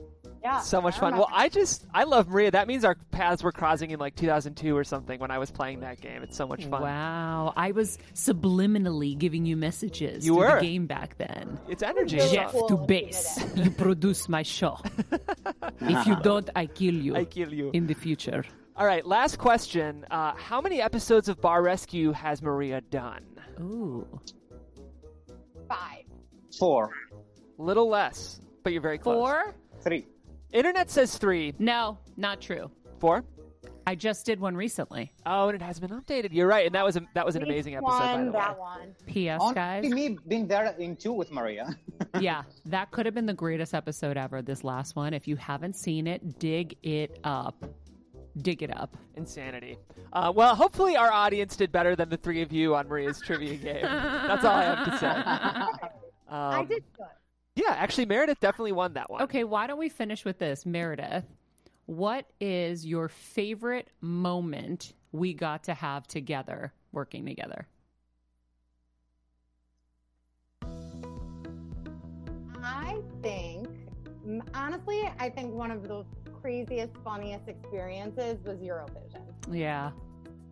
yeah, 0.43 0.59
So 0.59 0.81
much 0.81 0.99
fun. 0.99 1.15
Well. 1.15 1.29
I 1.31 1.47
just 1.49 1.85
I 1.93 2.03
love 2.03 2.27
Maria. 2.27 2.51
That 2.51 2.67
means 2.67 2.83
our 2.85 2.95
paths 3.11 3.41
were 3.43 3.51
crossing 3.53 3.91
in 3.91 3.99
like 3.99 4.15
2002 4.15 4.75
or 4.75 4.83
something 4.83 5.17
when 5.19 5.31
I 5.31 5.37
was 5.39 5.49
playing 5.51 5.79
that 5.79 6.01
game. 6.01 6.21
It's 6.21 6.35
so 6.37 6.45
much 6.45 6.65
fun. 6.65 6.81
Wow, 6.81 7.53
I 7.55 7.71
was 7.71 7.97
subliminally 8.13 9.17
giving 9.17 9.45
you 9.45 9.55
messages 9.57 10.25
You 10.25 10.35
were. 10.35 10.59
the 10.59 10.65
game 10.65 10.85
back 10.85 11.17
then. 11.17 11.57
It's 11.69 11.81
energy. 11.83 12.17
Really 12.17 12.31
Jeff 12.35 12.51
cool 12.51 12.67
to 12.67 12.77
base, 12.77 13.39
you 13.55 13.71
produce 13.71 14.27
my 14.27 14.43
show. 14.43 14.77
if 15.81 16.07
you 16.07 16.15
don't, 16.21 16.49
I 16.55 16.65
kill 16.65 16.93
you 16.95 17.15
I 17.15 17.25
kill 17.25 17.53
you. 17.53 17.71
in 17.73 17.87
the 17.87 17.93
future. 17.95 18.43
All 18.75 18.85
right, 18.87 19.05
last 19.05 19.37
question. 19.37 20.05
Uh, 20.09 20.33
how 20.35 20.59
many 20.59 20.81
episodes 20.81 21.29
of 21.29 21.39
Bar 21.39 21.61
Rescue 21.61 22.11
has 22.11 22.41
Maria 22.41 22.81
done? 22.81 23.23
Ooh. 23.59 24.07
five. 25.67 26.03
Four, 26.59 26.91
Little 27.57 27.87
less, 27.89 28.39
but 28.63 28.73
you're 28.73 28.81
very 28.81 28.97
close. 28.97 29.15
Four? 29.17 29.55
three. 29.81 30.07
Internet 30.51 30.89
says 30.91 31.17
three. 31.17 31.53
No, 31.59 31.97
not 32.17 32.41
true. 32.41 32.69
Four. 32.99 33.23
I 33.85 33.95
just 33.95 34.25
did 34.25 34.39
one 34.39 34.55
recently. 34.55 35.11
Oh, 35.25 35.49
and 35.49 35.55
it 35.55 35.61
has 35.63 35.79
been 35.79 35.89
updated. 35.89 36.29
You're 36.31 36.47
right, 36.47 36.65
and 36.65 36.73
that 36.75 36.85
was 36.85 36.95
a, 36.95 37.01
that 37.15 37.25
was 37.25 37.35
an 37.35 37.41
Each 37.43 37.47
amazing 37.49 37.75
episode. 37.75 37.89
By 37.89 38.13
one, 38.13 38.25
the 38.27 38.31
way. 38.31 38.39
that 38.39 38.57
one. 38.59 38.95
P.S. 39.07 39.39
Only 39.41 39.55
guys. 39.55 39.83
me 39.89 40.17
being 40.27 40.47
there 40.47 40.73
in 40.79 40.95
two 40.95 41.11
with 41.13 41.31
Maria. 41.31 41.75
yeah, 42.19 42.43
that 42.65 42.91
could 42.91 43.05
have 43.05 43.13
been 43.15 43.25
the 43.25 43.33
greatest 43.33 43.73
episode 43.73 44.15
ever, 44.15 44.41
this 44.41 44.63
last 44.63 44.95
one. 44.95 45.13
If 45.13 45.27
you 45.27 45.35
haven't 45.35 45.75
seen 45.75 46.07
it, 46.07 46.39
dig 46.39 46.75
it 46.83 47.19
up. 47.23 47.55
Dig 48.41 48.63
it 48.63 48.75
up. 48.75 48.97
Insanity. 49.15 49.77
Uh, 50.11 50.31
well, 50.35 50.55
hopefully 50.55 50.95
our 50.95 51.11
audience 51.11 51.55
did 51.55 51.71
better 51.71 51.95
than 51.95 52.09
the 52.09 52.17
three 52.17 52.41
of 52.41 52.51
you 52.51 52.75
on 52.75 52.87
Maria's 52.87 53.21
trivia 53.21 53.55
game. 53.55 53.83
That's 53.83 54.43
all 54.43 54.55
I 54.55 54.63
have 54.63 54.91
to 54.91 54.97
say. 54.97 55.89
Um, 56.29 56.39
I 56.39 56.63
did 56.63 56.83
good. 56.97 57.05
Yeah, 57.55 57.75
actually, 57.75 58.07
Meredith 58.07 58.39
definitely 58.39 58.71
won 58.71 58.93
that 58.93 59.07
one. 59.11 59.21
Okay, 59.21 59.43
why 59.43 59.67
don't 59.67 59.77
we 59.77 59.87
finish 59.87 60.25
with 60.25 60.39
this? 60.39 60.65
Meredith, 60.65 61.25
what 61.85 62.25
is 62.39 62.87
your 62.87 63.07
favorite 63.07 63.89
moment 64.01 64.93
we 65.11 65.35
got 65.35 65.65
to 65.65 65.75
have 65.75 66.07
together, 66.07 66.73
working 66.91 67.23
together? 67.23 67.67
I 72.63 72.99
think, 73.21 73.67
honestly, 74.55 75.07
I 75.19 75.29
think 75.29 75.53
one 75.53 75.69
of 75.69 75.83
the 75.83 76.03
craziest, 76.43 76.91
funniest 77.05 77.47
experiences 77.47 78.37
was 78.43 78.57
Eurovision. 78.57 79.23
Yeah, 79.49 79.91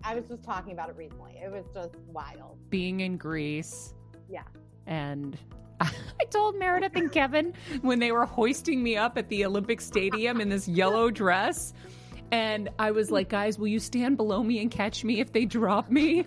I 0.06 0.16
was 0.16 0.24
just 0.30 0.42
talking 0.42 0.72
about 0.72 0.90
it 0.90 0.96
recently. 0.96 1.34
It 1.44 1.52
was 1.52 1.66
just 1.76 1.96
wild. 2.08 2.58
being 2.70 3.02
in 3.02 3.18
Greece. 3.18 3.94
Yeah. 4.30 4.44
And 4.88 5.38
I 5.82 6.26
told 6.30 6.58
Meredith 6.58 6.96
and 6.96 7.12
Kevin 7.12 7.54
when 7.82 8.00
they 8.00 8.14
were 8.14 8.26
hoisting 8.26 8.82
me 8.82 8.96
up 8.96 9.18
at 9.18 9.28
the 9.28 9.46
Olympic 9.46 9.82
Stadium 9.82 10.40
in 10.40 10.48
this 10.48 10.66
yellow 10.66 11.12
dress. 11.12 11.74
And 12.32 12.70
I 12.80 12.92
was 12.92 13.12
like, 13.12 13.28
guys, 13.28 13.60
will 13.60 13.68
you 13.68 13.80
stand 13.80 14.16
below 14.16 14.42
me 14.42 14.62
and 14.62 14.72
catch 14.72 15.04
me 15.04 15.20
if 15.20 15.34
they 15.34 15.44
drop 15.44 15.92
me? 15.92 16.26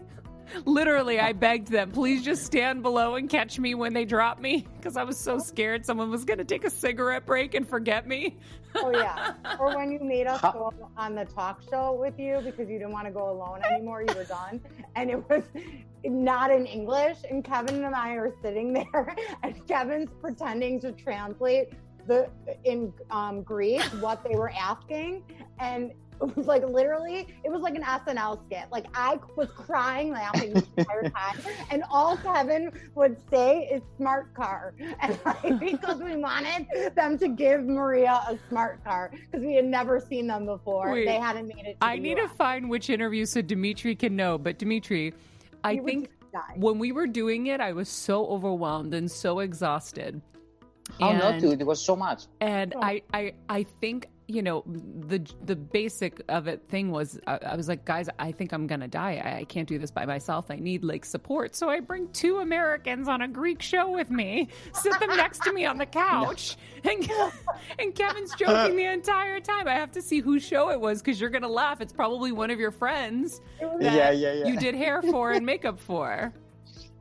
Literally, 0.65 1.21
I 1.21 1.33
begged 1.33 1.69
them, 1.69 1.91
please 1.91 2.25
just 2.25 2.45
stand 2.45 2.83
below 2.83 3.17
and 3.17 3.29
catch 3.29 3.59
me 3.59 3.75
when 3.75 3.93
they 3.93 4.05
drop 4.05 4.41
me 4.41 4.67
because 4.77 4.97
I 4.97 5.05
was 5.05 5.19
so 5.19 5.39
scared 5.39 5.85
someone 5.85 6.11
was 6.11 6.25
going 6.25 6.39
to 6.39 6.45
take 6.45 6.65
a 6.65 6.71
cigarette 6.71 7.27
break 7.27 7.55
and 7.55 7.69
forget 7.69 8.07
me. 8.07 8.37
Oh 8.77 8.91
yeah. 8.91 9.35
or 9.59 9.77
when 9.77 9.93
you 9.93 10.01
made 10.01 10.27
us 10.27 10.41
go 10.41 10.73
on 10.97 11.15
the 11.15 11.25
talk 11.25 11.63
show 11.71 11.93
with 11.93 12.19
you 12.19 12.41
because 12.45 12.69
you 12.69 12.79
didn't 12.79 12.93
want 12.93 13.07
to 13.07 13.13
go 13.13 13.31
alone 13.31 13.63
anymore, 13.71 14.03
you 14.03 14.15
were 14.15 14.25
done, 14.25 14.61
and 14.97 15.11
it 15.11 15.29
was 15.29 15.45
not 16.05 16.51
in 16.51 16.67
English. 16.67 17.19
And 17.31 17.45
Kevin 17.45 17.85
and 17.85 17.95
I 17.95 18.15
are 18.15 18.33
sitting 18.43 18.73
there, 18.73 19.15
and 19.43 19.67
Kevin's 19.67 20.11
pretending 20.21 20.81
to 20.81 20.93
translate 20.93 21.69
the 22.07 22.29
in 22.65 22.93
um, 23.11 23.43
Greek 23.43 23.81
what 24.01 24.25
they 24.25 24.37
were 24.37 24.51
asking, 24.51 25.23
and 25.59 25.93
it 26.23 26.37
was 26.37 26.47
like 26.55 26.65
literally, 26.67 27.29
it 27.45 27.51
was 27.51 27.61
like 27.63 27.75
an 27.75 27.83
SNL 27.83 28.45
skit. 28.47 28.67
Like 28.71 28.87
I 28.95 29.19
was 29.37 29.49
crying, 29.55 30.13
laughing 30.13 30.53
the 30.55 30.67
entire 30.79 31.09
time, 31.11 31.39
and 31.71 31.83
all 31.91 32.17
Kevin 32.17 32.71
would 32.95 33.17
say 33.31 33.69
is 33.73 33.83
"smart 33.97 34.33
car," 34.35 34.75
and 35.01 35.19
like, 35.25 35.61
because 35.61 36.01
we 36.01 36.17
wanted 36.17 36.67
them 36.95 37.19
to 37.19 37.29
give 37.29 37.65
Maria 37.65 38.23
a 38.29 38.39
smart 38.49 38.83
car 38.85 39.11
because 39.13 39.45
we 39.45 39.55
had 39.55 39.65
never 39.65 40.01
seen 40.01 40.27
them 40.27 40.47
before. 40.47 40.93
Wait. 40.93 41.07
they 41.07 41.19
hadn't 41.19 41.49
made 41.49 41.65
it. 41.67 41.81
To 41.81 41.87
I 41.87 41.97
the 41.97 42.03
need 42.03 42.17
to 42.17 42.25
US. 42.25 42.31
find 42.37 42.69
which 42.71 42.91
interview 42.91 43.25
so 43.27 43.43
Dimitri 43.43 43.95
can 43.95 44.17
know. 44.17 44.39
But 44.39 44.59
Dimitri, 44.59 45.15
I 45.63 45.73
You 45.73 45.85
think 45.85 46.11
when 46.57 46.79
we 46.79 46.91
were 46.93 47.07
doing 47.07 47.47
it, 47.49 47.61
I 47.61 47.73
was 47.73 47.89
so 47.89 48.27
overwhelmed 48.27 48.93
and 48.95 49.11
so 49.11 49.41
exhausted. 49.41 50.21
How 51.01 51.13
not 51.13 51.35
And- 51.35 51.41
to? 51.43 51.53
It 51.53 51.65
was 51.67 51.81
so 51.81 51.97
much. 51.97 52.25
And 52.41 52.75
Oh. 52.77 52.83
I, 52.83 53.03
I, 53.13 53.33
I 53.49 53.63
think 53.81 54.09
you 54.27 54.43
know 54.43 54.63
the 54.67 55.25
the 55.45 55.55
basic 55.57 56.23
of 56.29 56.47
it 56.47 56.67
thing 56.69 56.91
was 56.91 57.19
I, 57.27 57.39
I 57.39 57.57
was 57.57 57.69
like, 57.69 57.85
guys, 57.85 58.09
I 58.19 58.33
think 58.33 58.53
I'm 58.53 58.67
gonna 58.67 58.89
die. 58.89 59.21
I, 59.25 59.39
I 59.41 59.45
can't 59.45 59.69
do 59.69 59.79
this 59.79 59.91
by 59.91 60.07
myself. 60.07 60.47
I 60.51 60.57
need 60.57 60.83
like 60.85 61.05
support. 61.05 61.55
So 61.55 61.69
I 61.69 61.81
bring 61.81 62.09
two 62.13 62.39
Americans 62.39 63.07
on 63.09 63.21
a 63.23 63.29
Greek 63.29 63.61
show 63.61 63.91
with 63.91 64.11
me, 64.11 64.49
sit 64.73 64.99
them 64.99 65.11
next 65.17 65.43
to 65.45 65.53
me 65.53 65.67
on 65.67 65.77
the 65.79 65.87
couch, 65.87 66.57
and 66.85 67.11
and 67.79 67.95
Kevin's 67.95 68.35
joking 68.35 68.77
the 68.77 68.87
entire 68.87 69.41
time. 69.41 69.69
I 69.69 69.75
have 69.75 69.93
to 69.93 70.03
see 70.03 70.21
whose 70.21 70.43
show 70.43 70.71
it 70.71 70.81
was 70.81 71.03
because 71.03 71.21
you're 71.21 71.31
gonna 71.31 71.49
laugh. 71.49 71.81
It's 71.81 71.93
probably 71.93 72.33
one 72.33 72.51
of 72.51 72.59
your 72.59 72.71
friends 72.71 73.41
that 73.61 73.83
Yeah, 73.83 74.11
yeah, 74.11 74.33
yeah. 74.33 74.47
you 74.47 74.57
did 74.59 74.75
hair 74.75 75.03
for 75.03 75.33
and 75.33 75.45
makeup 75.45 75.79
for. 75.79 76.33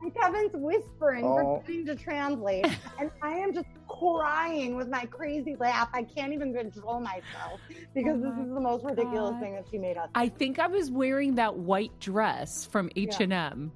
And 0.04 0.14
Kevin's 0.14 0.50
whispering, 0.52 1.24
Oh. 1.24 1.62
pretending 1.64 1.86
to 1.86 1.96
translate, 1.96 2.66
and 3.00 3.10
I 3.22 3.38
am 3.38 3.54
just 3.54 3.66
crying 3.88 4.76
with 4.76 4.88
my 4.88 5.06
crazy 5.06 5.56
laugh. 5.58 5.88
I 5.94 6.02
can't 6.02 6.30
even 6.34 6.52
control 6.52 7.00
myself 7.00 7.58
because 7.94 8.18
Oh 8.18 8.28
this 8.30 8.46
is 8.46 8.52
the 8.52 8.60
most 8.60 8.84
ridiculous 8.84 9.30
God. 9.30 9.40
thing 9.40 9.54
that 9.54 9.64
she 9.70 9.78
made 9.78 9.96
us. 9.96 10.10
I 10.14 10.28
think 10.28 10.58
I 10.58 10.66
was 10.66 10.90
wearing 10.90 11.36
that 11.36 11.56
white 11.56 11.98
dress 12.00 12.66
from 12.66 12.90
H 12.96 13.20
and 13.20 13.32
M. 13.32 13.72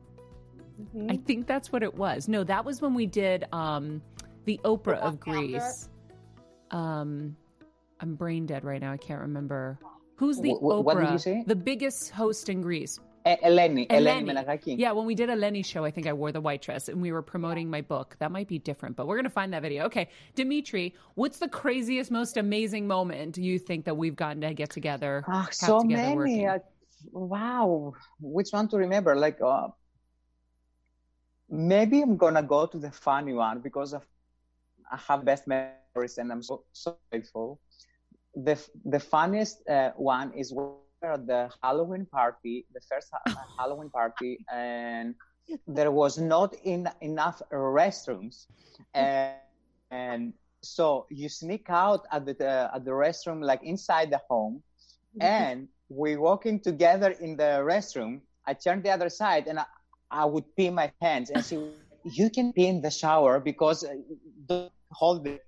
Mhm. 0.94 1.10
I 1.10 1.16
think 1.16 1.46
that's 1.46 1.72
what 1.72 1.82
it 1.82 1.94
was. 1.94 2.28
No, 2.28 2.44
that 2.44 2.62
was 2.66 2.82
when 2.82 2.92
we 2.92 3.06
did 3.06 3.46
um, 3.52 4.02
the 4.44 4.60
Oprah 4.64 4.98
of 4.98 5.18
Greece. 5.18 5.88
Um, 6.70 7.36
I'm 8.00 8.16
brain 8.16 8.44
dead 8.44 8.64
right 8.64 8.80
now. 8.82 8.92
I 8.92 8.98
can't 8.98 9.22
remember 9.22 9.78
who's 10.16 10.36
the 10.40 10.50
Wh- 10.50 10.58
wh- 10.60 10.62
Oprah. 10.62 10.84
what 10.84 11.00
did 11.00 11.10
you 11.10 11.18
say? 11.18 11.44
The 11.46 11.56
biggest 11.56 12.10
host 12.10 12.50
in 12.50 12.60
Greece. 12.60 13.00
Eleni, 13.36 13.86
Eleni. 13.88 14.24
Menegaki. 14.24 14.78
Yeah, 14.78 14.92
when 14.92 15.06
we 15.06 15.14
did 15.14 15.30
a 15.30 15.36
Lenny 15.36 15.62
show, 15.62 15.84
I 15.84 15.90
think 15.90 16.06
I 16.06 16.12
wore 16.12 16.32
the 16.32 16.40
white 16.40 16.62
dress 16.62 16.88
and 16.88 17.00
we 17.02 17.12
were 17.12 17.22
promoting 17.22 17.70
my 17.70 17.80
book. 17.80 18.16
That 18.18 18.32
might 18.32 18.48
be 18.48 18.58
different, 18.58 18.96
but 18.96 19.06
we're 19.06 19.16
gonna 19.16 19.30
find 19.30 19.52
that 19.52 19.62
video. 19.62 19.84
Okay, 19.84 20.08
Dimitri, 20.34 20.94
what's 21.14 21.38
the 21.38 21.48
craziest, 21.48 22.10
most 22.10 22.36
amazing 22.36 22.86
moment 22.86 23.36
you 23.38 23.58
think 23.58 23.84
that 23.84 23.96
we've 23.96 24.16
gotten 24.16 24.40
to 24.42 24.54
get 24.54 24.70
together? 24.70 25.24
Have 25.26 25.52
so 25.52 25.82
together 25.82 26.16
many. 26.16 26.46
Uh, 26.46 26.58
wow. 27.12 27.94
Which 28.20 28.50
one 28.50 28.68
to 28.68 28.76
remember? 28.76 29.16
Like, 29.16 29.40
uh, 29.40 29.68
maybe 31.48 32.02
I'm 32.02 32.16
gonna 32.16 32.42
go 32.42 32.66
to 32.66 32.78
the 32.78 32.90
funny 32.90 33.32
one 33.32 33.60
because 33.60 33.92
of, 33.94 34.06
I 34.90 34.98
have 35.08 35.24
best 35.24 35.46
memories 35.46 36.18
and 36.18 36.30
I'm 36.32 36.42
so 36.42 36.64
so 36.72 36.96
grateful. 37.10 37.60
The 38.34 38.56
the 38.84 39.00
funniest 39.00 39.68
uh, 39.68 39.90
one 39.96 40.32
is 40.32 40.52
we 40.52 40.58
were 40.58 40.70
at 40.70 40.87
the 41.02 41.50
Halloween 41.62 42.06
party, 42.06 42.66
the 42.72 42.80
first 42.80 43.10
Halloween 43.58 43.90
party, 43.90 44.44
and 44.52 45.14
there 45.66 45.90
was 45.90 46.18
not 46.18 46.54
in, 46.64 46.88
enough 47.00 47.40
restrooms, 47.52 48.46
and, 48.94 49.34
and 49.90 50.32
so 50.62 51.06
you 51.10 51.28
sneak 51.28 51.66
out 51.68 52.06
at 52.10 52.26
the 52.26 52.70
at 52.74 52.84
the 52.84 52.90
restroom 52.90 53.42
like 53.42 53.62
inside 53.62 54.10
the 54.10 54.20
home 54.28 54.62
and 55.20 55.68
we 55.88 56.16
walking 56.16 56.60
together 56.60 57.10
in 57.20 57.36
the 57.36 57.62
restroom. 57.62 58.20
I 58.46 58.54
turned 58.54 58.82
the 58.82 58.90
other 58.90 59.08
side 59.08 59.46
and 59.46 59.58
I, 59.58 59.64
I 60.10 60.24
would 60.24 60.44
pee 60.56 60.70
my 60.70 60.90
pants, 61.00 61.30
and 61.30 61.44
she, 61.44 61.70
you 62.04 62.30
can 62.30 62.52
pee 62.52 62.66
in 62.66 62.80
the 62.80 62.90
shower 62.90 63.40
because 63.40 63.84
uh, 63.84 63.94
don't 64.46 64.72
hold 64.90 65.26
it. 65.26 65.44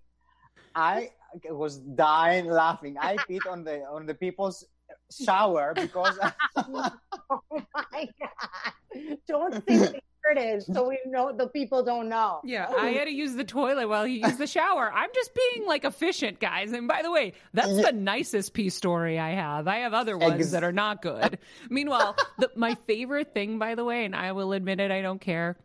I 0.75 1.11
was 1.49 1.79
dying 1.79 2.47
laughing. 2.47 2.97
I 2.99 3.17
peed 3.17 3.41
on 3.49 3.65
the 3.65 3.81
on 3.85 4.07
the 4.07 4.15
people's 4.15 4.65
shower 5.11 5.73
because 5.75 6.19
oh 6.57 6.91
my 7.51 8.09
god! 8.21 9.19
don't 9.27 9.65
what 10.25 10.39
it 10.39 10.57
is 10.57 10.67
so 10.67 10.89
we 10.89 10.99
know 11.07 11.33
the 11.33 11.49
people 11.49 11.83
don't 11.83 12.09
know. 12.09 12.41
Yeah, 12.45 12.67
oh. 12.69 12.79
I 12.79 12.91
had 12.91 13.05
to 13.05 13.13
use 13.13 13.35
the 13.35 13.45
toilet 13.45 13.89
while 13.89 14.05
he 14.05 14.21
used 14.23 14.39
the 14.39 14.47
shower. 14.47 14.93
I'm 14.93 15.11
just 15.15 15.31
being 15.35 15.67
like 15.67 15.85
efficient, 15.85 16.41
guys. 16.41 16.73
And 16.73 16.89
by 16.89 17.03
the 17.03 17.11
way, 17.11 17.33
that's 17.53 17.83
the 17.83 17.93
nicest 17.93 18.55
pee 18.55 18.71
story 18.71 19.19
I 19.19 19.31
have. 19.31 19.69
I 19.69 19.79
have 19.79 19.95
other 19.95 20.17
ones 20.17 20.51
that 20.53 20.65
are 20.65 20.73
not 20.73 21.03
good. 21.03 21.39
Meanwhile, 21.69 22.17
the, 22.39 22.51
my 22.55 22.75
favorite 22.87 23.35
thing, 23.35 23.59
by 23.59 23.75
the 23.75 23.85
way, 23.85 24.05
and 24.05 24.15
I 24.15 24.33
will 24.33 24.53
admit 24.53 24.81
it, 24.81 24.91
I 24.91 25.03
don't 25.03 25.21
care. 25.21 25.57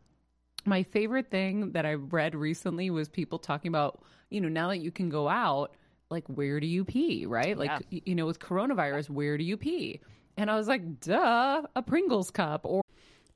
My 0.65 0.83
favorite 0.83 1.29
thing 1.29 1.71
that 1.73 1.85
I 1.85 1.93
read 1.93 2.33
recently 2.33 2.89
was 2.89 3.07
people 3.07 3.37
talking 3.37 3.69
about, 3.69 4.01
you 4.29 4.41
know, 4.41 4.49
now 4.49 4.69
that 4.69 4.79
you 4.79 4.91
can 4.91 5.09
go 5.09 5.29
out, 5.29 5.75
like 6.15 6.25
where 6.27 6.59
do 6.59 6.67
you 6.67 6.83
pee, 6.85 7.25
right? 7.25 7.57
Like, 7.57 7.69
Yeah. 7.69 7.79
y- 7.91 8.01
you 8.05 8.15
know, 8.15 8.25
with 8.25 8.39
coronavirus, 8.39 9.09
where 9.09 9.37
do 9.37 9.43
you 9.43 9.57
pee? 9.57 9.99
And 10.37 10.49
I 10.49 10.55
was 10.55 10.67
like, 10.67 10.99
duh, 11.01 11.63
a 11.75 11.81
Pringles 11.81 12.31
cup 12.31 12.61
or 12.65 12.81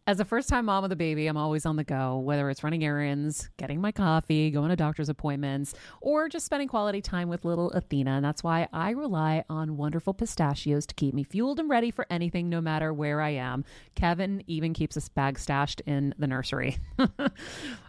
as 0.07 0.19
a 0.19 0.25
first 0.25 0.49
time 0.49 0.65
mom 0.65 0.81
with 0.81 0.91
a 0.91 0.95
baby, 0.95 1.27
I'm 1.27 1.37
always 1.37 1.67
on 1.67 1.75
the 1.75 1.83
go, 1.83 2.17
whether 2.17 2.49
it's 2.49 2.63
running 2.63 2.83
errands, 2.83 3.51
getting 3.57 3.79
my 3.79 3.91
coffee, 3.91 4.49
going 4.49 4.69
to 4.69 4.75
doctor's 4.75 5.07
appointments, 5.07 5.75
or 6.01 6.27
just 6.27 6.47
spending 6.47 6.67
quality 6.67 6.99
time 6.99 7.29
with 7.29 7.45
little 7.45 7.69
Athena. 7.71 8.09
And 8.13 8.25
that's 8.25 8.43
why 8.43 8.67
I 8.73 8.89
rely 8.89 9.43
on 9.51 9.77
wonderful 9.77 10.15
pistachios 10.15 10.87
to 10.87 10.95
keep 10.95 11.13
me 11.13 11.23
fueled 11.23 11.59
and 11.59 11.69
ready 11.69 11.91
for 11.91 12.07
anything, 12.09 12.49
no 12.49 12.59
matter 12.59 12.91
where 12.91 13.21
I 13.21 13.31
am. 13.31 13.63
Kevin 13.93 14.43
even 14.47 14.73
keeps 14.73 14.97
a 14.97 15.11
bag 15.11 15.37
stashed 15.37 15.81
in 15.85 16.15
the 16.17 16.25
nursery. 16.25 16.77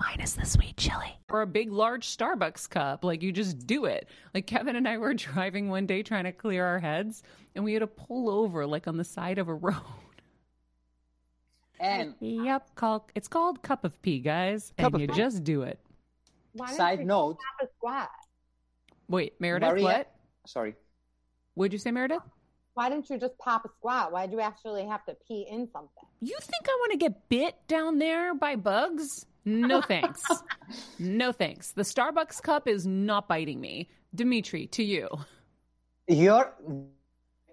Minus 0.00 0.32
the 0.32 0.46
sweet 0.46 0.76
chili. 0.78 1.18
Or 1.30 1.42
a 1.42 1.46
big, 1.46 1.70
large 1.70 2.06
Starbucks 2.06 2.70
cup. 2.70 3.04
Like, 3.04 3.22
you 3.22 3.32
just 3.32 3.66
do 3.66 3.84
it. 3.84 4.08
Like, 4.32 4.46
Kevin 4.46 4.74
and 4.76 4.88
I 4.88 4.96
were 4.96 5.12
driving 5.14 5.68
one 5.68 5.86
day 5.86 6.02
trying 6.02 6.24
to 6.24 6.32
clear 6.32 6.64
our 6.64 6.78
heads, 6.78 7.22
and 7.54 7.64
we 7.64 7.74
had 7.74 7.80
to 7.80 7.86
pull 7.86 8.30
over, 8.30 8.66
like, 8.66 8.88
on 8.88 8.96
the 8.96 9.04
side 9.04 9.38
of 9.38 9.48
a 9.48 9.54
road. 9.54 9.74
And 11.82 12.14
Yep, 12.20 12.74
call 12.74 13.08
it's 13.14 13.26
called 13.26 13.62
cup 13.62 13.86
of 13.86 14.02
pee, 14.02 14.18
guys, 14.18 14.70
Cup 14.76 14.92
and 14.92 15.00
you 15.00 15.08
pee. 15.08 15.14
just 15.14 15.44
do 15.44 15.62
it. 15.62 15.78
Why 16.52 16.70
side 16.74 17.06
note, 17.06 17.38
have 17.58 17.66
a 17.66 17.72
squat? 17.78 18.10
Wait, 19.08 19.40
Meredith, 19.40 19.70
Maria- 19.70 19.82
what? 19.84 20.12
sorry. 20.46 20.74
Would 21.54 21.72
you 21.72 21.78
say, 21.78 21.90
Meredith? 21.90 22.20
Why 22.74 22.90
didn't 22.90 23.08
you 23.08 23.16
just 23.18 23.38
pop 23.38 23.64
a 23.64 23.70
squat? 23.78 24.12
Why'd 24.12 24.30
you 24.30 24.40
actually 24.40 24.84
have 24.88 25.06
to 25.06 25.16
pee 25.26 25.46
in 25.50 25.68
something? 25.72 26.04
You 26.20 26.36
think 26.38 26.66
I 26.68 26.76
want 26.80 26.92
to 26.92 26.98
get 26.98 27.30
bit 27.30 27.54
down 27.66 27.98
there 27.98 28.34
by 28.34 28.56
bugs? 28.56 29.24
No 29.44 29.80
thanks. 29.80 30.22
no 30.98 31.32
thanks. 31.32 31.72
The 31.72 31.82
Starbucks 31.82 32.42
cup 32.42 32.68
is 32.68 32.86
not 32.86 33.28
biting 33.28 33.60
me. 33.60 33.88
Dimitri, 34.14 34.66
to 34.68 34.82
you. 34.82 35.08
You're 36.08 36.52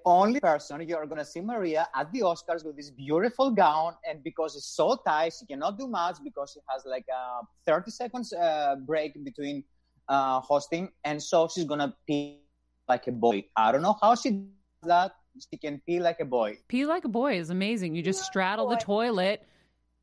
only 0.07 0.39
person 0.39 0.81
you're 0.87 1.05
gonna 1.05 1.25
see 1.25 1.41
Maria 1.41 1.87
at 1.93 2.11
the 2.13 2.21
Oscars 2.21 2.65
with 2.65 2.77
this 2.77 2.89
beautiful 2.89 3.51
gown, 3.51 3.93
and 4.09 4.23
because 4.23 4.55
it's 4.55 4.65
so 4.65 4.97
tight, 5.05 5.33
she 5.37 5.45
cannot 5.45 5.77
do 5.77 5.87
much 5.87 6.17
because 6.23 6.51
she 6.53 6.61
has 6.69 6.83
like 6.85 7.05
a 7.13 7.45
30 7.65 7.91
seconds 7.91 8.33
uh, 8.33 8.75
break 8.85 9.21
between 9.23 9.63
uh, 10.07 10.39
hosting, 10.39 10.89
and 11.03 11.21
so 11.21 11.47
she's 11.53 11.65
gonna 11.65 11.93
pee 12.07 12.39
like 12.87 13.07
a 13.07 13.11
boy. 13.11 13.43
I 13.55 13.71
don't 13.71 13.81
know 13.81 13.97
how 14.01 14.15
she 14.15 14.31
does 14.31 14.47
that. 14.83 15.11
She 15.51 15.57
can 15.57 15.81
pee 15.85 15.99
like 15.99 16.19
a 16.19 16.25
boy. 16.25 16.57
Pee 16.67 16.85
like 16.85 17.05
a 17.05 17.09
boy 17.09 17.37
is 17.37 17.49
amazing. 17.49 17.93
You 17.93 18.01
just 18.01 18.23
straddle 18.23 18.69
the 18.69 18.77
toilet, 18.77 19.43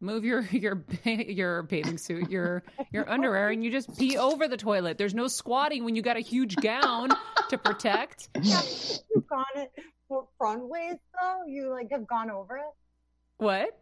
move 0.04 0.24
your 0.24 0.42
your 0.50 0.84
your 1.06 1.62
bathing 1.62 1.98
suit, 1.98 2.30
your 2.30 2.62
your 2.92 3.10
underwear, 3.10 3.50
and 3.50 3.64
you 3.64 3.70
just 3.70 3.96
pee 3.98 4.16
over 4.16 4.46
the 4.46 4.56
toilet. 4.56 4.98
There's 4.98 5.14
no 5.14 5.28
squatting 5.28 5.84
when 5.84 5.96
you 5.96 6.02
got 6.02 6.16
a 6.16 6.20
huge 6.20 6.56
gown 6.56 7.10
to 7.48 7.58
protect. 7.58 8.28
You've 8.42 9.26
gone 9.28 9.44
it 9.56 9.72
front 10.38 10.68
ways 10.68 10.96
though. 11.20 11.42
You 11.46 11.70
like 11.70 11.90
have 11.90 12.06
gone 12.06 12.30
over 12.30 12.56
it. 12.56 12.62
What? 13.38 13.78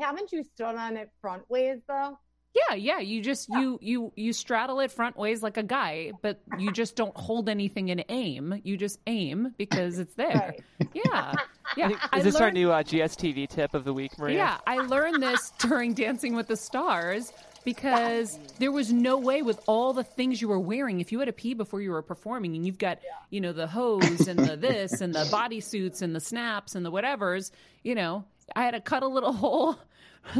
Haven't 0.00 0.32
you 0.32 0.42
stood 0.42 0.74
on 0.74 0.96
it 0.96 1.10
front 1.20 1.48
ways 1.50 1.78
though? 1.86 2.18
Yeah, 2.54 2.74
yeah. 2.74 2.98
You 2.98 3.22
just 3.22 3.48
you 3.48 3.78
you 3.80 4.12
you 4.14 4.32
straddle 4.32 4.80
it 4.80 4.92
front 4.92 5.16
ways 5.16 5.42
like 5.42 5.56
a 5.56 5.62
guy, 5.62 6.12
but 6.20 6.42
you 6.58 6.70
just 6.70 6.96
don't 6.96 7.16
hold 7.16 7.48
anything 7.48 7.88
in 7.88 8.04
aim. 8.10 8.60
You 8.62 8.76
just 8.76 8.98
aim 9.06 9.54
because 9.56 9.98
it's 9.98 10.14
there. 10.14 10.54
Right. 10.80 10.90
Yeah, 10.92 11.34
yeah. 11.76 11.88
Is 11.90 11.96
I 12.12 12.20
this 12.20 12.36
our 12.36 12.50
new 12.50 12.70
uh, 12.70 12.82
GSTV 12.82 13.48
tip 13.48 13.74
of 13.74 13.84
the 13.84 13.92
week, 13.92 14.18
Maria? 14.18 14.36
Yeah, 14.36 14.58
I 14.66 14.78
learned 14.78 15.22
this 15.22 15.52
during 15.58 15.94
Dancing 15.94 16.34
with 16.34 16.48
the 16.48 16.56
Stars 16.56 17.32
because 17.64 18.38
there 18.58 18.72
was 18.72 18.92
no 18.92 19.18
way 19.18 19.42
with 19.42 19.60
all 19.66 19.92
the 19.92 20.04
things 20.04 20.40
you 20.40 20.48
were 20.48 20.58
wearing. 20.58 21.00
If 21.00 21.12
you 21.12 21.18
had 21.18 21.26
to 21.26 21.32
pee 21.32 21.54
before 21.54 21.80
you 21.80 21.92
were 21.92 22.02
performing, 22.02 22.56
and 22.56 22.66
you've 22.66 22.78
got 22.78 22.98
you 23.30 23.40
know 23.40 23.52
the 23.52 23.66
hose 23.66 24.28
and 24.28 24.38
the 24.38 24.56
this 24.56 25.00
and 25.00 25.14
the 25.14 25.24
bodysuits 25.24 26.02
and 26.02 26.14
the 26.14 26.20
snaps 26.20 26.74
and 26.74 26.84
the 26.84 26.92
whatevers, 26.92 27.50
you 27.82 27.94
know, 27.94 28.24
I 28.54 28.62
had 28.64 28.72
to 28.72 28.80
cut 28.80 29.02
a 29.02 29.08
little 29.08 29.32
hole, 29.34 29.78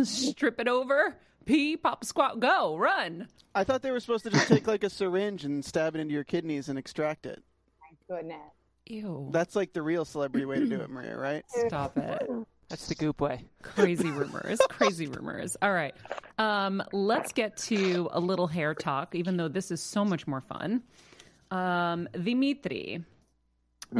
strip 0.02 0.60
it 0.60 0.68
over, 0.68 1.16
pee, 1.44 1.76
pop, 1.76 2.04
squat, 2.04 2.40
go, 2.40 2.76
run. 2.76 3.28
I 3.54 3.64
thought 3.64 3.82
they 3.82 3.90
were 3.90 4.00
supposed 4.00 4.24
to 4.24 4.30
just 4.30 4.48
take 4.48 4.66
like 4.66 4.84
a 4.84 4.90
syringe 4.90 5.44
and 5.44 5.64
stab 5.64 5.94
it 5.94 6.00
into 6.00 6.14
your 6.14 6.24
kidneys 6.24 6.68
and 6.68 6.78
extract 6.78 7.26
it. 7.26 7.42
My 7.80 8.16
goodness. 8.16 8.38
Ew. 8.86 9.28
That's 9.32 9.54
like 9.54 9.72
the 9.72 9.82
real 9.82 10.04
celebrity 10.04 10.44
way 10.44 10.58
to 10.58 10.66
do 10.66 10.80
it, 10.80 10.90
Maria, 10.90 11.16
right? 11.16 11.44
Stop 11.66 11.96
it. 11.98 12.28
That's 12.68 12.86
the 12.88 12.94
goop 12.94 13.20
way. 13.20 13.44
Crazy 13.62 14.10
rumors. 14.10 14.58
Crazy 14.68 15.06
rumors. 15.06 15.56
All 15.60 15.72
right. 15.72 15.94
Um, 16.38 16.82
let's 16.92 17.32
get 17.32 17.56
to 17.58 18.08
a 18.12 18.20
little 18.20 18.46
hair 18.46 18.74
talk, 18.74 19.14
even 19.14 19.36
though 19.36 19.48
this 19.48 19.70
is 19.70 19.82
so 19.82 20.04
much 20.04 20.26
more 20.26 20.40
fun. 20.40 20.82
Um, 21.50 22.08
Dimitri, 22.12 23.04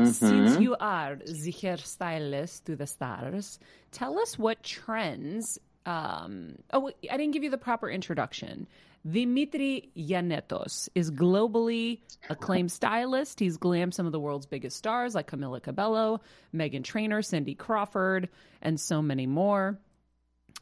since 0.04 0.58
you 0.58 0.74
are 0.80 1.16
the 1.16 1.52
hairstylist 1.52 2.64
to 2.64 2.76
the 2.76 2.86
stars, 2.86 3.58
tell 3.90 4.18
us 4.18 4.38
what 4.38 4.62
trends. 4.62 5.58
Um, 5.84 6.56
oh, 6.72 6.90
I 7.10 7.16
didn't 7.18 7.32
give 7.32 7.44
you 7.44 7.50
the 7.50 7.58
proper 7.58 7.90
introduction. 7.90 8.66
Dimitri 9.08 9.90
Giannetos 9.96 10.88
is 10.94 11.10
globally 11.10 12.00
acclaimed 12.30 12.70
stylist. 12.70 13.40
He's 13.40 13.58
glammed 13.58 13.94
some 13.94 14.06
of 14.06 14.12
the 14.12 14.20
world's 14.20 14.46
biggest 14.46 14.76
stars 14.76 15.14
like 15.14 15.30
Camila 15.30 15.60
Cabello, 15.62 16.20
Meghan 16.54 16.84
Trainor, 16.84 17.22
Cindy 17.22 17.54
Crawford, 17.54 18.28
and 18.60 18.78
so 18.78 19.02
many 19.02 19.26
more. 19.26 19.78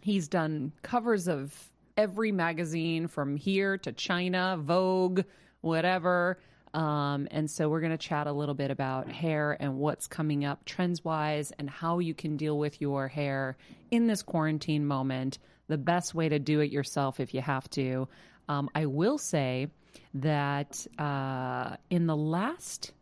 He's 0.00 0.28
done 0.28 0.72
covers 0.82 1.28
of 1.28 1.54
every 1.96 2.32
magazine 2.32 3.08
from 3.08 3.36
here 3.36 3.76
to 3.78 3.92
China, 3.92 4.56
Vogue, 4.58 5.22
whatever. 5.60 6.38
Um, 6.72 7.28
and 7.30 7.50
so 7.50 7.68
we're 7.68 7.80
going 7.80 7.90
to 7.92 7.98
chat 7.98 8.26
a 8.26 8.32
little 8.32 8.54
bit 8.54 8.70
about 8.70 9.10
hair 9.10 9.56
and 9.58 9.76
what's 9.76 10.06
coming 10.06 10.44
up 10.44 10.64
trends 10.64 11.04
wise 11.04 11.52
and 11.58 11.68
how 11.68 11.98
you 11.98 12.14
can 12.14 12.36
deal 12.36 12.56
with 12.56 12.80
your 12.80 13.08
hair 13.08 13.56
in 13.90 14.06
this 14.06 14.22
quarantine 14.22 14.86
moment, 14.86 15.38
the 15.70 15.78
best 15.78 16.14
way 16.14 16.28
to 16.28 16.38
do 16.38 16.60
it 16.60 16.70
yourself 16.70 17.20
if 17.20 17.32
you 17.32 17.40
have 17.40 17.70
to. 17.70 18.08
Um, 18.48 18.68
I 18.74 18.86
will 18.86 19.16
say 19.16 19.68
that 20.14 20.84
uh, 20.98 21.76
in 21.88 22.06
the 22.06 22.16
last 22.16 22.92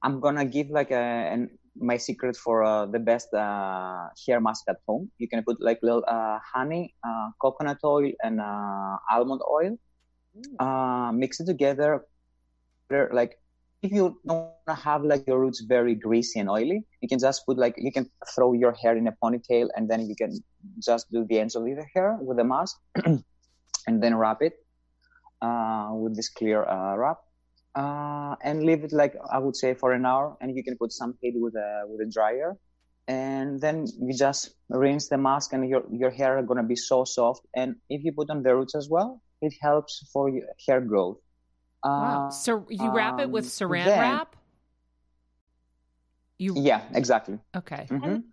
i'm 0.04 0.20
gonna 0.20 0.45
give 0.45 0.70
like 0.70 0.91
a 0.91 1.06
an, 1.34 1.50
my 1.80 1.98
secret 1.98 2.36
for 2.36 2.64
uh, 2.64 2.86
the 2.86 3.00
best 3.00 3.34
uh, 3.34 4.08
hair 4.26 4.39
mask 4.41 4.64
at 4.70 4.78
home. 4.88 5.12
You 5.18 5.28
can 5.28 5.43
put 5.43 5.62
like 5.62 5.80
little 5.82 6.04
uh, 6.08 6.39
honey 6.54 6.93
uh, 7.08 7.30
coconut 7.41 7.78
oil 7.84 8.12
and 8.24 8.39
uh, 8.41 8.98
almond 9.12 9.41
oil. 9.50 9.78
Mix 11.14 11.39
it 11.39 11.45
together. 11.45 12.06
Like 12.89 13.38
if 13.84 13.91
you 13.91 14.20
don't 14.28 14.54
have 14.68 15.04
like 15.04 15.28
your 15.28 15.39
roots 15.39 15.62
very 15.68 15.95
greasy 15.95 16.39
and 16.39 16.50
oily, 16.50 16.84
you 17.02 17.08
can 17.08 17.20
just 17.20 17.45
put 17.45 17.58
like 17.58 17.76
you 17.78 17.91
can 17.91 18.10
throw 18.36 18.54
your 18.54 18.72
hair 18.74 18.95
in 18.98 19.08
a 19.08 19.14
ponytail 19.24 19.68
and 19.76 19.89
then 19.89 20.08
you 20.08 20.16
can 20.16 20.32
just 20.82 21.10
do 21.12 21.26
the 21.30 21.39
ends 21.39 21.56
of 21.56 21.68
your 21.68 21.86
hair 21.93 22.18
with 22.22 22.39
a 22.39 22.43
mask 22.43 22.78
and 23.88 24.04
then 24.04 24.16
wrap 24.16 24.41
it 24.41 24.54
uh, 25.41 25.89
with 25.93 26.16
this 26.16 26.30
clear 26.30 26.66
uh, 26.66 26.95
wrap 26.95 27.18
uh, 27.82 28.34
and 28.47 28.55
leave 28.67 28.82
it 28.88 28.91
like 29.01 29.13
I 29.36 29.38
would 29.43 29.55
say 29.63 29.69
for 29.82 29.89
an 29.99 30.05
hour 30.11 30.28
and 30.41 30.47
you 30.57 30.63
can 30.67 30.75
put 30.82 30.91
some 30.99 31.11
heat 31.21 31.36
with 31.45 31.55
a 31.55 31.69
with 31.89 31.99
a 32.07 32.09
dryer 32.15 32.49
and 33.07 33.61
then 33.63 33.75
you 34.05 34.13
just 34.25 34.41
rinse 34.84 35.05
the 35.13 35.17
mask 35.28 35.47
and 35.53 35.61
your 35.71 35.84
your 36.01 36.11
hair 36.19 36.32
are 36.39 36.45
gonna 36.49 36.69
be 36.75 36.80
so 36.91 36.97
soft 37.17 37.41
and 37.59 37.69
if 37.95 37.99
you 38.05 38.11
put 38.19 38.28
on 38.34 38.39
the 38.45 38.51
roots 38.57 38.75
as 38.82 38.88
well, 38.95 39.09
it 39.47 39.53
helps 39.67 39.93
for 40.13 40.23
your 40.36 40.47
hair 40.65 40.82
growth. 40.91 41.17
Wow. 41.84 42.28
Uh, 42.28 42.32
So 42.32 42.51
you 42.82 42.88
wrap 42.97 43.19
it 43.23 43.30
with 43.38 43.45
um, 43.45 43.55
saran 43.57 43.86
then- 43.86 44.01
wrap? 44.01 44.30
You 46.45 46.51
Yeah, 46.69 46.82
exactly. 47.01 47.38
okay. 47.61 47.84
Mhm. 47.89 48.23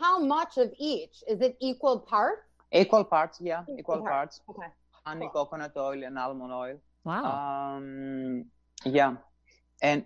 How 0.00 0.14
much 0.34 0.52
of 0.64 0.68
each? 0.78 1.16
Is 1.32 1.38
it 1.46 1.54
equal 1.60 1.98
parts? 2.12 2.42
Equal 2.82 3.04
parts, 3.04 3.36
yeah, 3.40 3.62
Equal 3.62 3.78
equal 3.80 4.00
parts. 4.02 4.34
parts. 4.38 4.50
Okay. 4.50 4.68
Honey, 5.06 5.28
Cool. 5.32 5.46
coconut 5.46 5.76
oil, 5.76 6.00
and 6.08 6.18
almond 6.18 6.52
oil. 6.52 6.76
Wow. 7.04 7.24
Um, 7.34 8.46
yeah, 8.84 9.16
and 9.82 10.04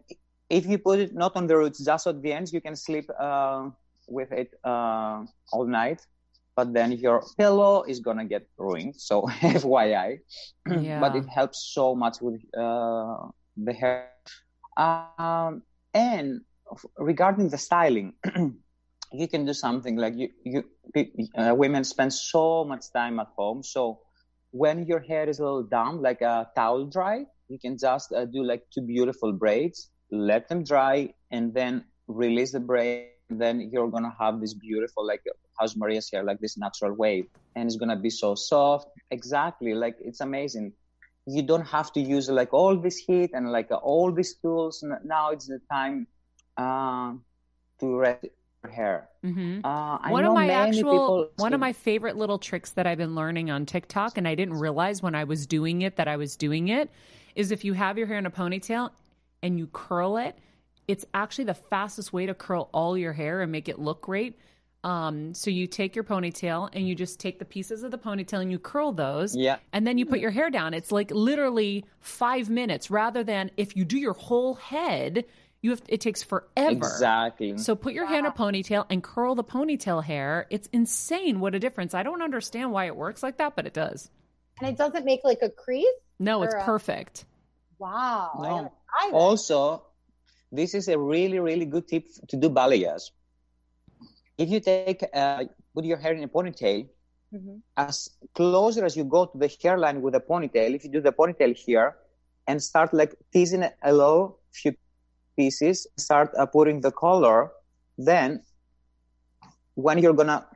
if 0.49 0.66
you 0.66 0.79
put 0.79 0.99
it 1.01 1.14
not 1.14 1.37
on 1.37 1.47
the 1.47 1.57
roots, 1.57 1.85
just 1.85 2.07
at 2.07 2.22
the 2.22 2.33
ends, 2.33 2.53
you 2.53 2.61
can 2.61 2.77
sleep 2.77 3.09
uh, 3.18 3.68
with 4.09 4.33
it 4.33 4.51
uh, 4.64 5.24
all 5.53 5.66
night. 5.66 6.01
But 6.57 6.72
then 6.72 6.93
your 6.93 7.22
pillow 7.39 7.83
is 7.85 8.01
gonna 8.01 8.24
get 8.24 8.47
ruined. 8.59 8.97
So 8.97 9.22
FYI, 9.43 10.18
but 10.95 11.14
it 11.14 11.27
helps 11.29 11.70
so 11.74 11.95
much 11.95 12.18
with 12.20 12.41
uh, 12.59 13.29
the 13.57 13.72
hair. 13.72 14.11
Um, 14.77 15.62
and 15.95 16.41
regarding 16.99 17.49
the 17.49 17.59
styling, 17.59 18.14
you 19.12 19.29
can 19.29 19.45
do 19.45 19.53
something 19.53 19.97
like 19.97 20.14
you 20.16 20.29
you 20.45 20.64
uh, 21.37 21.55
women 21.55 21.85
spend 21.85 22.12
so 22.12 22.64
much 22.64 22.91
time 22.93 23.18
at 23.20 23.29
home. 23.37 23.62
So 23.62 24.01
when 24.51 24.87
your 24.87 25.01
hair 25.01 25.29
is 25.29 25.39
a 25.39 25.45
little 25.45 25.62
damp, 25.64 26.03
like 26.03 26.20
a 26.22 26.49
towel 26.57 26.87
dry, 26.87 27.27
you 27.49 27.59
can 27.59 27.76
just 27.78 28.12
uh, 28.12 28.24
do 28.24 28.42
like 28.44 28.62
two 28.72 28.82
beautiful 28.82 29.32
braids, 29.32 29.90
let 30.11 30.49
them 30.49 30.64
dry, 30.64 31.12
and 31.30 31.55
then 31.55 31.84
release 32.09 32.53
the 32.53 32.61
braid. 32.61 33.09
Then 33.30 33.70
you're 33.72 33.90
gonna 33.90 34.14
have 34.20 34.40
this 34.40 34.55
beautiful, 34.55 35.07
like 35.07 35.22
House 35.59 35.76
Maria's 35.76 36.09
hair, 36.12 36.22
like 36.24 36.38
this 36.40 36.57
natural 36.57 36.92
wave, 36.94 37.26
and 37.57 37.66
it's 37.66 37.76
gonna 37.76 37.97
be 37.99 38.11
so 38.11 38.34
soft. 38.34 38.86
Exactly, 39.11 39.74
like 39.74 39.97
it's 40.01 40.20
amazing. 40.20 40.72
You 41.26 41.42
don't 41.42 41.66
have 41.66 41.92
to 41.94 42.01
use 42.01 42.28
like 42.30 42.53
all 42.55 42.76
this 42.76 42.99
heat 42.99 43.30
and 43.34 43.51
like 43.51 43.70
uh, 43.72 43.76
all 43.76 44.12
these 44.12 44.34
tools. 44.36 44.84
Now 45.05 45.30
it's 45.30 45.47
the 45.47 45.61
time 45.70 46.07
uh, 46.57 47.14
to 47.80 47.97
rest 47.97 48.26
your 48.62 48.72
hair. 48.72 49.09
hmm 49.22 49.61
Uh, 49.64 49.99
I 50.01 50.11
one 50.12 50.24
of 50.24 50.32
my 50.34 50.49
actual 50.49 50.92
people 50.92 51.30
one 51.36 51.53
of 51.55 51.61
my 51.61 51.72
favorite 51.72 52.16
little 52.16 52.38
tricks 52.38 52.70
that 52.72 52.86
I've 52.86 52.99
been 52.99 53.14
learning 53.14 53.51
on 53.51 53.66
TikTok 53.66 54.16
and 54.18 54.28
I 54.28 54.34
didn't 54.34 54.55
realize 54.55 55.03
when 55.03 55.14
I 55.14 55.24
was 55.24 55.47
doing 55.47 55.82
it 55.82 55.97
that 55.97 56.09
I 56.09 56.16
was 56.16 56.36
doing 56.36 56.68
it 56.68 56.90
is 57.37 57.53
if 57.53 57.64
you 57.64 57.74
have 57.74 57.99
your 57.99 58.07
hair 58.07 58.18
in 58.18 58.26
a 58.26 58.30
ponytail 58.30 58.91
and 59.43 59.59
you 59.59 59.68
curl 59.68 60.16
it, 60.16 60.37
it's 60.89 61.05
actually 61.14 61.45
the 61.45 61.55
fastest 61.55 62.12
way 62.12 62.26
to 62.26 62.34
curl 62.34 62.68
all 62.72 62.97
your 62.97 63.12
hair 63.12 63.43
and 63.43 63.53
make 63.53 63.68
it 63.68 63.78
look 63.78 64.03
great. 64.03 64.39
Um, 64.84 65.34
so 65.34 65.51
you 65.51 65.66
take 65.66 65.97
your 65.97 66.05
ponytail 66.05 66.70
and 66.72 66.87
you 66.89 66.95
just 66.95 67.18
take 67.18 67.41
the 67.41 67.45
pieces 67.45 67.82
of 67.82 67.91
the 67.91 67.99
ponytail 67.99 68.41
and 68.41 68.53
you 68.53 68.59
curl 68.59 68.93
those. 68.93 69.37
Yeah. 69.37 69.57
And 69.72 69.84
then 69.84 69.99
you 69.99 70.07
put 70.07 70.20
your 70.20 70.30
hair 70.30 70.49
down. 70.49 70.74
It's 70.74 70.93
like 70.93 71.11
literally 71.11 71.84
five 72.01 72.49
minutes 72.49 72.89
rather 72.91 73.24
than 73.24 73.51
if 73.57 73.76
you 73.76 73.84
do 73.84 73.99
your 73.99 74.12
whole 74.12 74.55
head, 74.55 75.24
you 75.61 75.70
have 75.70 75.82
it 75.89 76.01
takes 76.01 76.22
forever. 76.22 76.70
Exactly. 76.70 77.59
So 77.59 77.74
put 77.74 77.95
your 77.95 78.07
hair 78.07 78.20
in 78.20 78.26
a 78.26 78.30
ponytail 78.30 78.87
and 78.89 79.03
curl 79.03 79.34
the 79.34 79.43
ponytail 79.43 80.05
hair. 80.05 80.47
It's 80.51 80.68
insane 80.72 81.41
what 81.41 81.57
a 81.57 81.59
difference. 81.59 81.93
I 81.93 82.05
don't 82.05 82.22
understand 82.22 82.70
why 82.70 82.87
it 82.87 82.95
works 82.95 83.24
like 83.24 83.39
that, 83.39 83.57
but 83.57 83.66
it 83.66 83.74
does. 83.74 84.09
And 84.61 84.70
it 84.70 84.78
doesn't 84.78 85.05
make 85.05 85.22
like 85.24 85.41
a 85.43 85.51
crease? 85.51 85.87
No, 86.19 86.43
it's 86.43 86.55
Or, 86.55 86.61
perfect. 86.62 87.25
Wow. 87.79 88.31
No. 88.37 88.43
gotta 88.43 88.71
try 88.91 89.11
that. 89.11 89.14
Also, 89.14 89.83
this 90.51 90.75
is 90.75 90.89
a 90.89 90.99
really, 90.99 91.39
really 91.39 91.67
good 91.67 91.87
tip 91.89 92.07
to 92.29 92.37
do 92.37 92.49
balayage. 92.49 93.11
If 94.39 94.49
you 94.49 94.61
take, 94.61 95.05
uh, 95.14 95.45
put 95.75 95.85
your 95.85 95.99
hair 95.99 96.12
in 96.14 96.23
a 96.25 96.29
ponytail, 96.29 96.89
Mhm. 97.35 97.61
as 97.77 98.09
closer 98.35 98.85
as 98.85 98.97
you 98.97 99.05
go 99.05 99.27
to 99.27 99.37
the 99.39 99.49
hairline 99.62 100.01
with 100.01 100.14
a 100.14 100.21
ponytail, 100.21 100.75
if 100.75 100.85
you 100.85 100.91
do 100.91 101.01
the 101.01 101.12
ponytail 101.12 101.55
here 101.55 101.97
and 102.47 102.62
start 102.62 102.95
like 102.95 103.14
teasing 103.33 103.64
a 103.83 103.93
low 103.93 104.39
few 104.53 104.75
pieces, 105.37 105.87
start 105.97 106.31
uh, 106.39 106.47
putting 106.47 106.81
the 106.81 106.93
color, 106.93 107.53
then 107.99 108.43
when 109.75 109.99
you're 109.99 110.14
gonna, 110.14 110.47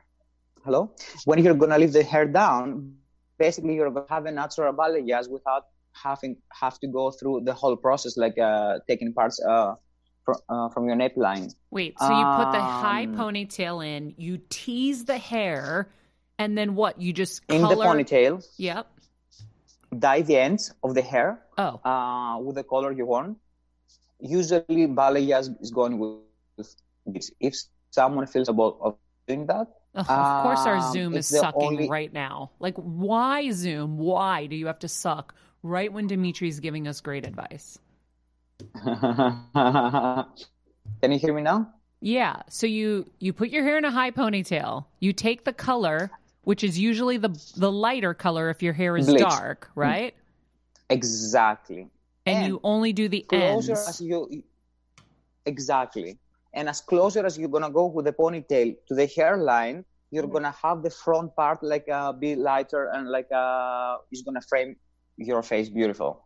hello, 0.65 0.91
when 1.25 1.43
you're 1.43 1.53
gonna 1.55 1.77
leave 1.77 1.93
the 1.93 2.03
hair 2.03 2.25
down, 2.25 2.97
basically 3.45 3.73
you're 3.77 3.91
gonna 3.97 4.13
have 4.17 4.25
a 4.31 4.33
natural 4.41 4.71
balayage 4.81 5.27
without 5.35 5.63
having 6.05 6.33
have 6.63 6.75
to 6.83 6.87
go 6.87 7.03
through 7.17 7.37
the 7.49 7.53
whole 7.61 7.75
process, 7.75 8.13
like 8.25 8.37
uh, 8.49 8.79
taking 8.89 9.09
parts 9.19 9.37
uh, 9.53 9.73
fr- 10.25 10.41
uh, 10.53 10.67
from 10.73 10.83
your 10.89 10.97
neckline. 11.03 11.47
Wait, 11.71 11.99
so 11.99 12.09
you 12.19 12.25
put 12.39 12.47
the 12.57 12.63
high 12.83 13.05
Um, 13.05 13.15
ponytail 13.21 13.75
in, 13.93 14.13
you 14.17 14.33
tease 14.49 15.05
the 15.11 15.17
hair, 15.17 15.89
and 16.39 16.57
then 16.57 16.69
what? 16.79 16.93
You 17.01 17.11
just 17.23 17.41
In 17.49 17.61
the 17.71 17.75
ponytail, 17.87 18.33
Yep. 18.57 18.85
dye 20.05 20.21
the 20.29 20.37
ends 20.47 20.73
of 20.83 20.95
the 20.97 21.01
hair 21.13 21.29
Oh, 21.57 21.73
uh, 21.91 22.39
with 22.45 22.55
the 22.59 22.63
color 22.73 22.91
you 22.99 23.05
want. 23.05 23.37
Usually, 24.19 24.87
balayage 24.87 25.49
is 25.61 25.71
going 25.71 25.97
with 25.99 26.15
this. 27.15 27.31
If 27.39 27.55
someone 27.89 28.27
feels 28.33 28.49
about 28.49 28.77
of 28.87 28.95
doing 29.27 29.45
that, 29.51 29.67
Ugh, 29.93 30.05
of 30.09 30.43
course 30.43 30.65
our 30.65 30.77
Um, 30.77 30.93
Zoom 30.93 31.13
is 31.15 31.27
sucking 31.27 31.61
only- 31.61 31.89
right 31.89 32.13
now. 32.13 32.51
Like, 32.59 32.75
why 32.77 33.51
Zoom? 33.51 33.97
Why 33.97 34.45
do 34.45 34.55
you 34.55 34.67
have 34.67 34.79
to 34.79 34.87
suck 34.87 35.35
right 35.63 35.91
when 35.91 36.07
Dimitri's 36.07 36.61
giving 36.61 36.87
us 36.87 37.01
great 37.01 37.27
advice? 37.27 37.77
can 38.83 40.25
you 41.11 41.19
hear 41.19 41.33
me 41.33 41.41
now? 41.41 41.73
Yeah. 41.99 42.41
So 42.49 42.67
you 42.67 43.09
you 43.19 43.33
put 43.33 43.49
your 43.49 43.63
hair 43.63 43.77
in 43.77 43.85
a 43.85 43.91
high 43.91 44.11
ponytail. 44.11 44.85
You 44.99 45.13
take 45.13 45.43
the 45.45 45.53
color, 45.53 46.09
which 46.43 46.63
is 46.63 46.77
usually 46.79 47.17
the 47.17 47.29
the 47.57 47.71
lighter 47.71 48.13
color 48.13 48.49
if 48.49 48.63
your 48.63 48.73
hair 48.73 48.97
is 48.97 49.07
Bleach. 49.07 49.19
dark, 49.19 49.69
right? 49.75 50.15
Exactly. 50.89 51.89
And, 52.25 52.37
And 52.37 52.47
you 52.47 52.59
only 52.63 52.93
do 52.93 53.07
the 53.09 53.21
Closer 53.21 53.71
ends. 53.71 53.87
as 53.89 54.01
you, 54.01 54.43
exactly, 55.45 56.17
and 56.53 56.69
as 56.69 56.81
closer 56.81 57.25
as 57.25 57.37
you're 57.37 57.49
gonna 57.49 57.71
go 57.71 57.85
with 57.87 58.05
the 58.05 58.13
ponytail 58.13 58.73
to 58.87 58.95
the 58.95 59.07
hairline, 59.07 59.85
you're 60.11 60.27
Mm-hmm. 60.27 60.35
gonna 60.35 60.53
have 60.63 60.83
the 60.83 60.89
front 60.89 61.35
part 61.35 61.59
like 61.63 61.85
uh, 61.89 62.11
be 62.13 62.35
lighter 62.35 62.89
and 62.93 63.09
like 63.09 63.27
uh, 63.31 63.97
it's 64.11 64.21
gonna 64.21 64.41
frame 64.49 64.75
your 65.17 65.41
face 65.43 65.69
beautiful. 65.69 66.23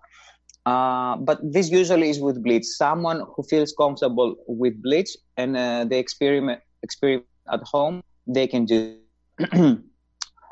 Uh, 0.65 1.17
but 1.17 1.39
this 1.43 1.69
usually 1.71 2.09
is 2.09 2.19
with 2.19 2.43
bleach. 2.43 2.65
Someone 2.65 3.21
who 3.35 3.43
feels 3.43 3.73
comfortable 3.77 4.35
with 4.47 4.81
bleach 4.81 5.15
and 5.37 5.55
uh, 5.57 5.85
they 5.85 5.99
experiment 5.99 6.61
experiment 6.83 7.27
at 7.51 7.61
home, 7.63 8.01
they 8.27 8.47
can 8.47 8.65
do. 8.65 8.95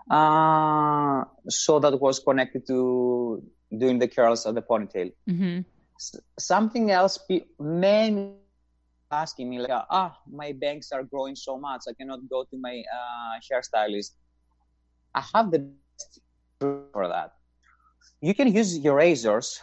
uh, 0.10 1.24
so 1.48 1.80
that 1.80 2.00
was 2.00 2.20
connected 2.20 2.66
to 2.68 3.42
doing 3.78 4.00
the 4.00 4.08
curls 4.08 4.46
of 4.46 4.56
the 4.56 4.62
ponytail. 4.62 5.12
hmm 5.28 5.66
S- 6.00 6.20
something 6.40 6.92
else, 6.92 7.18
pe- 7.30 7.46
many 7.60 8.43
asking 9.14 9.49
me 9.49 9.59
like, 9.59 9.72
ah, 9.89 10.18
my 10.30 10.53
bangs 10.53 10.89
are 10.91 11.03
growing 11.03 11.36
so 11.36 11.57
much, 11.57 11.82
I 11.88 11.93
cannot 11.93 12.20
go 12.30 12.43
to 12.43 12.57
my 12.57 12.84
uh, 12.97 13.34
hairstylist. 13.45 14.11
I 15.16 15.24
have 15.34 15.51
the 15.51 15.59
best 15.59 16.20
for 16.59 17.07
that. 17.07 17.34
You 18.22 18.34
can 18.34 18.53
use 18.53 18.78
your 18.80 18.95
razors 18.95 19.61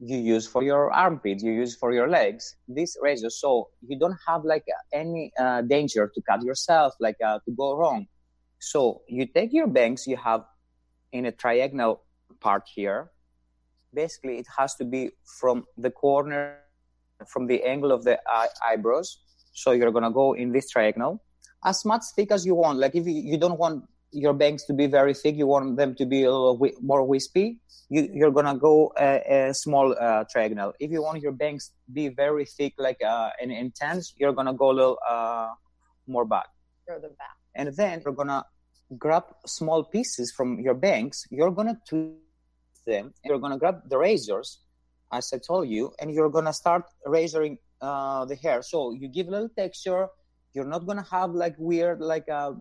you 0.00 0.18
use 0.18 0.46
for 0.46 0.62
your 0.62 0.92
armpits, 0.92 1.42
you 1.42 1.52
use 1.52 1.76
for 1.76 1.92
your 1.92 2.08
legs. 2.08 2.56
These 2.68 2.96
razors, 3.00 3.40
so 3.40 3.68
you 3.86 3.98
don't 3.98 4.16
have 4.26 4.44
like 4.44 4.64
any 4.92 5.32
uh, 5.38 5.62
danger 5.62 6.10
to 6.14 6.22
cut 6.28 6.42
yourself, 6.42 6.94
like 7.00 7.16
uh, 7.24 7.38
to 7.44 7.50
go 7.56 7.76
wrong. 7.76 8.06
So 8.58 9.02
you 9.08 9.26
take 9.26 9.52
your 9.52 9.66
bangs, 9.66 10.06
you 10.06 10.16
have 10.16 10.44
in 11.12 11.26
a 11.26 11.32
triangle 11.32 12.02
part 12.40 12.64
here. 12.74 13.10
Basically, 13.92 14.38
it 14.38 14.46
has 14.58 14.74
to 14.76 14.84
be 14.84 15.10
from 15.38 15.64
the 15.76 15.90
corner, 15.90 16.58
from 17.28 17.46
the 17.46 17.62
angle 17.62 17.92
of 17.92 18.04
the 18.04 18.18
eye- 18.26 18.48
eyebrows. 18.64 19.18
So 19.52 19.72
you're 19.72 19.90
gonna 19.92 20.10
go 20.10 20.34
in 20.34 20.52
this 20.52 20.68
triangle 20.70 21.22
as 21.64 21.84
much 21.84 22.02
thick 22.14 22.30
as 22.30 22.44
you 22.44 22.54
want. 22.54 22.78
Like 22.78 22.94
if 22.94 23.06
you, 23.06 23.14
you 23.14 23.38
don't 23.38 23.58
want 23.58 23.84
your 24.12 24.32
bangs 24.32 24.64
to 24.66 24.72
be 24.72 24.86
very 24.86 25.14
thick, 25.14 25.36
you 25.36 25.46
want 25.46 25.76
them 25.76 25.94
to 25.96 26.06
be 26.06 26.22
a 26.22 26.30
little 26.30 26.54
wi- 26.54 26.76
more 26.80 27.04
wispy, 27.04 27.60
you, 27.88 28.08
you're 28.12 28.30
gonna 28.30 28.56
go 28.56 28.92
a, 28.98 29.48
a 29.50 29.54
small 29.54 29.94
uh, 29.98 30.24
triangle. 30.30 30.72
If 30.78 30.90
you 30.90 31.02
want 31.02 31.20
your 31.20 31.32
bangs 31.32 31.68
to 31.86 31.92
be 31.92 32.08
very 32.08 32.44
thick, 32.44 32.74
like 32.78 33.02
uh, 33.02 33.30
and 33.40 33.50
intense, 33.52 34.14
you're 34.16 34.32
gonna 34.32 34.54
go 34.54 34.70
a 34.70 34.72
little 34.72 34.98
uh, 35.08 35.50
more 36.06 36.24
back. 36.24 36.46
Further 36.86 37.08
back. 37.08 37.36
And 37.54 37.74
then 37.76 38.02
you're 38.04 38.14
gonna 38.14 38.44
grab 38.98 39.24
small 39.46 39.84
pieces 39.84 40.32
from 40.36 40.60
your 40.60 40.74
bangs. 40.74 41.24
You're 41.30 41.50
gonna 41.50 41.78
twist 41.88 42.16
them. 42.86 43.14
You're 43.24 43.38
gonna 43.38 43.58
grab 43.58 43.88
the 43.88 43.98
razors, 43.98 44.60
as 45.14 45.32
I 45.32 45.38
told 45.38 45.68
you, 45.68 45.92
and 46.00 46.10
you're 46.12 46.30
gonna 46.30 46.52
start 46.52 46.84
razoring 47.06 47.56
uh, 47.80 48.24
the 48.24 48.36
hair. 48.36 48.62
So 48.62 48.92
you 48.92 49.08
give 49.08 49.28
a 49.28 49.30
little 49.30 49.48
texture. 49.56 50.08
You're 50.52 50.66
not 50.74 50.86
gonna 50.86 51.06
have 51.10 51.30
like 51.30 51.54
weird, 51.58 52.00
like 52.00 52.28
uh, 52.28 52.52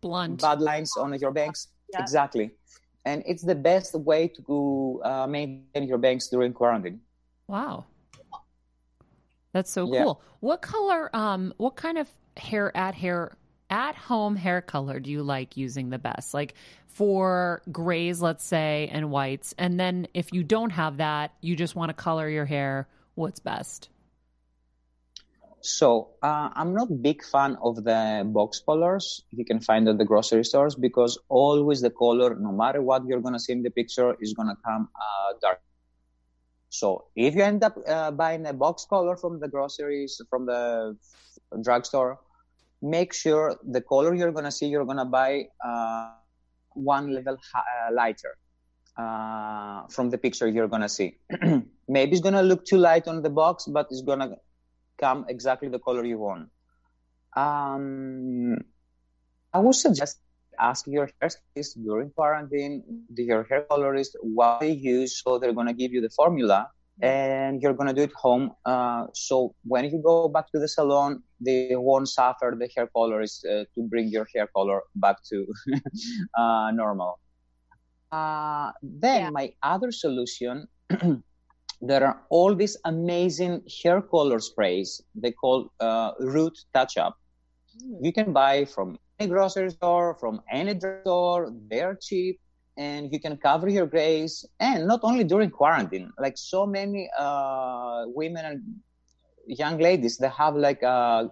Blunt. 0.00 0.40
bad 0.40 0.60
lines 0.60 0.90
on 0.96 1.18
your 1.18 1.30
banks. 1.32 1.68
Yeah. 1.92 2.00
Exactly. 2.02 2.50
And 3.04 3.22
it's 3.26 3.42
the 3.42 3.54
best 3.54 3.94
way 3.94 4.28
to 4.48 5.00
uh, 5.04 5.26
maintain 5.26 5.84
your 5.86 5.98
banks 5.98 6.28
during 6.28 6.52
quarantine. 6.52 7.00
Wow. 7.48 7.84
That's 9.52 9.70
so 9.70 9.86
Yeah. 9.92 10.02
cool. 10.02 10.20
What 10.40 10.62
color 10.62 11.14
um 11.14 11.52
what 11.58 11.76
kind 11.76 11.98
of 11.98 12.08
hair 12.36 12.76
at 12.76 12.94
hair 12.94 13.36
at 13.74 13.96
home 13.96 14.36
hair 14.36 14.60
color 14.62 15.00
do 15.00 15.10
you 15.10 15.24
like 15.24 15.56
using 15.56 15.90
the 15.90 15.98
best? 15.98 16.32
Like 16.32 16.54
for 16.86 17.60
grays, 17.72 18.22
let's 18.22 18.44
say, 18.44 18.88
and 18.92 19.10
whites. 19.10 19.52
And 19.58 19.80
then 19.80 20.06
if 20.14 20.32
you 20.32 20.44
don't 20.44 20.70
have 20.70 20.98
that, 20.98 21.32
you 21.40 21.56
just 21.56 21.74
want 21.74 21.88
to 21.90 21.94
color 21.94 22.28
your 22.28 22.44
hair, 22.44 22.86
what's 23.16 23.40
best? 23.40 23.88
So 25.60 26.10
uh, 26.22 26.50
I'm 26.54 26.72
not 26.74 26.88
big 27.02 27.24
fan 27.24 27.56
of 27.60 27.82
the 27.82 28.22
box 28.24 28.62
colors 28.64 29.24
you 29.32 29.44
can 29.44 29.60
find 29.60 29.88
at 29.88 29.98
the 29.98 30.04
grocery 30.04 30.44
stores 30.44 30.76
because 30.76 31.18
always 31.28 31.80
the 31.80 31.90
color, 31.90 32.36
no 32.38 32.52
matter 32.52 32.80
what 32.80 33.02
you're 33.06 33.22
gonna 33.26 33.40
see 33.40 33.54
in 33.54 33.62
the 33.62 33.70
picture, 33.70 34.14
is 34.20 34.34
gonna 34.34 34.58
come 34.64 34.88
uh, 34.94 35.32
dark. 35.40 35.60
So 36.68 37.06
if 37.16 37.34
you 37.34 37.42
end 37.42 37.64
up 37.64 37.76
uh, 37.88 38.10
buying 38.12 38.46
a 38.46 38.52
box 38.52 38.86
color 38.88 39.16
from 39.16 39.40
the 39.40 39.48
groceries 39.48 40.20
from 40.30 40.46
the 40.46 40.96
drugstore, 41.62 42.20
make 42.84 43.14
sure 43.14 43.56
the 43.64 43.80
color 43.80 44.14
you're 44.14 44.32
gonna 44.32 44.50
see 44.52 44.66
you're 44.66 44.84
gonna 44.84 45.04
buy 45.04 45.46
uh, 45.64 46.10
one 46.74 47.12
level 47.14 47.36
uh, 47.54 47.92
lighter 47.92 48.36
uh, 48.98 49.86
from 49.88 50.10
the 50.10 50.18
picture 50.18 50.46
you're 50.48 50.68
gonna 50.68 50.88
see. 50.88 51.16
Maybe 51.88 52.12
it's 52.12 52.20
gonna 52.20 52.42
look 52.42 52.64
too 52.64 52.76
light 52.76 53.08
on 53.08 53.22
the 53.22 53.30
box, 53.30 53.64
but 53.66 53.86
it's 53.90 54.02
gonna 54.02 54.36
come 54.98 55.24
exactly 55.28 55.68
the 55.68 55.78
color 55.78 56.04
you 56.04 56.18
want. 56.18 56.50
Um, 57.36 58.58
I 59.52 59.58
would 59.58 59.74
suggest 59.74 60.20
ask 60.58 60.86
your 60.86 61.08
hairstylist 61.20 61.82
during 61.82 62.10
quarantine, 62.10 62.84
your 63.16 63.44
hair 63.44 63.62
colorist, 63.62 64.16
what 64.20 64.60
they 64.60 64.70
use. 64.70 65.20
So 65.22 65.38
they're 65.38 65.52
to 65.52 65.72
give 65.72 65.92
you 65.92 66.00
the 66.00 66.10
formula 66.10 66.68
and 67.02 67.60
you're 67.62 67.74
going 67.74 67.88
to 67.88 67.94
do 67.94 68.02
it 68.02 68.12
home. 68.14 68.52
Uh, 68.64 69.06
so 69.14 69.54
when 69.64 69.84
you 69.84 70.00
go 70.04 70.28
back 70.28 70.50
to 70.52 70.58
the 70.60 70.68
salon, 70.68 71.22
they 71.44 71.70
won't 71.72 72.08
suffer 72.08 72.54
the 72.58 72.68
hair 72.74 72.88
colorist 72.94 73.44
uh, 73.46 73.64
to 73.74 73.82
bring 73.88 74.08
your 74.08 74.26
hair 74.34 74.48
color 74.54 74.80
back 74.94 75.16
to 75.30 75.46
uh, 76.38 76.70
normal. 76.72 77.18
Uh, 78.12 78.70
then 78.82 79.26
Yeah. 79.26 79.30
my 79.32 79.50
other 79.62 79.90
solution 79.92 80.66
there 81.80 82.04
are 82.06 82.22
all 82.30 82.54
these 82.54 82.76
amazing 82.84 83.62
hair 83.82 84.00
color 84.00 84.38
sprays 84.40 85.00
they 85.14 85.32
call 85.32 85.70
uh, 85.80 86.12
root 86.20 86.52
touch 86.74 86.96
up 86.96 87.16
you 88.00 88.12
can 88.12 88.32
buy 88.32 88.64
from 88.64 88.96
any 89.08 89.28
grocery 89.28 89.70
store 89.70 90.14
from 90.20 90.40
any 90.50 90.74
drugstore 90.74 91.52
they're 91.70 91.96
cheap 92.00 92.38
and 92.76 93.12
you 93.12 93.20
can 93.20 93.36
cover 93.36 93.68
your 93.68 93.86
grays 93.86 94.44
and 94.60 94.86
not 94.86 95.00
only 95.02 95.24
during 95.24 95.50
quarantine 95.50 96.10
like 96.18 96.36
so 96.36 96.66
many 96.66 97.08
uh, 97.18 98.04
women 98.06 98.44
and 98.44 98.62
young 99.46 99.78
ladies 99.78 100.16
they 100.18 100.28
have 100.28 100.54
like 100.56 100.82
uh, 100.82 101.24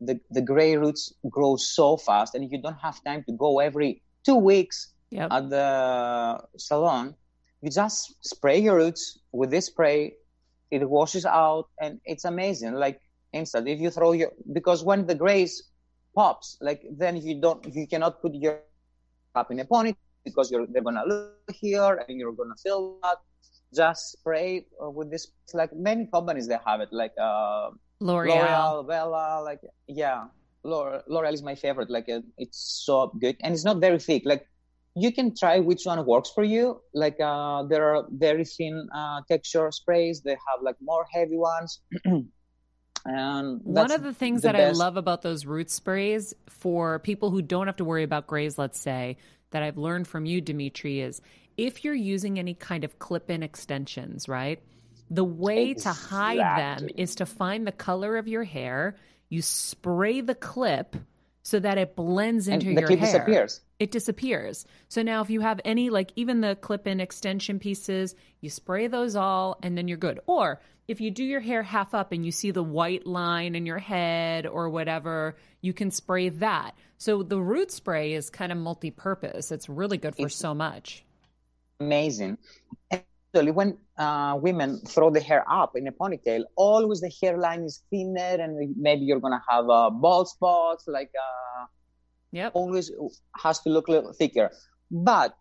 the, 0.00 0.18
the 0.30 0.42
gray 0.42 0.76
roots 0.76 1.12
grow 1.30 1.56
so 1.56 1.96
fast 1.96 2.34
and 2.34 2.50
you 2.50 2.60
don't 2.60 2.78
have 2.82 3.02
time 3.04 3.22
to 3.28 3.32
go 3.32 3.60
every 3.60 4.02
two 4.24 4.36
weeks 4.36 4.92
Yep. 5.10 5.30
at 5.30 5.50
the 5.50 6.40
salon, 6.56 7.14
you 7.60 7.70
just 7.70 8.14
spray 8.24 8.58
your 8.58 8.76
roots 8.76 9.18
with 9.32 9.50
this 9.50 9.66
spray. 9.66 10.12
It 10.70 10.88
washes 10.88 11.24
out 11.26 11.66
and 11.80 12.00
it's 12.04 12.24
amazing. 12.24 12.74
Like 12.74 13.00
instant. 13.32 13.68
If 13.68 13.80
you 13.80 13.90
throw 13.90 14.12
your, 14.12 14.30
because 14.52 14.84
when 14.84 15.06
the 15.06 15.14
grays 15.14 15.62
pops, 16.14 16.56
like 16.60 16.82
then 16.98 17.16
you 17.16 17.40
don't, 17.40 17.64
you 17.74 17.86
cannot 17.86 18.22
put 18.22 18.34
your 18.34 18.60
up 19.34 19.50
in 19.50 19.60
a 19.60 19.64
pony 19.64 19.94
because 20.24 20.50
you're, 20.50 20.66
they're 20.66 20.82
to 20.82 21.04
look 21.06 21.56
here 21.60 22.04
and 22.08 22.18
you're 22.18 22.32
to 22.32 22.62
feel 22.62 22.98
that. 23.02 23.18
Just 23.74 24.12
spray 24.12 24.66
uh, 24.84 24.90
with 24.90 25.10
this, 25.10 25.28
like 25.54 25.72
many 25.72 26.06
companies, 26.12 26.46
they 26.46 26.58
have 26.66 26.82
it, 26.82 26.90
like, 26.92 27.12
uh, 27.18 27.70
L'Oreal. 28.02 28.34
L'Oreal, 28.34 28.88
Bella, 28.88 29.42
like 29.44 29.60
yeah, 29.86 30.24
L'Oreal, 30.64 31.02
L'Oreal 31.08 31.32
is 31.32 31.42
my 31.42 31.54
favorite. 31.54 31.90
Like 31.90 32.06
it's 32.36 32.82
so 32.84 33.12
good 33.18 33.36
and 33.40 33.54
it's 33.54 33.64
not 33.64 33.78
very 33.78 33.98
thick. 33.98 34.22
Like 34.24 34.46
you 34.94 35.12
can 35.12 35.34
try 35.34 35.60
which 35.60 35.84
one 35.84 36.04
works 36.04 36.30
for 36.34 36.44
you. 36.44 36.80
Like 36.92 37.16
uh, 37.20 37.62
there 37.64 37.94
are 37.94 38.06
very 38.10 38.44
thin 38.44 38.88
uh, 38.94 39.20
texture 39.30 39.70
sprays. 39.70 40.22
They 40.22 40.32
have 40.32 40.62
like 40.62 40.76
more 40.82 41.06
heavy 41.12 41.38
ones. 41.38 41.80
and 43.04 43.60
One 43.62 43.92
of 43.92 44.02
the 44.02 44.12
things 44.12 44.42
the 44.42 44.48
that 44.48 44.56
best. 44.56 44.80
I 44.80 44.84
love 44.84 44.96
about 44.96 45.22
those 45.22 45.46
root 45.46 45.70
sprays 45.70 46.34
for 46.48 46.98
people 46.98 47.30
who 47.30 47.40
don't 47.40 47.66
have 47.66 47.76
to 47.76 47.84
worry 47.84 48.02
about 48.02 48.26
grays, 48.26 48.58
let's 48.58 48.80
say, 48.80 49.16
that 49.52 49.62
I've 49.62 49.78
learned 49.78 50.08
from 50.08 50.26
you, 50.26 50.40
Dimitri, 50.40 51.00
is 51.00 51.20
if 51.56 51.84
you're 51.84 51.94
using 51.94 52.38
any 52.38 52.54
kind 52.54 52.84
of 52.84 52.98
clip 52.98 53.30
in 53.30 53.42
extensions, 53.42 54.28
right? 54.28 54.60
The 55.10 55.24
way 55.24 55.74
to 55.74 55.92
hide 55.92 56.38
them 56.38 56.88
is 56.96 57.16
to 57.16 57.26
find 57.26 57.66
the 57.66 57.72
color 57.72 58.16
of 58.16 58.28
your 58.28 58.44
hair, 58.44 58.96
you 59.28 59.42
spray 59.42 60.20
the 60.20 60.34
clip 60.34 60.96
so 61.42 61.58
that 61.58 61.78
it 61.78 61.96
blends 61.96 62.46
and 62.48 62.62
into 62.62 62.74
the 62.74 62.80
your 62.80 62.88
clip 62.88 63.00
hair 63.00 63.12
disappears. 63.12 63.60
it 63.78 63.90
disappears. 63.90 64.64
So 64.88 65.02
now 65.02 65.22
if 65.22 65.30
you 65.30 65.40
have 65.40 65.60
any 65.64 65.90
like 65.90 66.12
even 66.16 66.40
the 66.40 66.54
clip-in 66.56 67.00
extension 67.00 67.58
pieces, 67.58 68.14
you 68.40 68.48
spray 68.50 68.86
those 68.86 69.16
all 69.16 69.58
and 69.62 69.76
then 69.76 69.88
you're 69.88 69.98
good. 69.98 70.20
Or 70.26 70.60
if 70.88 71.00
you 71.00 71.10
do 71.10 71.24
your 71.24 71.40
hair 71.40 71.62
half 71.62 71.94
up 71.94 72.12
and 72.12 72.24
you 72.24 72.32
see 72.32 72.50
the 72.50 72.62
white 72.62 73.06
line 73.06 73.54
in 73.54 73.66
your 73.66 73.78
head 73.78 74.46
or 74.46 74.68
whatever, 74.68 75.36
you 75.60 75.72
can 75.72 75.90
spray 75.90 76.28
that. 76.28 76.76
So 76.98 77.22
the 77.22 77.40
root 77.40 77.70
spray 77.72 78.12
is 78.14 78.30
kind 78.30 78.52
of 78.52 78.58
multi-purpose. 78.58 79.50
It's 79.52 79.68
really 79.68 79.96
good 79.98 80.14
for 80.14 80.22
It's- 80.26 80.36
so 80.36 80.54
much. 80.54 81.04
amazing. 81.80 82.38
Actually, 83.34 83.52
when 83.52 83.78
uh, 83.96 84.38
women 84.40 84.78
throw 84.86 85.10
the 85.10 85.20
hair 85.20 85.44
up 85.50 85.72
in 85.76 85.86
a 85.88 85.92
ponytail, 85.92 86.42
always 86.56 87.00
the 87.00 87.10
hairline 87.22 87.62
is 87.62 87.82
thinner, 87.90 88.36
and 88.42 88.74
maybe 88.76 89.04
you're 89.04 89.20
gonna 89.20 89.42
have 89.48 89.68
uh, 89.70 89.90
bald 89.90 90.28
spots. 90.28 90.84
Like 90.86 91.10
uh, 91.18 91.66
Yep. 92.32 92.52
always 92.54 92.90
has 93.42 93.60
to 93.60 93.70
look 93.70 93.88
a 93.88 93.92
little 93.92 94.12
thicker. 94.12 94.50
But 94.90 95.34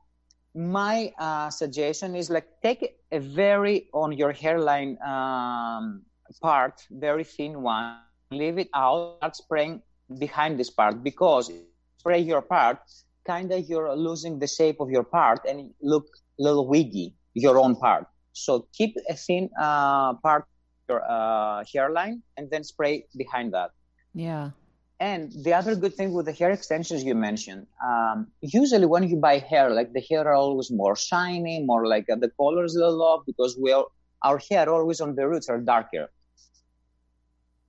my 0.56 1.12
uh, 1.20 1.50
suggestion 1.50 2.16
is 2.16 2.30
like 2.30 2.48
take 2.64 2.96
a 3.12 3.20
very 3.20 3.88
on 3.94 4.12
your 4.14 4.32
hairline 4.32 4.98
um, 5.06 6.04
part, 6.42 6.82
very 6.92 7.24
thin 7.24 7.62
one, 7.62 7.96
leave 8.32 8.58
it 8.58 8.70
out, 8.74 9.08
start 9.08 9.36
spraying 9.36 9.82
behind 10.20 10.60
this 10.60 10.70
part 10.70 11.04
because 11.04 11.50
you 11.50 11.64
spray 11.98 12.20
your 12.20 12.42
part, 12.42 12.80
kind 13.26 13.52
of 13.52 13.68
you're 13.70 13.94
losing 13.96 14.40
the 14.40 14.48
shape 14.48 14.80
of 14.80 14.90
your 14.90 15.04
part 15.04 15.42
and 15.48 15.72
look 15.82 16.06
a 16.40 16.44
little 16.44 16.68
wiggy, 16.68 17.16
your 17.34 17.58
own 17.58 17.76
part. 17.76 18.08
So 18.34 18.68
keep 18.74 18.96
a 19.10 19.16
thin 19.16 19.50
uh, 19.60 20.14
part 20.16 20.44
of 20.44 20.48
your 20.90 21.02
uh, 21.10 21.64
hairline 21.72 22.24
and 22.38 22.50
then 22.50 22.64
spray 22.64 23.06
behind 23.18 23.54
that. 23.54 23.72
Yeah. 24.14 24.52
And 25.00 25.32
the 25.44 25.54
other 25.54 25.76
good 25.76 25.96
thing 25.96 26.14
with 26.14 26.28
the 26.28 26.32
hair 26.32 26.52
extensions 26.52 27.04
you 27.04 27.16
mentioned, 27.16 27.66
um, 27.84 28.28
usually 28.42 28.86
when 28.86 29.10
you 29.10 29.18
buy 29.18 29.40
hair, 29.40 29.72
like 29.72 29.94
the 29.94 30.02
hair 30.08 30.28
are 30.28 30.36
always 30.36 30.70
more 30.70 30.96
shiny, 30.96 31.64
more 31.64 31.88
like 31.88 32.08
uh, 32.08 32.18
the 32.18 32.30
colors 32.30 32.76
a 32.76 32.86
off 32.86 33.26
because 33.26 33.58
we 33.60 33.72
are, 33.72 33.86
our 34.22 34.40
hair 34.50 34.70
always 34.70 35.02
on 35.02 35.16
the 35.16 35.28
roots 35.28 35.50
are 35.50 35.60
darker. 35.60 36.08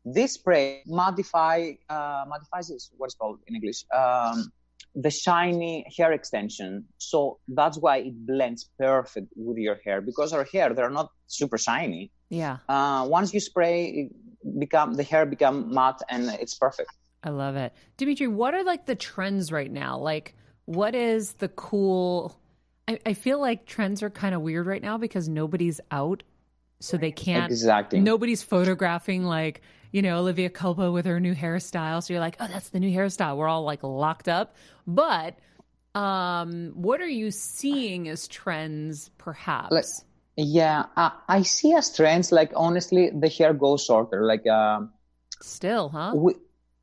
This 0.04 0.34
spray 0.34 0.82
modify 0.86 1.72
uh, 1.88 2.24
modifies 2.28 2.68
this, 2.68 2.90
what's 2.98 3.14
called 3.14 3.38
in 3.46 3.54
English 3.54 3.84
um, 3.94 4.52
the 4.94 5.10
shiny 5.10 5.86
hair 5.96 6.12
extension. 6.12 6.84
So 6.98 7.38
that's 7.48 7.78
why 7.78 7.98
it 7.98 8.26
blends 8.26 8.70
perfect 8.78 9.28
with 9.36 9.56
your 9.56 9.78
hair 9.84 10.00
because 10.00 10.32
our 10.32 10.44
hair 10.44 10.74
they're 10.74 10.90
not 10.90 11.10
super 11.26 11.58
shiny. 11.58 12.10
Yeah. 12.28 12.58
Uh, 12.68 13.06
once 13.08 13.32
you 13.32 13.40
spray, 13.40 13.86
it 13.86 14.58
become 14.58 14.94
the 14.94 15.02
hair 15.02 15.26
become 15.26 15.72
matte 15.72 16.00
and 16.08 16.28
it's 16.40 16.54
perfect. 16.54 16.90
I 17.22 17.30
love 17.30 17.56
it. 17.56 17.72
Dimitri, 17.96 18.26
what 18.26 18.54
are 18.54 18.64
like 18.64 18.86
the 18.86 18.96
trends 18.96 19.52
right 19.52 19.70
now? 19.70 19.98
Like, 19.98 20.34
what 20.64 20.94
is 20.94 21.34
the 21.34 21.48
cool? 21.48 22.36
I, 22.88 22.98
I 23.06 23.14
feel 23.14 23.40
like 23.40 23.64
trends 23.64 24.02
are 24.02 24.10
kind 24.10 24.34
of 24.34 24.42
weird 24.42 24.66
right 24.66 24.82
now 24.82 24.98
because 24.98 25.28
nobody's 25.28 25.80
out. 25.90 26.22
So 26.80 26.96
they 26.96 27.12
can't. 27.12 27.50
Exactly. 27.50 28.00
Nobody's 28.00 28.42
photographing 28.42 29.22
like, 29.24 29.60
you 29.92 30.02
know, 30.02 30.18
Olivia 30.18 30.50
Culpo 30.50 30.92
with 30.92 31.06
her 31.06 31.20
new 31.20 31.34
hairstyle. 31.34 32.02
So 32.02 32.12
you're 32.14 32.20
like, 32.20 32.36
oh, 32.40 32.48
that's 32.48 32.70
the 32.70 32.80
new 32.80 32.90
hairstyle. 32.90 33.36
We're 33.36 33.48
all 33.48 33.62
like 33.64 33.82
locked 33.82 34.28
up. 34.28 34.56
But 34.86 35.36
Um, 35.94 36.72
what 36.72 37.02
are 37.02 37.14
you 37.22 37.30
seeing 37.30 38.08
as 38.08 38.26
trends, 38.26 39.10
perhaps? 39.18 39.72
Like- 39.72 39.84
Yeah, 40.38 40.86
uh, 40.96 41.10
I 41.28 41.42
see 41.42 41.74
as 41.74 41.94
trends 41.94 42.32
like 42.32 42.50
honestly, 42.56 43.10
the 43.12 43.28
hair 43.28 43.52
goes 43.52 43.84
shorter. 43.84 44.24
Like, 44.24 44.46
uh, 44.48 44.88
Still, 45.42 45.90
huh? 45.90 46.12
we, 46.16 46.32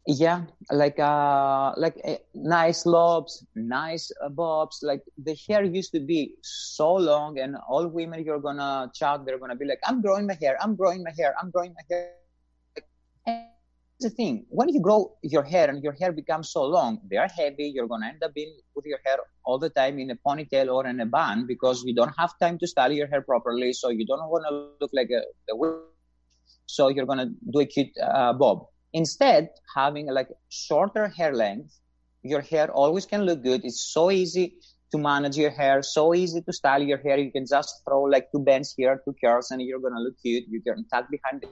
yeah, 0.05 0.45
like 0.69 0.99
uh, 0.99 1.73
like 1.77 1.97
uh, 2.05 2.21
nice 2.35 2.85
lobs, 2.85 3.43
nice 3.55 4.11
uh, 4.21 4.29
bobs. 4.29 4.85
Like 4.85 5.01
the 5.17 5.33
hair 5.47 5.63
used 5.63 5.91
to 5.97 5.99
be 5.99 6.35
so 6.43 6.93
long, 6.93 7.39
and 7.39 7.57
all 7.67 7.87
women 7.87 8.23
you're 8.23 8.43
gonna 8.47 8.91
chat, 8.93 9.25
they're 9.25 9.39
gonna 9.41 9.57
be 9.57 9.65
like, 9.65 9.81
"I'm 9.89 10.01
growing 10.05 10.27
my 10.27 10.37
hair, 10.39 10.55
I'm 10.61 10.75
growing 10.75 11.01
my 11.01 11.13
hair, 11.17 11.33
I'm 11.41 11.49
growing 11.49 11.73
my 11.73 11.81
hair." 11.89 12.13
The 14.01 14.09
thing 14.09 14.45
when 14.49 14.69
you 14.69 14.81
grow 14.81 15.17
your 15.23 15.43
hair 15.43 15.69
and 15.69 15.83
your 15.83 15.91
hair 15.91 16.11
becomes 16.13 16.51
so 16.51 16.63
long, 16.63 17.01
they 17.09 17.17
are 17.17 17.27
heavy. 17.27 17.65
You're 17.75 17.87
gonna 17.87 18.07
end 18.07 18.23
up 18.23 18.33
being 18.33 18.53
with 18.73 18.85
your 18.85 18.99
hair 19.05 19.17
all 19.43 19.59
the 19.59 19.69
time 19.69 19.99
in 19.99 20.11
a 20.11 20.15
ponytail 20.25 20.73
or 20.73 20.87
in 20.87 21.01
a 21.01 21.05
bun 21.05 21.45
because 21.45 21.83
you 21.83 21.93
don't 21.93 22.13
have 22.17 22.31
time 22.39 22.57
to 22.59 22.67
style 22.67 22.93
your 22.93 23.07
hair 23.07 23.21
properly. 23.21 23.73
So 23.73 23.89
you 23.89 24.05
don't 24.05 24.29
want 24.29 24.45
to 24.49 24.53
look 24.79 24.91
like 24.93 25.09
a 25.11 25.55
wig. 25.55 25.73
So 26.65 26.87
you're 26.87 27.05
gonna 27.05 27.31
do 27.53 27.59
a 27.59 27.65
cute 27.65 27.91
uh, 28.01 28.33
bob. 28.33 28.67
Instead, 28.93 29.49
having 29.75 30.07
like 30.07 30.29
shorter 30.49 31.09
hair 31.09 31.33
length, 31.33 31.77
your 32.23 32.41
hair 32.41 32.71
always 32.71 33.05
can 33.05 33.23
look 33.23 33.43
good. 33.43 33.65
It's 33.65 33.91
so 33.93 34.11
easy 34.11 34.55
to 34.91 34.97
manage 34.97 35.37
your 35.37 35.51
hair, 35.51 35.81
so 35.83 36.13
easy 36.13 36.41
to 36.41 36.53
style 36.53 36.81
your 36.81 36.99
hair. 36.99 37.17
You 37.17 37.31
can 37.31 37.45
just 37.45 37.81
throw 37.85 38.03
like 38.03 38.31
two 38.31 38.39
bands 38.39 38.73
here, 38.77 39.01
two 39.03 39.15
curls, 39.23 39.51
and 39.51 39.61
you're 39.61 39.79
gonna 39.79 39.99
look 39.99 40.15
cute. 40.21 40.45
You 40.47 40.61
can 40.61 40.87
tuck 40.87 41.09
behind 41.11 41.43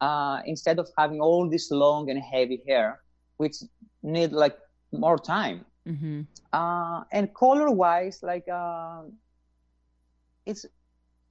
uh, 0.00 0.40
instead 0.46 0.78
of 0.78 0.88
having 0.96 1.20
all 1.20 1.48
this 1.48 1.70
long 1.70 2.10
and 2.10 2.20
heavy 2.20 2.62
hair, 2.66 3.00
which 3.36 3.56
need 4.02 4.32
like 4.32 4.56
more 4.92 5.18
time. 5.18 5.64
Mm-hmm. 5.86 6.22
Uh, 6.52 7.04
and 7.12 7.32
color 7.34 7.70
wise, 7.70 8.20
like 8.22 8.48
uh, 8.48 9.02
it's 10.44 10.66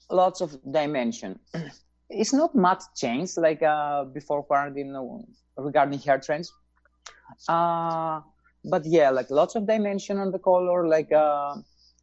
lots 0.09 0.41
of 0.41 0.57
dimension. 0.72 1.39
it's 2.09 2.34
not 2.34 2.55
much 2.55 2.84
change 2.95 3.32
like 3.38 3.61
uh, 3.63 4.05
before 4.05 4.43
quarantine 4.43 4.95
regarding 5.57 5.99
hair 5.99 6.20
trends. 6.20 6.51
Uh, 7.49 8.22
but 8.63 8.86
yeah, 8.86 9.09
like 9.09 9.30
lots 9.30 9.55
of 9.55 9.68
dimension 9.68 10.18
on 10.18 10.32
the 10.32 10.39
color, 10.39 10.88
like 10.88 11.11
uh, 11.11 11.55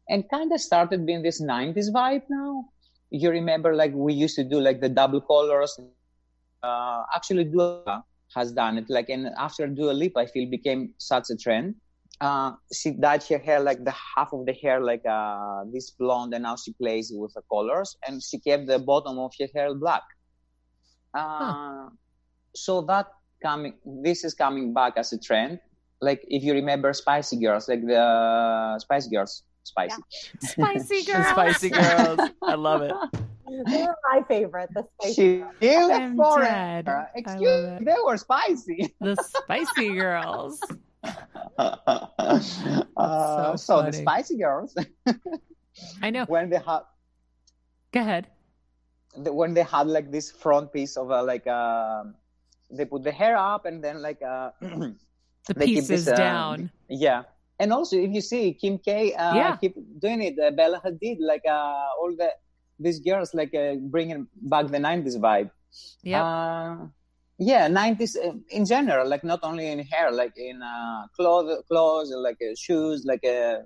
and 0.09 0.29
kind 0.29 0.51
of 0.51 0.61
started 0.61 1.05
being 1.05 1.21
this 1.21 1.41
90s 1.41 1.91
vibe 1.91 2.23
now. 2.29 2.65
You 3.09 3.29
remember, 3.29 3.75
like 3.75 3.91
we 3.93 4.13
used 4.13 4.35
to 4.35 4.43
do 4.43 4.59
like 4.59 4.81
the 4.81 4.89
double 4.89 5.21
colors. 5.21 5.79
Uh, 6.63 7.03
actually, 7.15 7.43
Dua 7.43 7.79
Lipa 7.79 8.03
has 8.35 8.51
done 8.51 8.77
it. 8.77 8.85
Like, 8.89 9.09
and 9.09 9.27
after 9.37 9.67
Dua 9.67 9.91
Lipa, 9.91 10.19
I 10.19 10.25
feel 10.25 10.49
became 10.49 10.93
such 10.97 11.29
a 11.29 11.35
trend. 11.35 11.75
Uh, 12.21 12.53
she 12.71 12.91
dyed 12.91 13.23
her 13.23 13.37
hair 13.37 13.59
like 13.59 13.83
the 13.83 13.93
half 14.15 14.31
of 14.33 14.45
the 14.45 14.53
hair 14.53 14.79
like 14.79 15.05
uh, 15.05 15.63
this 15.73 15.91
blonde, 15.91 16.33
and 16.33 16.43
now 16.43 16.55
she 16.55 16.71
plays 16.73 17.11
with 17.13 17.33
the 17.33 17.41
colors, 17.51 17.97
and 18.07 18.23
she 18.23 18.39
kept 18.39 18.67
the 18.67 18.79
bottom 18.79 19.19
of 19.19 19.31
her 19.39 19.47
hair 19.53 19.73
black. 19.75 20.03
Uh, 21.13 21.89
So 22.55 22.81
that 22.83 23.07
coming, 23.41 23.73
this 24.03 24.23
is 24.23 24.33
coming 24.35 24.73
back 24.73 24.93
as 24.95 25.11
a 25.11 25.17
trend. 25.17 25.59
Like 26.01 26.21
if 26.27 26.43
you 26.43 26.53
remember 26.53 26.93
Spicy 26.93 27.37
Girls, 27.39 27.67
like 27.67 27.81
the 27.85 28.77
Spice 28.79 29.07
Girls, 29.07 29.43
Spicy. 29.63 30.01
Spicy 30.39 31.03
girl. 31.03 31.23
The 31.23 31.29
Spicy 31.33 31.69
Girls. 31.69 32.29
I 32.43 32.55
love 32.55 32.81
it. 32.83 32.93
They 33.69 33.81
were 33.83 33.95
my 34.11 34.23
favorite. 34.27 34.69
The 34.73 34.83
spicy. 34.97 35.13
She 35.13 35.43
killed 35.61 35.91
I'm 35.91 36.17
dead. 36.17 36.89
Excuse 37.15 37.79
me, 37.79 37.85
they 37.85 37.95
were 38.03 38.17
spicy. 38.17 38.95
The 39.01 39.15
spicy 39.15 39.93
girls. 39.93 40.57
uh, 41.57 42.39
so 42.39 43.55
so 43.57 43.81
the. 43.83 43.93
Spicy 43.93 44.37
Girls, 44.37 44.75
I 46.01 46.09
know. 46.09 46.25
when 46.25 46.49
they 46.49 46.57
had 46.57 46.81
Go 47.91 47.99
ahead. 48.01 48.27
the, 49.17 49.31
when 49.33 49.53
they 49.53 49.63
had 49.63 49.87
like 49.87 50.09
this 50.11 50.31
front 50.31 50.71
piece 50.73 50.97
of 50.97 51.11
uh, 51.11 51.21
like 51.23 51.45
uh, 51.45 52.03
they 52.71 52.85
put 52.85 53.03
the 53.03 53.11
hair 53.11 53.35
up 53.37 53.65
and 53.65 53.83
then 53.83 54.01
like 54.01 54.21
uh, 54.21 54.51
The 55.47 55.53
They 55.59 55.65
keep 55.67 55.75
pieces 55.83 56.05
this, 56.05 56.07
um, 56.07 56.15
down. 56.15 56.71
yeah. 56.87 57.23
And 57.59 57.73
also, 57.73 57.97
if 57.99 58.11
you 58.15 58.21
see 58.21 58.53
Kim 58.55 58.77
K, 58.79 59.13
uh, 59.13 59.35
Yeah. 59.35 59.55
keep 59.59 59.75
doing 59.99 60.23
it. 60.23 60.39
Uh, 60.39 60.51
Bella 60.51 60.79
Hadid, 60.79 61.17
like 61.19 61.43
uh, 61.45 61.99
all 61.99 62.15
the 62.17 62.31
these 62.79 62.99
girls, 62.99 63.33
like 63.33 63.53
uh, 63.55 63.75
bringing 63.75 64.27
back 64.35 64.67
the 64.67 64.79
'90s 64.79 65.17
vibe. 65.17 65.51
yeah 66.03 66.23
Uh, 66.23 66.87
yeah, 67.39 67.67
'90s 67.67 68.15
uh, 68.15 68.33
in 68.49 68.65
general, 68.65 69.07
like 69.07 69.23
not 69.23 69.39
only 69.43 69.67
in 69.67 69.79
hair, 69.79 70.11
like 70.11 70.33
in 70.37 70.61
uh, 70.61 71.07
clothes, 71.15 71.63
clothes, 71.67 72.13
like 72.15 72.37
uh, 72.41 72.53
shoes, 72.57 73.03
like 73.05 73.23
uh, 73.25 73.59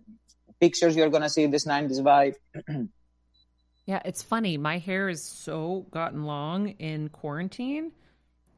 pictures. 0.60 0.96
You're 0.96 1.10
gonna 1.10 1.30
see 1.30 1.46
this 1.48 1.66
'90s 1.66 2.02
vibe. 2.02 2.36
Yeah, 3.86 4.02
it's 4.04 4.22
funny. 4.22 4.58
My 4.58 4.80
hair 4.80 5.08
is 5.08 5.24
so 5.24 5.86
gotten 5.92 6.26
long 6.26 6.70
in 6.72 7.08
quarantine, 7.08 7.94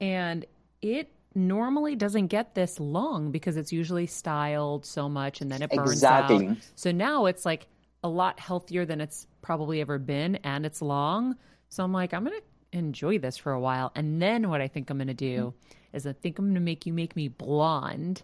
and 0.01 0.43
it 0.81 1.11
normally 1.35 1.95
doesn't 1.95 2.27
get 2.27 2.55
this 2.55 2.79
long 2.79 3.31
because 3.31 3.55
it's 3.55 3.71
usually 3.71 4.07
styled 4.07 4.85
so 4.85 5.07
much 5.07 5.41
and 5.41 5.51
then 5.51 5.61
it 5.61 5.69
burns 5.69 6.03
Exactly. 6.03 6.47
out. 6.47 6.57
So 6.75 6.91
now 6.91 7.27
it's 7.27 7.45
like 7.45 7.67
a 8.03 8.09
lot 8.09 8.39
healthier 8.39 8.85
than 8.85 9.01
it's 9.01 9.27
probably 9.41 9.81
ever 9.81 9.97
been, 9.99 10.35
and 10.37 10.65
it's 10.65 10.81
long. 10.81 11.35
So 11.69 11.83
I'm 11.83 11.91
like, 11.93 12.13
I'm 12.13 12.23
gonna 12.23 12.37
enjoy 12.71 13.19
this 13.19 13.37
for 13.37 13.51
a 13.51 13.59
while, 13.59 13.91
and 13.95 14.21
then 14.21 14.49
what 14.49 14.61
I 14.61 14.67
think 14.67 14.89
I'm 14.89 14.97
gonna 14.97 15.13
do 15.13 15.53
is 15.93 16.05
I 16.07 16.13
think 16.13 16.39
I'm 16.39 16.47
gonna 16.47 16.59
make 16.59 16.85
you 16.85 16.93
make 16.93 17.15
me 17.15 17.27
blonde, 17.27 18.21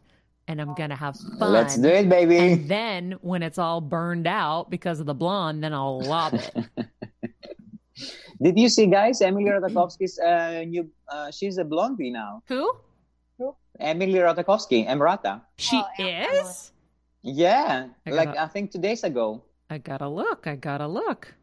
and 0.47 0.61
I'm 0.61 0.73
gonna 0.75 0.95
have 0.95 1.17
fun. 1.39 1.51
Let's 1.51 1.77
do 1.77 1.87
it, 1.89 2.07
baby. 2.09 2.37
And 2.37 2.69
then 2.69 3.11
when 3.21 3.43
it's 3.43 3.57
all 3.57 3.81
burned 3.81 4.27
out 4.27 4.69
because 4.69 4.99
of 4.99 5.05
the 5.05 5.15
blonde, 5.15 5.63
then 5.63 5.73
I'll 5.73 5.99
love 6.01 6.33
it. 6.33 6.53
Did 8.41 8.59
you 8.59 8.67
see, 8.67 8.87
guys? 8.87 9.21
Emily 9.21 9.45
Ratajkowski's 9.45 10.19
uh, 10.19 10.63
new. 10.67 10.89
Uh, 11.07 11.31
she's 11.31 11.57
a 11.57 11.63
blondie 11.63 12.11
now. 12.11 12.43
Who? 12.47 12.69
Who? 13.37 13.55
Emily 13.79 14.15
Ratajkowski, 14.19 14.85
Emirata. 14.87 15.41
She 15.57 15.81
Oh, 15.81 16.03
is? 16.43 16.71
Yeah, 17.21 17.87
I 18.05 18.09
like 18.11 18.27
gotta- 18.29 18.43
I 18.43 18.47
think 18.47 18.71
two 18.71 18.79
days 18.79 19.03
ago. 19.05 19.41
I 19.69 19.77
gotta 19.79 20.07
look. 20.07 20.47
I 20.47 20.55
gotta 20.55 20.87
look. 20.87 21.33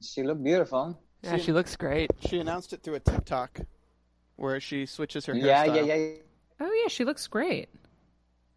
She 0.00 0.22
looked 0.22 0.42
beautiful. 0.42 0.98
Yeah, 1.22 1.36
she 1.36 1.52
looks 1.52 1.76
great. 1.76 2.10
She 2.28 2.38
announced 2.38 2.72
it 2.72 2.82
through 2.82 2.94
a 2.94 3.00
TikTok 3.00 3.60
where 4.36 4.58
she 4.60 4.86
switches 4.86 5.26
her 5.26 5.34
hair. 5.34 5.46
Yeah, 5.46 5.66
hairstyle. 5.66 5.86
yeah, 5.86 5.94
yeah. 5.94 6.14
Oh 6.60 6.72
yeah, 6.82 6.88
she 6.88 7.04
looks 7.04 7.26
great. 7.26 7.68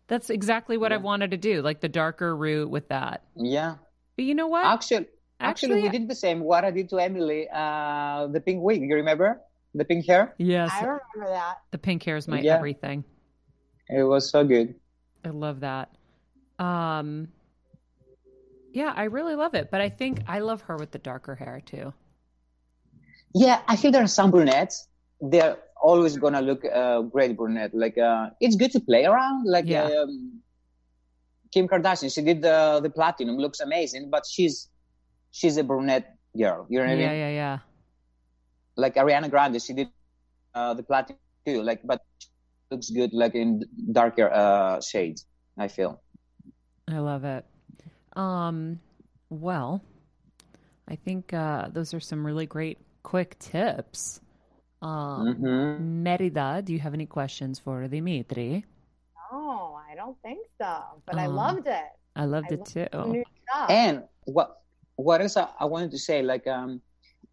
That's 0.07 0.29
exactly 0.29 0.77
what 0.77 0.93
I 0.93 0.97
wanted 0.97 1.31
to 1.31 1.37
do, 1.37 1.61
like 1.61 1.81
the 1.81 1.89
darker 1.89 2.35
root 2.35 2.69
with 2.69 2.89
that. 2.89 3.23
Yeah. 3.35 3.75
But 4.15 4.25
you 4.25 4.35
know 4.35 4.47
what? 4.47 4.65
Actually, 4.65 5.07
actually, 5.39 5.75
we 5.75 5.85
Actually- 5.87 5.99
did 5.99 6.07
the 6.07 6.15
same. 6.15 6.39
What 6.41 6.63
I 6.63 6.71
did 6.71 6.89
to 6.89 6.99
Emily, 6.99 7.47
uh, 7.51 8.27
the 8.27 8.39
pink 8.39 8.61
wig. 8.61 8.81
You 8.83 8.95
remember 8.95 9.41
the 9.73 9.85
pink 9.85 10.05
hair? 10.05 10.33
yes, 10.37 10.71
I 10.73 10.81
remember 10.81 11.29
that. 11.33 11.57
the 11.71 11.77
pink 11.79 12.03
hair 12.03 12.15
is 12.17 12.27
my 12.27 12.39
Yeah. 12.39 12.55
everything. 12.55 13.03
It 13.89 14.03
was 14.03 14.29
so 14.29 14.43
good. 14.43 14.75
I 15.23 15.29
love 15.29 15.59
that. 15.61 15.89
Um, 16.59 17.27
yeah, 18.75 18.93
I 18.95 19.05
really 19.05 19.35
love 19.35 19.55
it. 19.55 19.71
But 19.71 19.81
I 19.81 19.89
think 19.89 20.21
I 20.27 20.39
love 20.39 20.61
her 20.63 20.77
with 20.77 20.91
the 20.91 20.99
darker 20.99 21.35
hair 21.35 21.61
too. 21.65 21.93
Yeah, 23.33 23.61
I 23.67 23.75
feel 23.75 23.91
there 23.91 24.03
are 24.03 24.07
some 24.07 24.31
brunettes. 24.31 24.87
They're 25.21 25.57
always 25.81 26.17
gonna 26.17 26.41
look 26.41 26.63
uh, 26.65 27.01
great 27.01 27.37
brunette. 27.37 27.73
Like 27.73 27.97
uh, 27.97 28.29
it's 28.41 28.55
good 28.55 28.71
to 28.71 28.79
play 28.79 29.05
around. 29.05 29.45
Like 29.47 29.67
Yeah. 29.67 29.89
um, 30.03 30.41
Kim 31.51 31.67
Kardashian, 31.67 32.13
she 32.13 32.21
did 32.21 32.41
the 32.41 32.79
the 32.83 32.89
platinum, 32.89 33.37
looks 33.37 33.59
amazing, 33.61 34.09
but 34.11 34.25
she's 34.25 34.69
she's 35.31 35.57
a 35.57 35.63
brunette 35.63 36.17
girl. 36.37 36.67
You 36.69 36.79
know 36.79 36.85
what 36.85 36.97
yeah, 36.97 37.09
I 37.09 37.13
mean? 37.13 37.19
yeah, 37.19 37.29
yeah. 37.29 37.59
Like 38.75 38.95
Ariana 38.95 39.29
Grande, 39.29 39.61
she 39.61 39.73
did 39.73 39.89
uh, 40.53 40.73
the 40.73 40.83
platinum 40.83 41.19
too. 41.45 41.63
Like, 41.63 41.81
but 41.83 42.01
looks 42.71 42.89
good 42.89 43.13
like 43.13 43.35
in 43.35 43.63
darker 43.91 44.29
uh, 44.31 44.81
shades. 44.81 45.25
I 45.57 45.67
feel. 45.67 46.01
I 46.87 46.99
love 46.99 47.23
it. 47.23 47.45
Um, 48.15 48.79
well, 49.29 49.81
I 50.87 50.95
think 50.95 51.33
uh, 51.33 51.67
those 51.69 51.93
are 51.93 51.99
some 51.99 52.25
really 52.25 52.45
great 52.45 52.77
quick 53.03 53.37
tips. 53.39 54.21
Um, 54.81 55.35
hmm 55.37 56.03
Merida, 56.03 56.61
do 56.63 56.73
you 56.73 56.79
have 56.79 56.93
any 56.93 57.05
questions 57.05 57.59
for 57.59 57.87
Dimitri? 57.87 58.65
No, 59.31 59.77
I 59.89 59.95
don't 59.95 60.17
think 60.21 60.39
so. 60.61 61.01
But 61.05 61.17
I 61.17 61.27
Um, 61.27 61.35
loved 61.35 61.67
it. 61.67 61.85
I 62.15 62.25
loved 62.25 62.51
I 62.51 62.55
it 62.55 62.59
love 62.59 62.67
too. 62.67 63.23
And 63.69 64.03
what 64.25 64.61
what 64.95 65.21
else 65.21 65.37
I, 65.37 65.47
I 65.59 65.65
wanted 65.65 65.91
to 65.91 65.97
say? 65.99 66.21
Like, 66.21 66.47
um, 66.47 66.81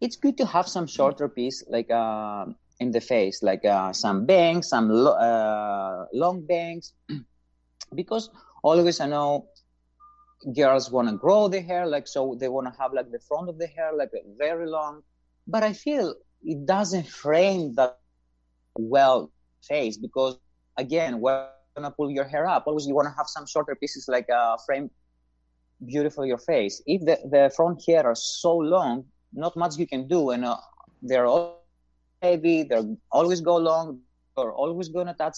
it's 0.01 0.15
good 0.17 0.37
to 0.37 0.45
have 0.45 0.67
some 0.67 0.87
shorter 0.87 1.29
piece, 1.29 1.63
like 1.67 1.89
uh, 1.91 2.45
in 2.79 2.91
the 2.91 2.99
face, 3.01 3.41
like 3.41 3.63
uh, 3.65 3.93
some 3.93 4.25
bangs, 4.25 4.67
some 4.69 4.89
lo- 4.89 5.15
uh, 5.17 6.05
long 6.13 6.45
bangs, 6.45 6.93
because 7.95 8.29
always 8.63 8.99
I 8.99 9.07
know 9.07 9.47
girls 10.55 10.91
want 10.91 11.09
to 11.09 11.15
grow 11.15 11.47
the 11.47 11.61
hair, 11.61 11.85
like 11.85 12.07
so 12.07 12.35
they 12.39 12.49
want 12.49 12.71
to 12.71 12.79
have 12.79 12.93
like 12.93 13.11
the 13.11 13.19
front 13.19 13.49
of 13.49 13.57
the 13.57 13.67
hair 13.67 13.91
like 13.95 14.11
very 14.37 14.67
long, 14.67 15.03
but 15.47 15.63
I 15.63 15.73
feel 15.73 16.15
it 16.43 16.65
doesn't 16.65 17.07
frame 17.07 17.73
that 17.75 17.97
well 18.77 19.31
face 19.61 19.97
because 19.97 20.37
again, 20.77 21.21
when 21.21 21.45
gonna 21.75 21.91
pull 21.91 22.11
your 22.11 22.25
hair 22.25 22.47
up. 22.47 22.63
Always 22.67 22.87
you 22.87 22.95
want 22.95 23.07
to 23.07 23.15
have 23.17 23.27
some 23.27 23.45
shorter 23.45 23.75
pieces 23.75 24.07
like 24.07 24.27
a 24.29 24.57
frame 24.65 24.89
beautiful 25.85 26.25
your 26.25 26.37
face. 26.37 26.81
If 26.85 27.01
the, 27.01 27.17
the 27.29 27.51
front 27.55 27.83
hair 27.87 28.05
are 28.05 28.15
so 28.15 28.55
long, 28.55 29.05
not 29.33 29.55
much 29.55 29.77
you 29.77 29.87
can 29.87 30.07
do, 30.07 30.29
and 30.31 30.45
uh, 30.45 30.57
they're 31.01 31.25
all 31.25 31.65
heavy. 32.21 32.63
They're 32.63 32.85
always 33.11 33.41
go 33.41 33.57
long. 33.57 34.01
They're 34.37 34.53
always 34.53 34.89
gonna 34.89 35.13
touch 35.13 35.37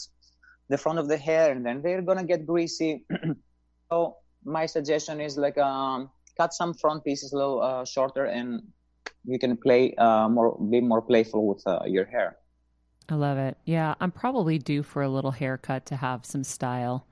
the 0.70 0.78
front 0.78 1.00
of 1.00 1.08
the 1.08 1.18
hair, 1.18 1.52
and 1.52 1.66
then 1.66 1.82
they're 1.82 2.02
gonna 2.02 2.24
get 2.26 2.46
greasy. 2.46 3.06
so 3.92 4.18
my 4.46 4.66
suggestion 4.66 5.20
is 5.20 5.38
like 5.38 5.58
um, 5.58 6.10
cut 6.38 6.54
some 6.54 6.74
front 6.74 7.04
pieces 7.04 7.34
a 7.34 7.38
little 7.38 7.62
uh, 7.62 7.84
shorter, 7.86 8.26
and 8.26 8.62
you 9.26 9.40
can 9.40 9.58
play 9.58 9.94
uh, 9.96 10.30
more, 10.30 10.58
be 10.70 10.80
more 10.82 11.02
playful 11.02 11.48
with 11.48 11.62
uh, 11.66 11.80
your 11.86 12.06
hair. 12.06 12.38
I 13.10 13.16
love 13.16 13.38
it. 13.38 13.58
Yeah, 13.66 13.96
I'm 14.00 14.12
probably 14.12 14.58
due 14.58 14.84
for 14.84 15.02
a 15.02 15.10
little 15.10 15.32
haircut 15.32 15.86
to 15.88 15.96
have 15.96 16.26
some 16.26 16.44
style. 16.44 17.08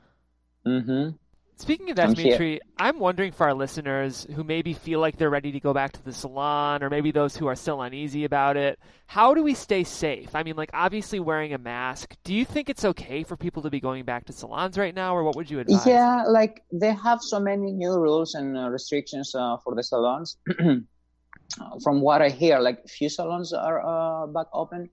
Mm-hmm. 0.65 1.15
Speaking 1.57 1.91
of 1.91 1.97
that, 1.97 2.09
I'm 2.09 2.13
Dimitri, 2.13 2.51
here. 2.51 2.59
I'm 2.77 2.99
wondering 2.99 3.31
for 3.31 3.45
our 3.45 3.53
listeners 3.53 4.25
who 4.35 4.43
maybe 4.43 4.73
feel 4.73 4.99
like 4.99 5.17
they're 5.17 5.29
ready 5.29 5.51
to 5.51 5.59
go 5.59 5.73
back 5.73 5.91
to 5.93 6.03
the 6.03 6.11
salon, 6.11 6.83
or 6.83 6.89
maybe 6.89 7.11
those 7.11 7.37
who 7.37 7.47
are 7.47 7.55
still 7.55 7.81
uneasy 7.81 8.25
about 8.25 8.57
it, 8.57 8.79
how 9.05 9.33
do 9.33 9.43
we 9.43 9.53
stay 9.53 9.83
safe? 9.83 10.35
I 10.35 10.43
mean, 10.43 10.55
like, 10.55 10.71
obviously 10.73 11.19
wearing 11.19 11.53
a 11.53 11.57
mask. 11.57 12.15
Do 12.23 12.33
you 12.33 12.43
think 12.43 12.69
it's 12.69 12.83
okay 12.83 13.23
for 13.23 13.37
people 13.37 13.61
to 13.63 13.69
be 13.69 13.79
going 13.79 14.03
back 14.03 14.25
to 14.25 14.33
salons 14.33 14.77
right 14.77 14.93
now, 14.93 15.15
or 15.15 15.23
what 15.23 15.35
would 15.35 15.49
you 15.49 15.59
advise? 15.59 15.85
Yeah, 15.85 16.23
like, 16.27 16.63
they 16.71 16.93
have 16.93 17.21
so 17.21 17.39
many 17.39 17.71
new 17.71 17.93
rules 17.93 18.33
and 18.33 18.57
uh, 18.57 18.69
restrictions 18.69 19.35
uh, 19.35 19.57
for 19.63 19.75
the 19.75 19.83
salons. 19.83 20.37
From 21.83 22.01
what 22.01 22.21
I 22.21 22.29
hear, 22.29 22.59
like, 22.59 22.87
few 22.89 23.09
salons 23.09 23.53
are 23.53 23.79
uh, 23.85 24.27
back 24.27 24.47
open. 24.53 24.89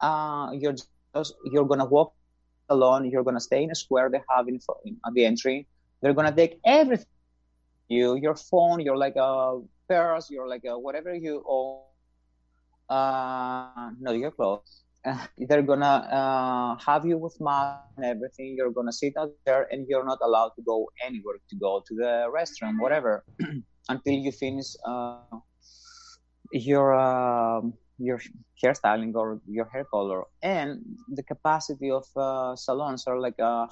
Uh, 0.00 0.50
you're 0.52 0.74
just, 0.74 1.34
you're 1.50 1.66
gonna 1.66 1.86
walk 1.86 2.14
alone, 2.68 3.10
you're 3.10 3.24
gonna 3.24 3.40
stay 3.40 3.64
in 3.64 3.70
a 3.70 3.74
square 3.74 4.08
they 4.10 4.20
have 4.30 4.46
in, 4.48 4.60
in 4.84 4.96
at 5.06 5.12
the 5.12 5.24
entry 5.24 5.66
they're 6.04 6.18
gonna 6.20 6.36
take 6.36 6.60
everything 6.66 7.24
you, 7.88 8.16
your 8.16 8.36
phone, 8.36 8.80
your 8.80 8.96
like 8.96 9.16
a 9.16 9.60
purse, 9.88 10.30
your 10.30 10.48
like 10.48 10.64
a 10.66 10.78
whatever 10.78 11.14
you 11.14 11.42
own. 11.48 11.80
Uh, 12.90 13.90
no, 14.00 14.12
your 14.12 14.30
clothes. 14.30 14.82
Uh, 15.06 15.26
they're 15.48 15.62
gonna 15.62 15.96
uh, 16.20 16.76
have 16.84 17.06
you 17.06 17.18
with 17.18 17.36
mask 17.40 17.88
and 17.96 18.04
everything. 18.04 18.54
You're 18.56 18.72
gonna 18.72 18.92
sit 18.92 19.14
out 19.18 19.32
there, 19.46 19.66
and 19.70 19.86
you're 19.88 20.04
not 20.04 20.18
allowed 20.22 20.50
to 20.56 20.62
go 20.62 20.90
anywhere 21.04 21.36
to 21.48 21.56
go 21.56 21.82
to 21.86 21.94
the 21.94 22.28
restroom, 22.36 22.80
whatever, 22.80 23.24
until 23.88 24.14
you 24.14 24.32
finish 24.32 24.76
uh, 24.86 25.38
your 26.52 26.94
um, 26.94 27.74
your 27.98 28.20
hairstyling 28.62 29.14
or 29.14 29.40
your 29.46 29.66
hair 29.72 29.84
color. 29.84 30.24
And 30.42 30.82
the 31.08 31.22
capacity 31.22 31.90
of 31.90 32.04
uh, 32.16 32.56
salons 32.56 33.04
are 33.06 33.20
like 33.20 33.38
uh, 33.40 33.66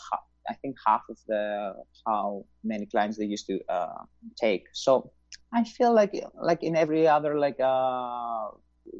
I 0.48 0.54
think 0.54 0.76
half 0.86 1.02
of 1.08 1.18
the 1.28 1.74
how 2.06 2.44
many 2.64 2.86
clients 2.86 3.16
they 3.18 3.26
used 3.26 3.46
to 3.46 3.60
uh, 3.68 4.04
take. 4.40 4.64
So 4.72 5.12
I 5.52 5.64
feel 5.64 5.94
like 5.94 6.12
like 6.40 6.62
in 6.62 6.76
every 6.76 7.06
other 7.06 7.38
like 7.38 7.60
uh, 7.60 8.48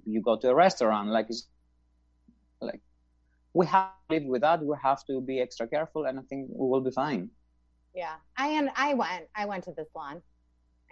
you 0.04 0.22
go 0.22 0.36
to 0.38 0.50
a 0.50 0.54
restaurant 0.54 1.08
like 1.08 1.26
it's 1.28 1.48
like 2.60 2.80
we 3.54 3.66
have 3.66 3.90
to 4.08 4.14
live 4.14 4.24
with 4.24 4.42
that. 4.42 4.62
We 4.62 4.76
have 4.82 5.04
to 5.06 5.20
be 5.20 5.40
extra 5.40 5.66
careful, 5.66 6.04
and 6.04 6.18
I 6.18 6.22
think 6.28 6.48
we 6.50 6.68
will 6.68 6.80
be 6.80 6.90
fine. 6.90 7.30
Yeah, 7.94 8.14
I 8.36 8.48
and 8.48 8.70
I 8.76 8.94
went. 8.94 9.26
I 9.34 9.44
went 9.44 9.64
to 9.64 9.72
the 9.72 9.84
salon. 9.92 10.22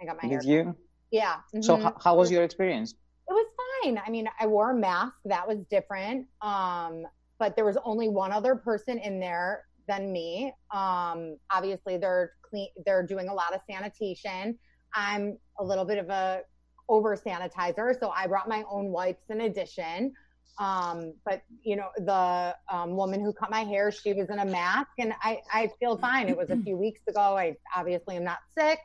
I 0.01 0.05
got 0.05 0.17
my 0.21 0.29
Did 0.29 0.31
hair. 0.31 0.41
Did 0.41 0.49
you? 0.49 0.75
Yeah. 1.11 1.35
Mm-hmm. 1.53 1.61
So 1.61 1.77
how, 1.77 1.95
how 2.03 2.15
was 2.15 2.31
your 2.31 2.43
experience? 2.43 2.93
It 3.29 3.33
was 3.33 3.47
fine. 3.83 4.01
I 4.05 4.09
mean, 4.09 4.29
I 4.39 4.47
wore 4.47 4.71
a 4.71 4.75
mask. 4.75 5.13
That 5.25 5.47
was 5.47 5.59
different. 5.69 6.27
Um, 6.41 7.05
but 7.39 7.55
there 7.55 7.65
was 7.65 7.77
only 7.83 8.07
one 8.07 8.31
other 8.31 8.55
person 8.55 8.99
in 8.99 9.19
there 9.19 9.65
than 9.87 10.11
me. 10.11 10.53
Um, 10.71 11.37
obviously, 11.51 11.97
they're 11.97 12.33
clean. 12.41 12.69
They're 12.85 13.05
doing 13.05 13.27
a 13.27 13.33
lot 13.33 13.53
of 13.53 13.61
sanitation. 13.69 14.57
I'm 14.93 15.37
a 15.59 15.63
little 15.63 15.85
bit 15.85 15.97
of 15.97 16.09
a 16.09 16.41
over 16.89 17.15
sanitizer, 17.15 17.97
so 17.99 18.09
I 18.09 18.27
brought 18.27 18.49
my 18.49 18.63
own 18.69 18.87
wipes 18.87 19.23
in 19.29 19.41
addition. 19.41 20.13
Um, 20.57 21.13
but 21.25 21.41
you 21.63 21.75
know, 21.75 21.87
the 21.97 22.55
um, 22.71 22.95
woman 22.95 23.21
who 23.21 23.33
cut 23.33 23.49
my 23.49 23.61
hair, 23.61 23.91
she 23.91 24.13
was 24.13 24.29
in 24.29 24.39
a 24.39 24.45
mask, 24.45 24.91
and 24.99 25.13
I 25.21 25.39
I 25.51 25.69
feel 25.79 25.97
fine. 25.97 26.27
It 26.29 26.37
was 26.37 26.49
a 26.49 26.57
few 26.57 26.77
weeks 26.77 27.01
ago. 27.07 27.37
I 27.37 27.55
obviously 27.75 28.17
am 28.17 28.23
not 28.23 28.39
sick, 28.57 28.79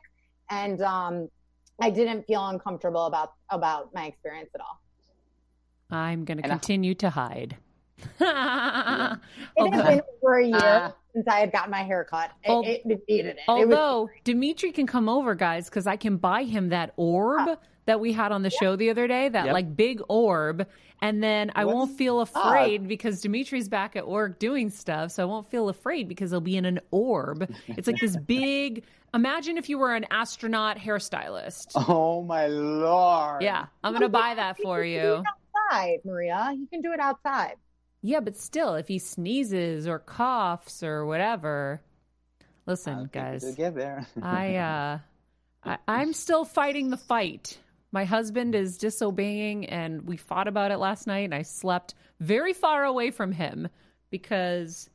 and 0.49 0.81
um, 0.81 1.29
I 1.81 1.89
didn't 1.89 2.23
feel 2.23 2.47
uncomfortable 2.47 3.05
about 3.05 3.33
about 3.49 3.93
my 3.93 4.05
experience 4.05 4.49
at 4.55 4.61
all. 4.61 4.81
I'm 5.89 6.25
going 6.25 6.41
to 6.41 6.47
continue 6.47 6.95
to 6.95 7.09
hide 7.09 7.57
yeah. 8.19 9.15
It 9.57 9.73
has 9.73 9.87
been 9.87 10.01
over 10.23 10.37
a 10.37 10.45
year 10.45 10.57
uh, 10.57 10.91
since 11.13 11.27
I 11.27 11.39
had 11.39 11.51
gotten 11.51 11.71
my 11.71 11.81
hair 11.83 12.03
cut. 12.03 12.31
It, 12.43 12.51
it, 12.51 12.81
it 12.85 13.01
needed 13.07 13.37
it. 13.37 13.39
Although 13.47 14.01
it 14.01 14.03
was- 14.03 14.09
Dimitri 14.23 14.71
can 14.71 14.85
come 14.85 15.09
over, 15.09 15.33
guys, 15.33 15.65
because 15.65 15.87
I 15.87 15.95
can 15.95 16.17
buy 16.17 16.43
him 16.43 16.69
that 16.69 16.93
orb. 16.95 17.47
Uh, 17.47 17.55
that 17.87 18.01
we 18.01 18.11
had 18.13 18.31
on 18.33 18.43
the 18.43 18.49
show 18.49 18.75
the 18.75 18.89
other 18.89 19.07
day, 19.07 19.29
that 19.29 19.45
yep. 19.45 19.53
like 19.53 19.75
big 19.75 20.01
orb, 20.09 20.67
and 21.01 21.23
then 21.23 21.51
I 21.55 21.65
won't 21.65 21.97
feel 21.97 22.19
afraid 22.19 22.87
because 22.87 23.21
Dimitri's 23.21 23.69
back 23.69 23.95
at 23.95 24.07
work 24.07 24.39
doing 24.39 24.69
stuff, 24.69 25.11
so 25.11 25.23
I 25.23 25.25
won't 25.25 25.49
feel 25.49 25.69
afraid 25.69 26.07
because 26.09 26.31
he'll 26.31 26.41
be 26.41 26.57
in 26.57 26.65
an 26.65 26.81
orb. 26.91 27.49
It's 27.67 27.87
like 27.87 27.99
this 27.99 28.17
big. 28.27 28.83
Imagine 29.13 29.57
if 29.57 29.69
you 29.69 29.77
were 29.77 29.95
an 29.95 30.05
astronaut 30.11 30.77
hairstylist. 30.77 31.71
Oh 31.75 32.23
my 32.23 32.47
lord! 32.47 33.41
Yeah, 33.41 33.67
I'm 33.83 33.93
gonna 33.93 34.09
buy 34.09 34.35
that 34.35 34.57
for 34.61 34.83
you. 34.83 35.23
Outside, 35.71 35.99
Maria, 36.03 36.53
you 36.57 36.67
can 36.67 36.81
do 36.81 36.91
it 36.91 36.99
outside. 36.99 37.55
Yeah, 38.07 38.21
but 38.21 38.37
still, 38.37 38.75
if 38.75 38.87
he 38.87 38.99
sneezes 38.99 39.85
or 39.85 39.99
coughs 39.99 40.81
or 40.81 41.05
whatever, 41.05 41.81
listen, 42.65 43.09
guys. 43.11 43.43
Get 43.55 43.75
there. 43.75 44.07
I 44.21 44.55
uh, 44.55 44.99
I, 45.65 45.77
I'm 45.89 46.13
still 46.13 46.45
fighting 46.45 46.89
the 46.89 46.95
fight. 46.95 47.59
My 47.91 48.05
husband 48.05 48.55
is 48.55 48.77
disobeying, 48.77 49.65
and 49.65 50.07
we 50.07 50.15
fought 50.15 50.47
about 50.47 50.71
it 50.71 50.77
last 50.77 51.05
night. 51.05 51.25
And 51.25 51.35
I 51.35 51.41
slept 51.41 51.95
very 52.21 52.53
far 52.53 52.85
away 52.85 53.11
from 53.11 53.33
him 53.33 53.67
because, 54.09 54.89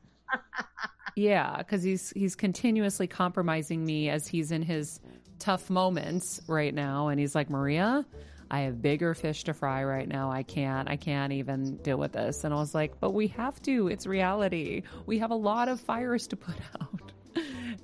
yeah, 1.14 1.58
because 1.58 1.82
he's 1.82 2.14
he's 2.16 2.34
continuously 2.34 3.08
compromising 3.08 3.84
me 3.84 4.08
as 4.08 4.26
he's 4.26 4.50
in 4.52 4.62
his 4.62 5.00
tough 5.38 5.68
moments 5.68 6.40
right 6.46 6.72
now, 6.72 7.08
and 7.08 7.20
he's 7.20 7.34
like, 7.34 7.50
Maria, 7.50 8.06
I 8.52 8.60
have 8.60 8.82
bigger 8.82 9.14
fish 9.14 9.44
to 9.44 9.54
fry 9.54 9.82
right 9.82 10.06
now. 10.06 10.30
I 10.30 10.42
can't, 10.42 10.88
I 10.88 10.96
can't 10.96 11.32
even 11.32 11.76
deal 11.78 11.96
with 11.96 12.12
this. 12.12 12.44
And 12.44 12.52
I 12.52 12.58
was 12.58 12.74
like, 12.74 13.00
but 13.00 13.12
we 13.12 13.28
have 13.28 13.62
to. 13.62 13.88
It's 13.88 14.06
reality. 14.06 14.82
We 15.06 15.18
have 15.20 15.30
a 15.30 15.34
lot 15.34 15.68
of 15.68 15.80
fires 15.80 16.26
to 16.28 16.36
put 16.36 16.56
out. 16.80 17.12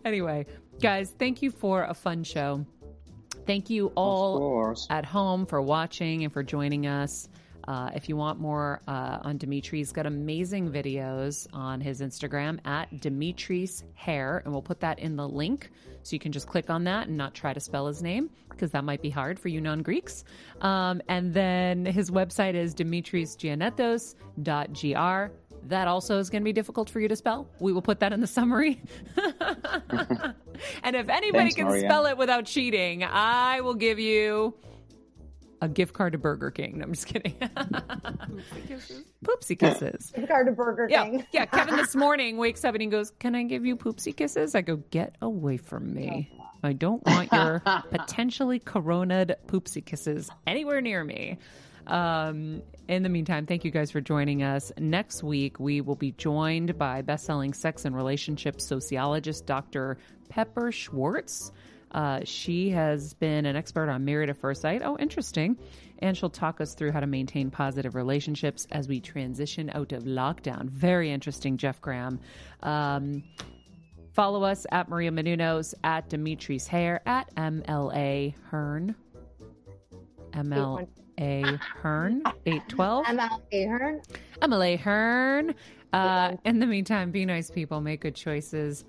anyway, 0.04 0.44
guys, 0.78 1.14
thank 1.18 1.40
you 1.40 1.50
for 1.50 1.84
a 1.84 1.94
fun 1.94 2.22
show. 2.22 2.66
Thank 3.46 3.70
you 3.70 3.92
all 3.96 4.76
at 4.90 5.06
home 5.06 5.46
for 5.46 5.62
watching 5.62 6.24
and 6.24 6.30
for 6.30 6.42
joining 6.42 6.86
us. 6.86 7.30
Uh, 7.68 7.90
if 7.94 8.08
you 8.08 8.16
want 8.16 8.40
more 8.40 8.80
uh, 8.88 9.18
on 9.20 9.36
Dimitri, 9.36 9.80
he's 9.80 9.92
got 9.92 10.06
amazing 10.06 10.70
videos 10.70 11.46
on 11.52 11.82
his 11.82 12.00
Instagram 12.00 12.58
at 12.66 12.98
Dimitri's 12.98 13.84
Hair, 13.92 14.40
and 14.44 14.54
we'll 14.54 14.62
put 14.62 14.80
that 14.80 14.98
in 14.98 15.16
the 15.16 15.28
link 15.28 15.70
so 16.02 16.16
you 16.16 16.18
can 16.18 16.32
just 16.32 16.46
click 16.46 16.70
on 16.70 16.84
that 16.84 17.08
and 17.08 17.18
not 17.18 17.34
try 17.34 17.52
to 17.52 17.60
spell 17.60 17.86
his 17.86 18.02
name 18.02 18.30
because 18.48 18.70
that 18.70 18.84
might 18.84 19.02
be 19.02 19.10
hard 19.10 19.38
for 19.38 19.48
you 19.48 19.60
non 19.60 19.82
Greeks. 19.82 20.24
Um, 20.62 21.02
and 21.08 21.34
then 21.34 21.84
his 21.84 22.10
website 22.10 22.54
is 22.54 22.74
dimitrisgiannetos.gr. 22.74 25.32
That 25.64 25.88
also 25.88 26.18
is 26.18 26.30
going 26.30 26.40
to 26.40 26.46
be 26.46 26.54
difficult 26.54 26.88
for 26.88 27.00
you 27.00 27.08
to 27.08 27.16
spell. 27.16 27.46
We 27.60 27.74
will 27.74 27.82
put 27.82 28.00
that 28.00 28.14
in 28.14 28.22
the 28.22 28.26
summary. 28.26 28.80
and 30.82 30.96
if 30.96 31.10
anybody 31.10 31.32
Thanks, 31.32 31.56
can 31.56 31.66
Maria. 31.66 31.82
spell 31.82 32.06
it 32.06 32.16
without 32.16 32.46
cheating, 32.46 33.04
I 33.04 33.60
will 33.60 33.74
give 33.74 33.98
you 33.98 34.54
a 35.60 35.68
gift 35.68 35.92
card 35.94 36.12
to 36.12 36.18
Burger 36.18 36.50
King. 36.50 36.78
No, 36.78 36.84
I'm 36.84 36.92
just 36.94 37.06
kidding. 37.06 37.32
Poopsie 37.40 38.66
kisses. 38.68 39.04
Poopsie 39.24 39.58
kisses. 39.58 40.12
Gift 40.14 40.28
card 40.28 40.46
to 40.46 40.52
Burger 40.52 40.86
Yeah, 40.90 41.04
King. 41.04 41.26
yeah. 41.32 41.46
Kevin 41.46 41.76
this 41.76 41.94
morning 41.96 42.36
wakes 42.36 42.64
up 42.64 42.74
and 42.74 42.82
he 42.82 42.88
goes, 42.88 43.10
"Can 43.18 43.34
I 43.34 43.42
give 43.44 43.64
you 43.66 43.76
poopsie 43.76 44.16
kisses?" 44.16 44.54
I 44.54 44.60
go, 44.62 44.76
"Get 44.90 45.16
away 45.20 45.56
from 45.56 45.92
me! 45.94 46.30
I 46.62 46.72
don't 46.72 47.04
want 47.06 47.32
your 47.32 47.60
potentially 47.90 48.60
coronaed 48.60 49.34
poopsie 49.46 49.84
kisses 49.84 50.30
anywhere 50.46 50.80
near 50.80 51.02
me." 51.04 51.38
Um, 51.86 52.62
in 52.86 53.02
the 53.02 53.08
meantime, 53.08 53.46
thank 53.46 53.64
you 53.64 53.70
guys 53.70 53.90
for 53.90 54.00
joining 54.02 54.42
us. 54.42 54.70
Next 54.78 55.22
week, 55.22 55.58
we 55.58 55.80
will 55.80 55.94
be 55.96 56.12
joined 56.12 56.76
by 56.76 57.00
best-selling 57.00 57.54
sex 57.54 57.86
and 57.86 57.96
relationship 57.96 58.60
sociologist 58.60 59.46
Dr. 59.46 59.96
Pepper 60.28 60.70
Schwartz. 60.70 61.50
Uh, 61.92 62.20
she 62.24 62.70
has 62.70 63.14
been 63.14 63.46
an 63.46 63.56
expert 63.56 63.88
on 63.88 64.04
married 64.04 64.30
at 64.30 64.36
first 64.36 64.62
sight. 64.62 64.82
Oh, 64.84 64.96
interesting. 64.98 65.58
And 66.00 66.16
she'll 66.16 66.30
talk 66.30 66.60
us 66.60 66.74
through 66.74 66.92
how 66.92 67.00
to 67.00 67.06
maintain 67.06 67.50
positive 67.50 67.94
relationships 67.94 68.66
as 68.70 68.88
we 68.88 69.00
transition 69.00 69.70
out 69.74 69.92
of 69.92 70.04
lockdown. 70.04 70.68
Very 70.70 71.10
interesting, 71.10 71.56
Jeff 71.56 71.80
Graham. 71.80 72.20
Um, 72.62 73.24
follow 74.12 74.44
us 74.44 74.66
at 74.70 74.88
Maria 74.88 75.10
Menounos, 75.10 75.74
at 75.82 76.08
Dimitri's 76.08 76.66
Hair, 76.68 77.00
at 77.06 77.34
MLA 77.34 78.34
Hearn. 78.50 78.94
MLA 80.32 81.58
Hearn, 81.82 82.22
812. 82.46 83.06
MLA 83.06 83.68
Hearn. 83.68 84.02
MLA 84.40 84.78
Hearn. 84.78 85.54
Uh, 85.92 86.36
in 86.44 86.60
the 86.60 86.66
meantime, 86.66 87.10
be 87.10 87.24
nice 87.24 87.50
people, 87.50 87.80
make 87.80 88.02
good 88.02 88.14
choices. 88.14 88.84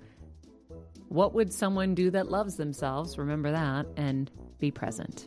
What 1.10 1.34
would 1.34 1.52
someone 1.52 1.96
do 1.96 2.08
that 2.12 2.30
loves 2.30 2.54
themselves? 2.54 3.18
Remember 3.18 3.50
that 3.50 3.88
and 3.96 4.30
be 4.60 4.70
present. 4.70 5.26